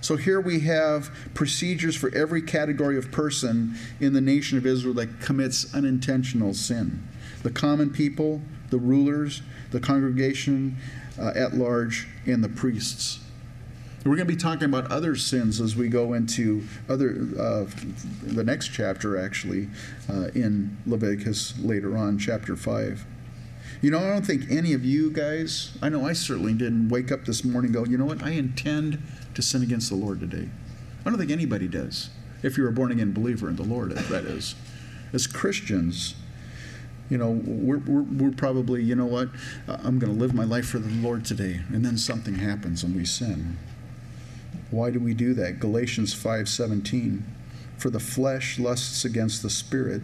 So 0.00 0.16
here 0.16 0.40
we 0.40 0.60
have 0.60 1.10
procedures 1.34 1.94
for 1.94 2.14
every 2.14 2.40
category 2.40 2.96
of 2.96 3.12
person 3.12 3.76
in 4.00 4.14
the 4.14 4.20
nation 4.20 4.56
of 4.56 4.64
Israel 4.64 4.94
that 4.94 5.20
commits 5.20 5.74
unintentional 5.74 6.54
sin 6.54 7.06
the 7.42 7.50
common 7.50 7.88
people, 7.88 8.42
the 8.68 8.76
rulers, 8.76 9.40
the 9.70 9.80
congregation 9.80 10.76
uh, 11.18 11.32
at 11.34 11.54
large, 11.54 12.06
and 12.26 12.44
the 12.44 12.50
priests. 12.50 13.20
We're 14.04 14.16
going 14.16 14.28
to 14.28 14.34
be 14.34 14.40
talking 14.40 14.64
about 14.64 14.90
other 14.90 15.14
sins 15.14 15.60
as 15.60 15.76
we 15.76 15.90
go 15.90 16.14
into 16.14 16.62
other 16.88 17.10
uh, 17.38 17.66
the 18.22 18.42
next 18.42 18.68
chapter, 18.68 19.18
actually, 19.18 19.68
uh, 20.08 20.28
in 20.34 20.78
Leviticus 20.86 21.58
later 21.58 21.98
on, 21.98 22.18
chapter 22.18 22.56
five. 22.56 23.04
You 23.82 23.90
know, 23.90 23.98
I 23.98 24.08
don't 24.08 24.24
think 24.24 24.50
any 24.50 24.72
of 24.72 24.84
you 24.86 25.10
guys, 25.10 25.76
I 25.82 25.90
know 25.90 26.06
I 26.06 26.14
certainly 26.14 26.54
didn't 26.54 26.88
wake 26.88 27.12
up 27.12 27.26
this 27.26 27.44
morning 27.44 27.72
go, 27.72 27.84
you 27.84 27.98
know 27.98 28.06
what, 28.06 28.22
I 28.22 28.30
intend 28.30 29.02
to 29.34 29.42
sin 29.42 29.62
against 29.62 29.90
the 29.90 29.96
Lord 29.96 30.20
today. 30.20 30.48
I 31.04 31.10
don't 31.10 31.18
think 31.18 31.30
anybody 31.30 31.68
does. 31.68 32.08
If 32.42 32.56
you're 32.56 32.68
a 32.68 32.72
born 32.72 32.92
again 32.92 33.12
believer 33.12 33.48
in 33.48 33.56
the 33.56 33.62
Lord, 33.62 33.90
that 33.92 34.24
is. 34.24 34.54
As 35.12 35.26
Christians, 35.26 36.14
you 37.10 37.18
know, 37.18 37.30
we're, 37.30 37.78
we're, 37.78 38.02
we're 38.02 38.32
probably, 38.32 38.82
you 38.82 38.94
know 38.94 39.06
what, 39.06 39.28
I'm 39.66 39.98
going 39.98 40.12
to 40.12 40.18
live 40.18 40.34
my 40.34 40.44
life 40.44 40.68
for 40.68 40.78
the 40.78 40.88
Lord 40.88 41.24
today. 41.24 41.60
And 41.68 41.84
then 41.84 41.98
something 41.98 42.36
happens 42.36 42.82
and 42.82 42.94
we 42.96 43.04
sin. 43.04 43.58
Why 44.70 44.90
do 44.90 45.00
we 45.00 45.14
do 45.14 45.34
that? 45.34 45.58
Galatians 45.60 46.14
5:17. 46.14 47.24
For 47.76 47.90
the 47.90 48.00
flesh 48.00 48.58
lusts 48.58 49.04
against 49.04 49.42
the 49.42 49.50
spirit, 49.50 50.02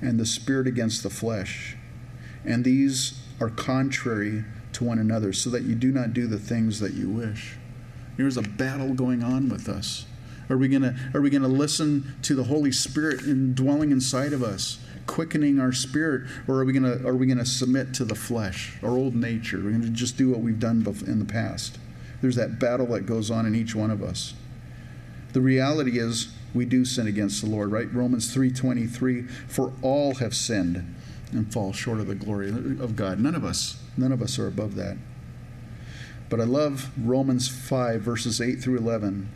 and 0.00 0.18
the 0.18 0.26
spirit 0.26 0.66
against 0.66 1.02
the 1.02 1.10
flesh. 1.10 1.76
And 2.44 2.64
these 2.64 3.20
are 3.40 3.50
contrary 3.50 4.44
to 4.72 4.84
one 4.84 4.98
another, 4.98 5.32
so 5.32 5.50
that 5.50 5.64
you 5.64 5.74
do 5.74 5.90
not 5.90 6.14
do 6.14 6.26
the 6.26 6.38
things 6.38 6.80
that 6.80 6.94
you 6.94 7.08
wish. 7.08 7.56
There's 8.16 8.36
a 8.36 8.42
battle 8.42 8.94
going 8.94 9.22
on 9.22 9.48
with 9.48 9.68
us. 9.68 10.06
Are 10.50 10.56
we 10.56 10.68
gonna 10.68 10.96
are 11.12 11.20
we 11.20 11.30
gonna 11.30 11.48
listen 11.48 12.14
to 12.22 12.34
the 12.34 12.44
Holy 12.44 12.72
Spirit 12.72 13.22
indwelling 13.22 13.90
inside 13.90 14.32
of 14.32 14.42
us, 14.42 14.78
quickening 15.06 15.60
our 15.60 15.72
spirit, 15.72 16.22
or 16.46 16.60
are 16.60 16.64
we 16.64 16.72
gonna 16.72 16.98
are 17.04 17.14
we 17.14 17.26
gonna 17.26 17.44
submit 17.44 17.92
to 17.94 18.04
the 18.04 18.14
flesh, 18.14 18.78
our 18.82 18.90
old 18.90 19.14
nature? 19.14 19.60
We're 19.62 19.72
gonna 19.72 19.90
just 19.90 20.16
do 20.16 20.30
what 20.30 20.40
we've 20.40 20.58
done 20.58 20.86
in 21.06 21.18
the 21.18 21.24
past. 21.26 21.78
There's 22.20 22.36
that 22.36 22.58
battle 22.58 22.86
that 22.88 23.06
goes 23.06 23.30
on 23.30 23.46
in 23.46 23.54
each 23.54 23.74
one 23.74 23.90
of 23.90 24.02
us. 24.02 24.34
The 25.32 25.40
reality 25.40 25.98
is 25.98 26.28
we 26.54 26.64
do 26.64 26.84
sin 26.84 27.06
against 27.06 27.42
the 27.42 27.48
Lord, 27.48 27.70
right? 27.70 27.92
Romans 27.92 28.34
3:23 28.34 29.28
for 29.46 29.72
all 29.82 30.14
have 30.16 30.34
sinned 30.34 30.94
and 31.32 31.52
fall 31.52 31.72
short 31.72 32.00
of 32.00 32.06
the 32.06 32.14
glory 32.14 32.48
of 32.48 32.96
God. 32.96 33.20
None 33.20 33.34
of 33.34 33.44
us, 33.44 33.76
none 33.96 34.12
of 34.12 34.22
us 34.22 34.38
are 34.38 34.46
above 34.46 34.74
that. 34.76 34.96
But 36.30 36.40
I 36.40 36.44
love 36.44 36.90
Romans 36.98 37.48
5 37.48 38.02
verses 38.02 38.40
8 38.40 38.60
through 38.60 38.78
11. 38.78 39.28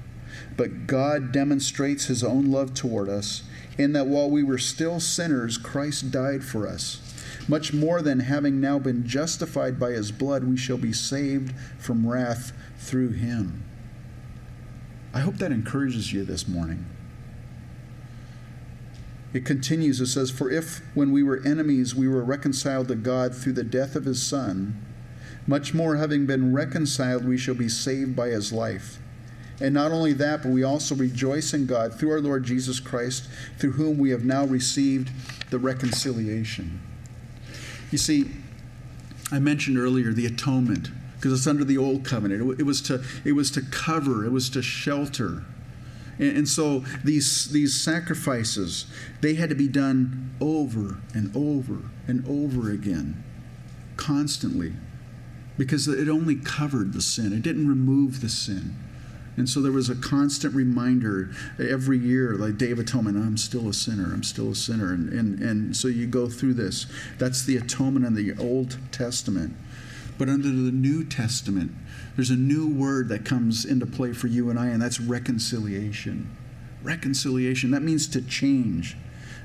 But 0.56 0.86
God 0.86 1.32
demonstrates 1.32 2.06
his 2.06 2.24
own 2.24 2.50
love 2.50 2.74
toward 2.74 3.08
us 3.08 3.42
in 3.78 3.92
that 3.92 4.06
while 4.06 4.30
we 4.30 4.42
were 4.42 4.58
still 4.58 5.00
sinners, 5.00 5.58
Christ 5.58 6.10
died 6.10 6.42
for 6.42 6.66
us. 6.66 7.00
Much 7.48 7.72
more 7.72 8.02
than 8.02 8.20
having 8.20 8.60
now 8.60 8.78
been 8.78 9.06
justified 9.06 9.78
by 9.78 9.90
his 9.90 10.12
blood, 10.12 10.44
we 10.44 10.56
shall 10.56 10.78
be 10.78 10.92
saved 10.92 11.52
from 11.78 12.06
wrath 12.06 12.52
through 12.82 13.10
him. 13.10 13.64
I 15.14 15.20
hope 15.20 15.36
that 15.36 15.52
encourages 15.52 16.12
you 16.12 16.24
this 16.24 16.48
morning. 16.48 16.86
It 19.32 19.46
continues, 19.46 20.00
it 20.00 20.06
says, 20.06 20.30
For 20.30 20.50
if, 20.50 20.82
when 20.94 21.12
we 21.12 21.22
were 21.22 21.40
enemies, 21.44 21.94
we 21.94 22.08
were 22.08 22.24
reconciled 22.24 22.88
to 22.88 22.94
God 22.94 23.34
through 23.34 23.54
the 23.54 23.64
death 23.64 23.96
of 23.96 24.04
his 24.04 24.22
Son, 24.22 24.84
much 25.46 25.74
more, 25.74 25.96
having 25.96 26.26
been 26.26 26.52
reconciled, 26.52 27.26
we 27.26 27.38
shall 27.38 27.54
be 27.54 27.68
saved 27.68 28.14
by 28.14 28.28
his 28.28 28.52
life. 28.52 28.98
And 29.60 29.74
not 29.74 29.92
only 29.92 30.12
that, 30.14 30.42
but 30.42 30.50
we 30.50 30.62
also 30.62 30.94
rejoice 30.94 31.54
in 31.54 31.66
God 31.66 31.98
through 31.98 32.10
our 32.10 32.20
Lord 32.20 32.44
Jesus 32.44 32.80
Christ, 32.80 33.28
through 33.58 33.72
whom 33.72 33.98
we 33.98 34.10
have 34.10 34.24
now 34.24 34.44
received 34.44 35.10
the 35.50 35.58
reconciliation. 35.58 36.80
You 37.90 37.98
see, 37.98 38.30
I 39.30 39.38
mentioned 39.38 39.78
earlier 39.78 40.12
the 40.12 40.26
atonement 40.26 40.90
because 41.22 41.38
it's 41.38 41.46
under 41.46 41.62
the 41.62 41.78
old 41.78 42.04
covenant. 42.04 42.58
It, 42.58 42.64
was 42.64 42.80
to 42.82 43.04
it 43.24 43.32
was 43.32 43.52
to 43.52 43.62
cover, 43.62 44.24
it 44.24 44.32
was 44.32 44.50
to 44.50 44.62
shelter. 44.62 45.44
And, 46.18 46.38
and 46.38 46.48
so 46.48 46.80
these 47.04 47.52
these 47.52 47.80
sacrifices, 47.80 48.86
they 49.20 49.34
had 49.34 49.48
to 49.50 49.54
be 49.54 49.68
done 49.68 50.34
over 50.40 50.98
and 51.14 51.34
over 51.36 51.90
and 52.08 52.26
over 52.26 52.70
again, 52.70 53.22
constantly. 53.96 54.72
Because 55.56 55.86
it 55.86 56.08
only 56.08 56.34
covered 56.36 56.92
the 56.92 57.02
sin. 57.02 57.32
It 57.32 57.42
didn't 57.42 57.68
remove 57.68 58.20
the 58.20 58.28
sin. 58.28 58.74
And 59.36 59.48
so 59.48 59.60
there 59.60 59.70
was 59.70 59.88
a 59.88 59.94
constant 59.94 60.54
reminder 60.54 61.30
every 61.58 61.98
year, 61.98 62.34
like 62.34 62.58
Day 62.58 62.70
of 62.70 62.78
Atonement, 62.78 63.16
I'm 63.16 63.36
still 63.36 63.68
a 63.68 63.72
sinner, 63.72 64.12
I'm 64.12 64.22
still 64.22 64.50
a 64.50 64.54
sinner. 64.54 64.92
And, 64.92 65.10
and, 65.10 65.38
and 65.40 65.76
so 65.76 65.88
you 65.88 66.06
go 66.06 66.28
through 66.28 66.54
this. 66.54 66.86
That's 67.18 67.44
the 67.44 67.58
atonement 67.58 68.06
in 68.06 68.14
the 68.14 68.34
Old 68.42 68.78
Testament. 68.90 69.54
But 70.18 70.28
under 70.28 70.48
the 70.48 70.72
New 70.72 71.04
Testament, 71.04 71.72
there's 72.16 72.30
a 72.30 72.36
new 72.36 72.68
word 72.68 73.08
that 73.08 73.24
comes 73.24 73.64
into 73.64 73.86
play 73.86 74.12
for 74.12 74.26
you 74.26 74.50
and 74.50 74.58
I, 74.58 74.68
and 74.68 74.80
that's 74.80 75.00
reconciliation. 75.00 76.36
Reconciliation. 76.82 77.70
That 77.70 77.82
means 77.82 78.06
to 78.08 78.22
change. 78.22 78.96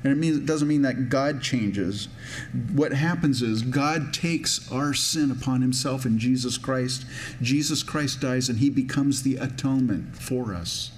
And 0.04 0.12
it 0.12 0.16
means 0.16 0.36
it 0.36 0.46
doesn't 0.46 0.68
mean 0.68 0.82
that 0.82 1.08
God 1.08 1.42
changes. 1.42 2.08
What 2.72 2.92
happens 2.92 3.42
is 3.42 3.62
God 3.62 4.12
takes 4.14 4.70
our 4.70 4.94
sin 4.94 5.30
upon 5.30 5.60
himself 5.60 6.06
in 6.06 6.18
Jesus 6.18 6.56
Christ. 6.56 7.04
Jesus 7.42 7.82
Christ 7.82 8.20
dies 8.20 8.48
and 8.48 8.58
he 8.58 8.70
becomes 8.70 9.22
the 9.22 9.36
atonement 9.36 10.16
for 10.16 10.54
us. 10.54 10.92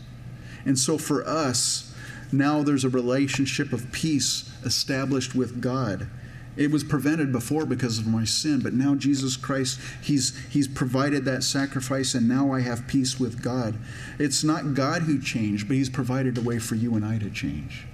And 0.66 0.78
so 0.78 0.98
for 0.98 1.26
us, 1.26 1.94
now 2.30 2.62
there's 2.62 2.84
a 2.84 2.90
relationship 2.90 3.72
of 3.72 3.90
peace 3.90 4.50
established 4.64 5.34
with 5.34 5.62
God. 5.62 6.08
It 6.56 6.70
was 6.70 6.82
prevented 6.82 7.32
before 7.32 7.64
because 7.64 7.98
of 7.98 8.06
my 8.06 8.24
sin, 8.24 8.60
but 8.60 8.74
now 8.74 8.94
Jesus 8.94 9.36
Christ, 9.36 9.80
he's, 10.02 10.36
he's 10.48 10.66
provided 10.66 11.24
that 11.24 11.44
sacrifice, 11.44 12.14
and 12.14 12.28
now 12.28 12.52
I 12.52 12.60
have 12.60 12.88
peace 12.88 13.20
with 13.20 13.42
God. 13.42 13.78
It's 14.18 14.42
not 14.42 14.74
God 14.74 15.02
who 15.02 15.20
changed, 15.20 15.68
but 15.68 15.76
He's 15.76 15.88
provided 15.88 16.36
a 16.36 16.42
way 16.42 16.58
for 16.58 16.74
you 16.74 16.96
and 16.96 17.04
I 17.04 17.18
to 17.18 17.30
change. 17.30 17.86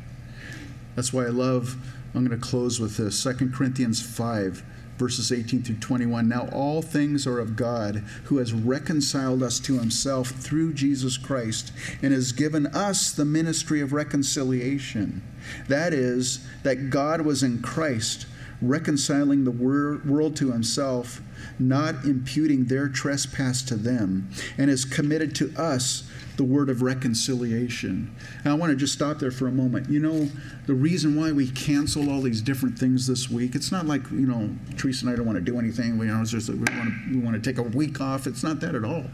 That's 0.95 1.13
why 1.13 1.27
I 1.27 1.29
love, 1.29 1.77
I'm 2.15 2.27
going 2.27 2.39
to 2.39 2.45
close 2.45 2.81
with 2.81 2.97
this 2.97 3.23
2 3.23 3.51
Corinthians 3.55 4.01
5, 4.01 4.65
verses 4.97 5.31
18 5.31 5.63
through 5.63 5.77
21. 5.77 6.27
Now 6.27 6.49
all 6.51 6.81
things 6.81 7.27
are 7.27 7.39
of 7.39 7.57
God, 7.57 7.97
who 8.25 8.39
has 8.39 8.55
reconciled 8.55 9.43
us 9.43 9.61
to 9.61 9.79
himself 9.79 10.29
through 10.29 10.73
Jesus 10.73 11.19
Christ 11.19 11.73
and 12.03 12.15
has 12.15 12.33
given 12.33 12.67
us 12.69 13.13
the 13.13 13.27
ministry 13.27 13.83
of 13.83 13.93
reconciliation. 13.93 15.23
That 15.69 15.93
is, 15.93 16.47
that 16.63 16.91
God 16.91 17.21
was 17.21 17.43
in 17.43 17.61
Christ, 17.61 18.27
reconciling 18.63 19.45
the 19.45 19.51
wor- 19.51 20.01
world 20.07 20.37
to 20.37 20.53
himself, 20.53 21.21
not 21.59 22.05
imputing 22.05 22.67
their 22.67 22.89
trespass 22.89 23.63
to 23.63 23.77
them, 23.77 24.31
and 24.59 24.71
has 24.71 24.85
committed 24.85 25.35
to 25.37 25.53
us 25.57 26.09
the 26.37 26.45
word 26.45 26.69
of 26.69 26.83
reconciliation. 26.83 28.15
And 28.45 28.53
I 28.53 28.55
want 28.55 28.71
to 28.71 28.77
just 28.77 28.93
stop 28.93 29.19
there 29.19 29.31
for 29.31 29.49
a 29.49 29.53
moment. 29.53 29.89
You 29.89 30.01
know, 30.01 30.29
the 30.67 30.75
reason 30.75 31.17
why 31.17 31.33
we 31.33 31.51
canceled 31.51 32.09
all 32.09 32.21
these 32.21 32.43
different 32.43 32.79
things 32.79 33.07
this 33.07 33.31
week, 33.31 33.55
it's 33.55 33.73
not 33.73 33.87
like, 33.87 34.03
you 34.11 34.27
know, 34.27 34.51
Teresa 34.77 35.07
and 35.07 35.13
I 35.13 35.17
don't 35.17 35.27
want 35.27 35.37
to 35.37 35.45
do 35.45 35.59
anything. 35.59 35.99
We, 35.99 36.07
you 36.07 36.15
know, 36.15 36.21
it's 36.21 36.31
just 36.31 36.49
we 36.49 36.57
want, 36.57 36.69
to, 36.69 36.95
we 37.11 37.17
want 37.19 37.43
to 37.43 37.51
take 37.51 37.59
a 37.59 37.63
week 37.63 38.01
off. 38.01 38.27
It's 38.27 38.43
not 38.43 38.61
that 38.61 38.75
at 38.75 38.85
all. 38.85 39.05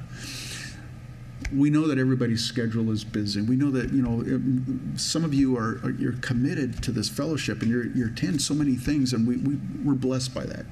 We 1.54 1.70
know 1.70 1.86
that 1.86 1.98
everybody's 1.98 2.44
schedule 2.44 2.90
is 2.90 3.04
busy. 3.04 3.42
We 3.42 3.56
know 3.56 3.70
that 3.70 3.92
you 3.92 4.02
know 4.02 4.96
some 4.96 5.24
of 5.24 5.34
you 5.34 5.56
are, 5.56 5.90
you're 5.98 6.14
committed 6.14 6.82
to 6.82 6.92
this 6.92 7.08
fellowship 7.08 7.62
and 7.62 7.70
you're 7.70 7.86
you're 7.88 8.08
attend 8.08 8.42
so 8.42 8.54
many 8.54 8.76
things, 8.76 9.12
and 9.12 9.26
we, 9.26 9.36
we 9.36 9.56
we're 9.84 9.94
blessed 9.94 10.34
by 10.34 10.44
that, 10.44 10.64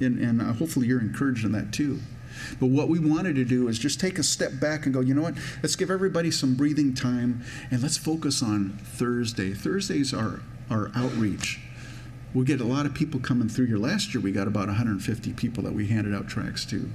and 0.00 0.18
and 0.18 0.40
uh, 0.40 0.52
hopefully 0.52 0.86
you're 0.86 1.00
encouraged 1.00 1.44
in 1.44 1.52
that 1.52 1.72
too. 1.72 2.00
But 2.58 2.66
what 2.66 2.88
we 2.88 2.98
wanted 2.98 3.36
to 3.36 3.44
do 3.44 3.68
is 3.68 3.78
just 3.78 4.00
take 4.00 4.18
a 4.18 4.22
step 4.22 4.58
back 4.60 4.84
and 4.84 4.94
go, 4.94 5.00
you 5.00 5.14
know 5.14 5.22
what? 5.22 5.34
Let's 5.62 5.76
give 5.76 5.90
everybody 5.90 6.30
some 6.30 6.54
breathing 6.54 6.94
time 6.94 7.44
and 7.70 7.82
let's 7.82 7.96
focus 7.96 8.42
on 8.42 8.78
Thursday. 8.82 9.52
Thursdays 9.52 10.14
are 10.14 10.40
our 10.70 10.90
outreach. 10.94 11.60
We 12.34 12.44
get 12.44 12.60
a 12.60 12.64
lot 12.64 12.86
of 12.86 12.94
people 12.94 13.20
coming 13.20 13.48
through 13.48 13.66
here. 13.66 13.76
Last 13.76 14.14
year, 14.14 14.22
we 14.22 14.32
got 14.32 14.46
about 14.46 14.68
150 14.68 15.32
people 15.34 15.62
that 15.64 15.74
we 15.74 15.88
handed 15.88 16.14
out 16.14 16.28
tracts 16.28 16.64
to. 16.66 16.90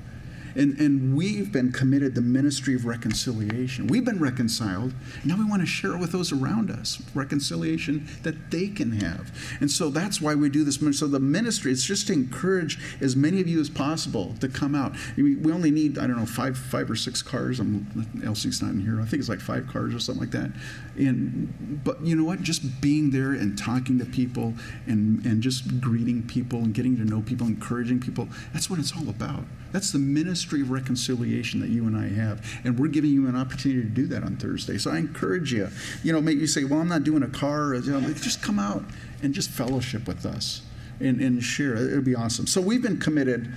And, 0.55 0.79
and 0.79 1.15
we've 1.15 1.51
been 1.51 1.71
committed 1.71 2.15
the 2.15 2.21
ministry 2.21 2.75
of 2.75 2.85
reconciliation. 2.85 3.87
We've 3.87 4.05
been 4.05 4.19
reconciled. 4.19 4.93
Now 5.23 5.37
we 5.37 5.45
want 5.45 5.61
to 5.61 5.67
share 5.67 5.93
it 5.93 5.99
with 5.99 6.11
those 6.11 6.31
around 6.31 6.71
us, 6.71 7.01
reconciliation 7.13 8.07
that 8.23 8.51
they 8.51 8.67
can 8.67 8.91
have. 8.93 9.31
And 9.59 9.69
so 9.69 9.89
that's 9.89 10.21
why 10.21 10.35
we 10.35 10.49
do 10.49 10.63
this. 10.63 10.77
So 10.97 11.07
the 11.07 11.19
ministry, 11.19 11.71
it's 11.71 11.85
just 11.85 12.07
to 12.07 12.13
encourage 12.13 12.79
as 13.01 13.15
many 13.15 13.41
of 13.41 13.47
you 13.47 13.59
as 13.59 13.69
possible 13.69 14.35
to 14.39 14.47
come 14.47 14.75
out. 14.75 14.95
We 15.15 15.51
only 15.51 15.71
need, 15.71 15.97
I 15.97 16.07
don't 16.07 16.17
know, 16.17 16.25
five, 16.25 16.57
five 16.57 16.89
or 16.89 16.95
six 16.95 17.21
cars. 17.21 17.59
I'm, 17.59 18.07
Elsie's 18.23 18.61
not 18.61 18.71
in 18.71 18.81
here. 18.81 19.01
I 19.01 19.05
think 19.05 19.19
it's 19.19 19.29
like 19.29 19.41
five 19.41 19.67
cars 19.67 19.93
or 19.93 19.99
something 19.99 20.21
like 20.21 20.31
that. 20.31 20.51
And 20.97 21.81
but 21.83 22.01
you 22.01 22.15
know 22.15 22.23
what? 22.23 22.41
Just 22.41 22.81
being 22.81 23.11
there 23.11 23.31
and 23.31 23.57
talking 23.57 23.99
to 23.99 24.05
people 24.05 24.53
and, 24.85 25.23
and 25.25 25.41
just 25.41 25.81
greeting 25.81 26.23
people 26.23 26.59
and 26.59 26.73
getting 26.73 26.95
to 26.97 27.03
know 27.03 27.21
people, 27.21 27.47
encouraging 27.47 27.99
people, 27.99 28.27
that's 28.53 28.69
what 28.69 28.79
it's 28.79 28.95
all 28.95 29.09
about. 29.09 29.43
That's 29.71 29.91
the 29.91 29.99
ministry 29.99 30.46
of 30.53 30.71
reconciliation 30.71 31.59
that 31.59 31.69
you 31.69 31.85
and 31.85 31.97
I 31.97 32.07
have. 32.07 32.45
And 32.63 32.79
we're 32.79 32.87
giving 32.87 33.11
you 33.11 33.27
an 33.27 33.35
opportunity 33.35 33.81
to 33.81 33.87
do 33.89 34.07
that 34.07 34.23
on 34.23 34.37
Thursday. 34.37 34.77
So 34.77 34.91
I 34.91 34.97
encourage 34.97 35.53
you, 35.53 35.69
you 36.03 36.13
know, 36.13 36.21
maybe 36.21 36.41
you 36.41 36.47
say, 36.47 36.63
well, 36.63 36.79
I'm 36.79 36.89
not 36.89 37.03
doing 37.03 37.23
a 37.23 37.27
car. 37.27 37.75
You 37.75 37.99
know, 37.99 38.13
just 38.13 38.41
come 38.41 38.59
out 38.59 38.83
and 39.21 39.33
just 39.33 39.49
fellowship 39.49 40.07
with 40.07 40.25
us 40.25 40.61
and, 40.99 41.21
and 41.21 41.43
share. 41.43 41.75
It'll 41.75 42.01
be 42.01 42.15
awesome. 42.15 42.47
So 42.47 42.61
we've 42.61 42.81
been 42.81 42.99
committed. 42.99 43.53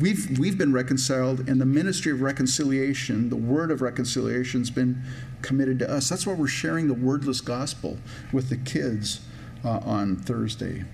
We've, 0.00 0.38
we've 0.38 0.58
been 0.58 0.72
reconciled, 0.72 1.48
and 1.48 1.60
the 1.60 1.66
ministry 1.66 2.10
of 2.10 2.20
reconciliation, 2.20 3.30
the 3.30 3.36
word 3.36 3.70
of 3.70 3.80
reconciliation, 3.80 4.60
has 4.60 4.70
been 4.70 5.02
committed 5.40 5.78
to 5.78 5.90
us. 5.90 6.08
That's 6.08 6.26
why 6.26 6.34
we're 6.34 6.48
sharing 6.48 6.88
the 6.88 6.94
wordless 6.94 7.40
gospel 7.40 7.98
with 8.32 8.48
the 8.48 8.56
kids 8.56 9.20
uh, 9.64 9.78
on 9.84 10.16
Thursday. 10.16 10.84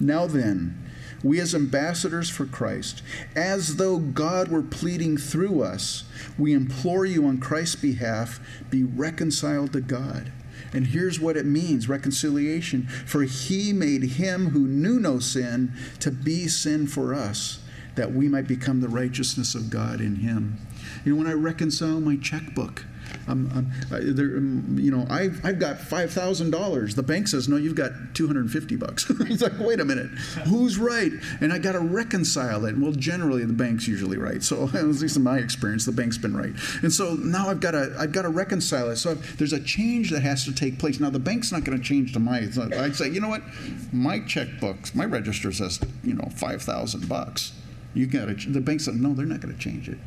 Now 0.00 0.26
then, 0.26 0.85
we 1.26 1.40
as 1.40 1.54
ambassadors 1.54 2.30
for 2.30 2.46
Christ, 2.46 3.02
as 3.34 3.76
though 3.76 3.98
God 3.98 4.48
were 4.48 4.62
pleading 4.62 5.16
through 5.16 5.62
us, 5.62 6.04
we 6.38 6.52
implore 6.52 7.04
you 7.04 7.26
on 7.26 7.38
Christ's 7.38 7.76
behalf, 7.76 8.40
be 8.70 8.82
reconciled 8.82 9.72
to 9.72 9.80
God. 9.80 10.32
And 10.72 10.88
here's 10.88 11.20
what 11.20 11.36
it 11.36 11.46
means 11.46 11.88
reconciliation. 11.88 12.86
For 13.06 13.22
he 13.22 13.72
made 13.72 14.02
him 14.02 14.50
who 14.50 14.66
knew 14.66 15.00
no 15.00 15.18
sin 15.18 15.72
to 16.00 16.10
be 16.10 16.48
sin 16.48 16.86
for 16.86 17.14
us, 17.14 17.60
that 17.94 18.12
we 18.12 18.28
might 18.28 18.46
become 18.46 18.80
the 18.80 18.88
righteousness 18.88 19.54
of 19.54 19.70
God 19.70 20.00
in 20.00 20.16
him. 20.16 20.58
You 21.04 21.12
know, 21.12 21.18
when 21.18 21.26
I 21.26 21.34
reconcile 21.34 22.00
my 22.00 22.16
checkbook, 22.16 22.84
I'm, 23.28 23.50
I'm, 23.90 24.14
there, 24.14 24.36
um, 24.36 24.78
you 24.78 24.90
know, 24.90 25.06
I've, 25.10 25.44
I've 25.44 25.58
got 25.58 25.78
five 25.78 26.12
thousand 26.12 26.50
dollars. 26.50 26.94
The 26.94 27.02
bank 27.02 27.28
says 27.28 27.48
no, 27.48 27.56
you've 27.56 27.74
got 27.74 27.92
two 28.14 28.26
hundred 28.26 28.40
and 28.40 28.52
fifty 28.52 28.76
bucks. 28.76 29.08
it's 29.20 29.42
like, 29.42 29.58
wait 29.58 29.80
a 29.80 29.84
minute, 29.84 30.10
who's 30.46 30.78
right? 30.78 31.12
And 31.40 31.52
I 31.52 31.58
got 31.58 31.72
to 31.72 31.80
reconcile 31.80 32.64
it. 32.66 32.76
Well, 32.76 32.92
generally 32.92 33.44
the 33.44 33.52
bank's 33.52 33.88
usually 33.88 34.18
right. 34.18 34.42
So 34.42 34.64
at 34.74 34.84
least 34.84 35.16
in 35.16 35.22
my 35.22 35.38
experience, 35.38 35.84
the 35.84 35.92
bank's 35.92 36.18
been 36.18 36.36
right. 36.36 36.52
And 36.82 36.92
so 36.92 37.14
now 37.14 37.48
I've 37.48 37.60
got 37.60 37.72
to 37.72 37.94
I've 37.98 38.12
got 38.12 38.22
to 38.22 38.28
reconcile 38.28 38.90
it. 38.90 38.96
So 38.96 39.14
there's 39.14 39.52
a 39.52 39.60
change 39.60 40.10
that 40.10 40.20
has 40.20 40.44
to 40.44 40.54
take 40.54 40.78
place. 40.78 41.00
Now 41.00 41.10
the 41.10 41.18
bank's 41.18 41.52
not 41.52 41.64
going 41.64 41.78
to 41.78 41.84
change 41.84 42.12
to 42.12 42.20
my. 42.20 42.48
I'd 42.76 42.96
say, 42.96 43.08
you 43.08 43.20
know 43.20 43.28
what, 43.28 43.42
my 43.92 44.20
checkbooks, 44.20 44.94
my 44.94 45.04
register 45.04 45.52
says, 45.52 45.80
you 46.04 46.14
know, 46.14 46.28
five 46.36 46.62
thousand 46.62 47.08
bucks. 47.08 47.52
You 47.94 48.06
got 48.06 48.26
to. 48.26 48.50
The 48.50 48.60
bank 48.60 48.80
said, 48.80 48.94
no, 48.94 49.14
they're 49.14 49.26
not 49.26 49.40
going 49.40 49.54
to 49.54 49.60
change 49.60 49.88
it. 49.88 49.98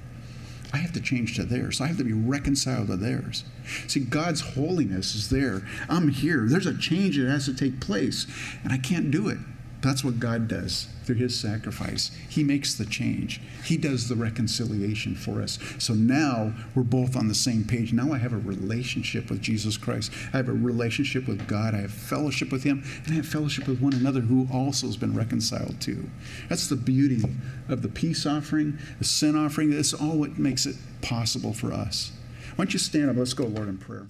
I 0.72 0.78
have 0.78 0.94
to 0.94 1.02
change 1.02 1.36
to 1.36 1.44
theirs. 1.44 1.82
I 1.82 1.88
have 1.88 1.98
to 1.98 2.04
be 2.04 2.14
reconciled 2.14 2.88
to 2.88 2.98
theirs. 2.98 3.44
See, 3.88 4.02
God's 4.02 4.42
holiness 4.42 5.16
is 5.16 5.30
there. 5.30 5.64
I'm 5.90 6.10
here. 6.10 6.46
There's 6.48 6.68
a 6.68 6.78
change 6.78 7.18
that 7.18 7.30
has 7.30 7.46
to 7.46 7.56
take 7.56 7.80
place, 7.80 8.28
and 8.64 8.72
I 8.72 8.78
can't 8.78 9.10
do 9.10 9.30
it. 9.30 9.40
That's 9.82 10.04
what 10.04 10.20
God 10.20 10.48
does 10.48 10.88
through 11.06 11.16
his 11.16 11.40
sacrifice. 11.40 12.12
He 12.28 12.44
makes 12.44 12.74
the 12.74 12.86
change, 12.86 13.42
he 13.64 13.78
does 13.78 14.10
the 14.10 14.16
reconciliation 14.16 15.16
for 15.16 15.42
us. 15.42 15.58
So 15.78 15.94
now 15.94 16.54
we're 16.76 16.84
both 16.84 17.16
on 17.16 17.28
the 17.28 17.36
same 17.36 17.64
page. 17.64 17.94
Now 17.94 18.12
I 18.12 18.18
have 18.18 18.34
a 18.34 18.38
relationship 18.38 19.30
with 19.30 19.42
Jesus 19.42 19.78
Christ. 19.78 20.12
I 20.34 20.38
have 20.38 20.50
a 20.50 20.54
relationship 20.54 21.28
with 21.28 21.48
God. 21.48 21.74
I 21.74 21.80
have 21.82 21.92
fellowship 21.92 22.52
with 22.52 22.64
him, 22.64 22.84
and 23.06 23.14
I 23.14 23.16
have 23.16 23.26
fellowship 23.26 23.68
with 23.68 23.82
one 23.82 23.94
another 23.94 24.20
who 24.22 24.48
also 24.52 24.88
has 24.88 24.98
been 24.98 25.16
reconciled 25.16 25.80
to. 25.82 26.10
That's 26.50 26.68
the 26.68 26.76
beauty 26.76 27.24
of 27.70 27.82
the 27.82 27.90
peace 27.90 28.26
offering, 28.26 28.78
the 28.98 29.06
sin 29.06 29.36
offering. 29.36 29.72
That's 29.72 29.94
all 29.94 30.18
what 30.18 30.38
makes 30.38 30.66
it 30.66 30.76
possible 31.02 31.54
for 31.54 31.72
us. 31.72 32.12
Why 32.56 32.66
don't 32.66 32.74
you 32.74 32.80
stand 32.80 33.10
up? 33.10 33.16
Let's 33.16 33.34
go, 33.34 33.46
Lord, 33.46 33.70
in 33.70 33.78
prayer. 33.78 34.10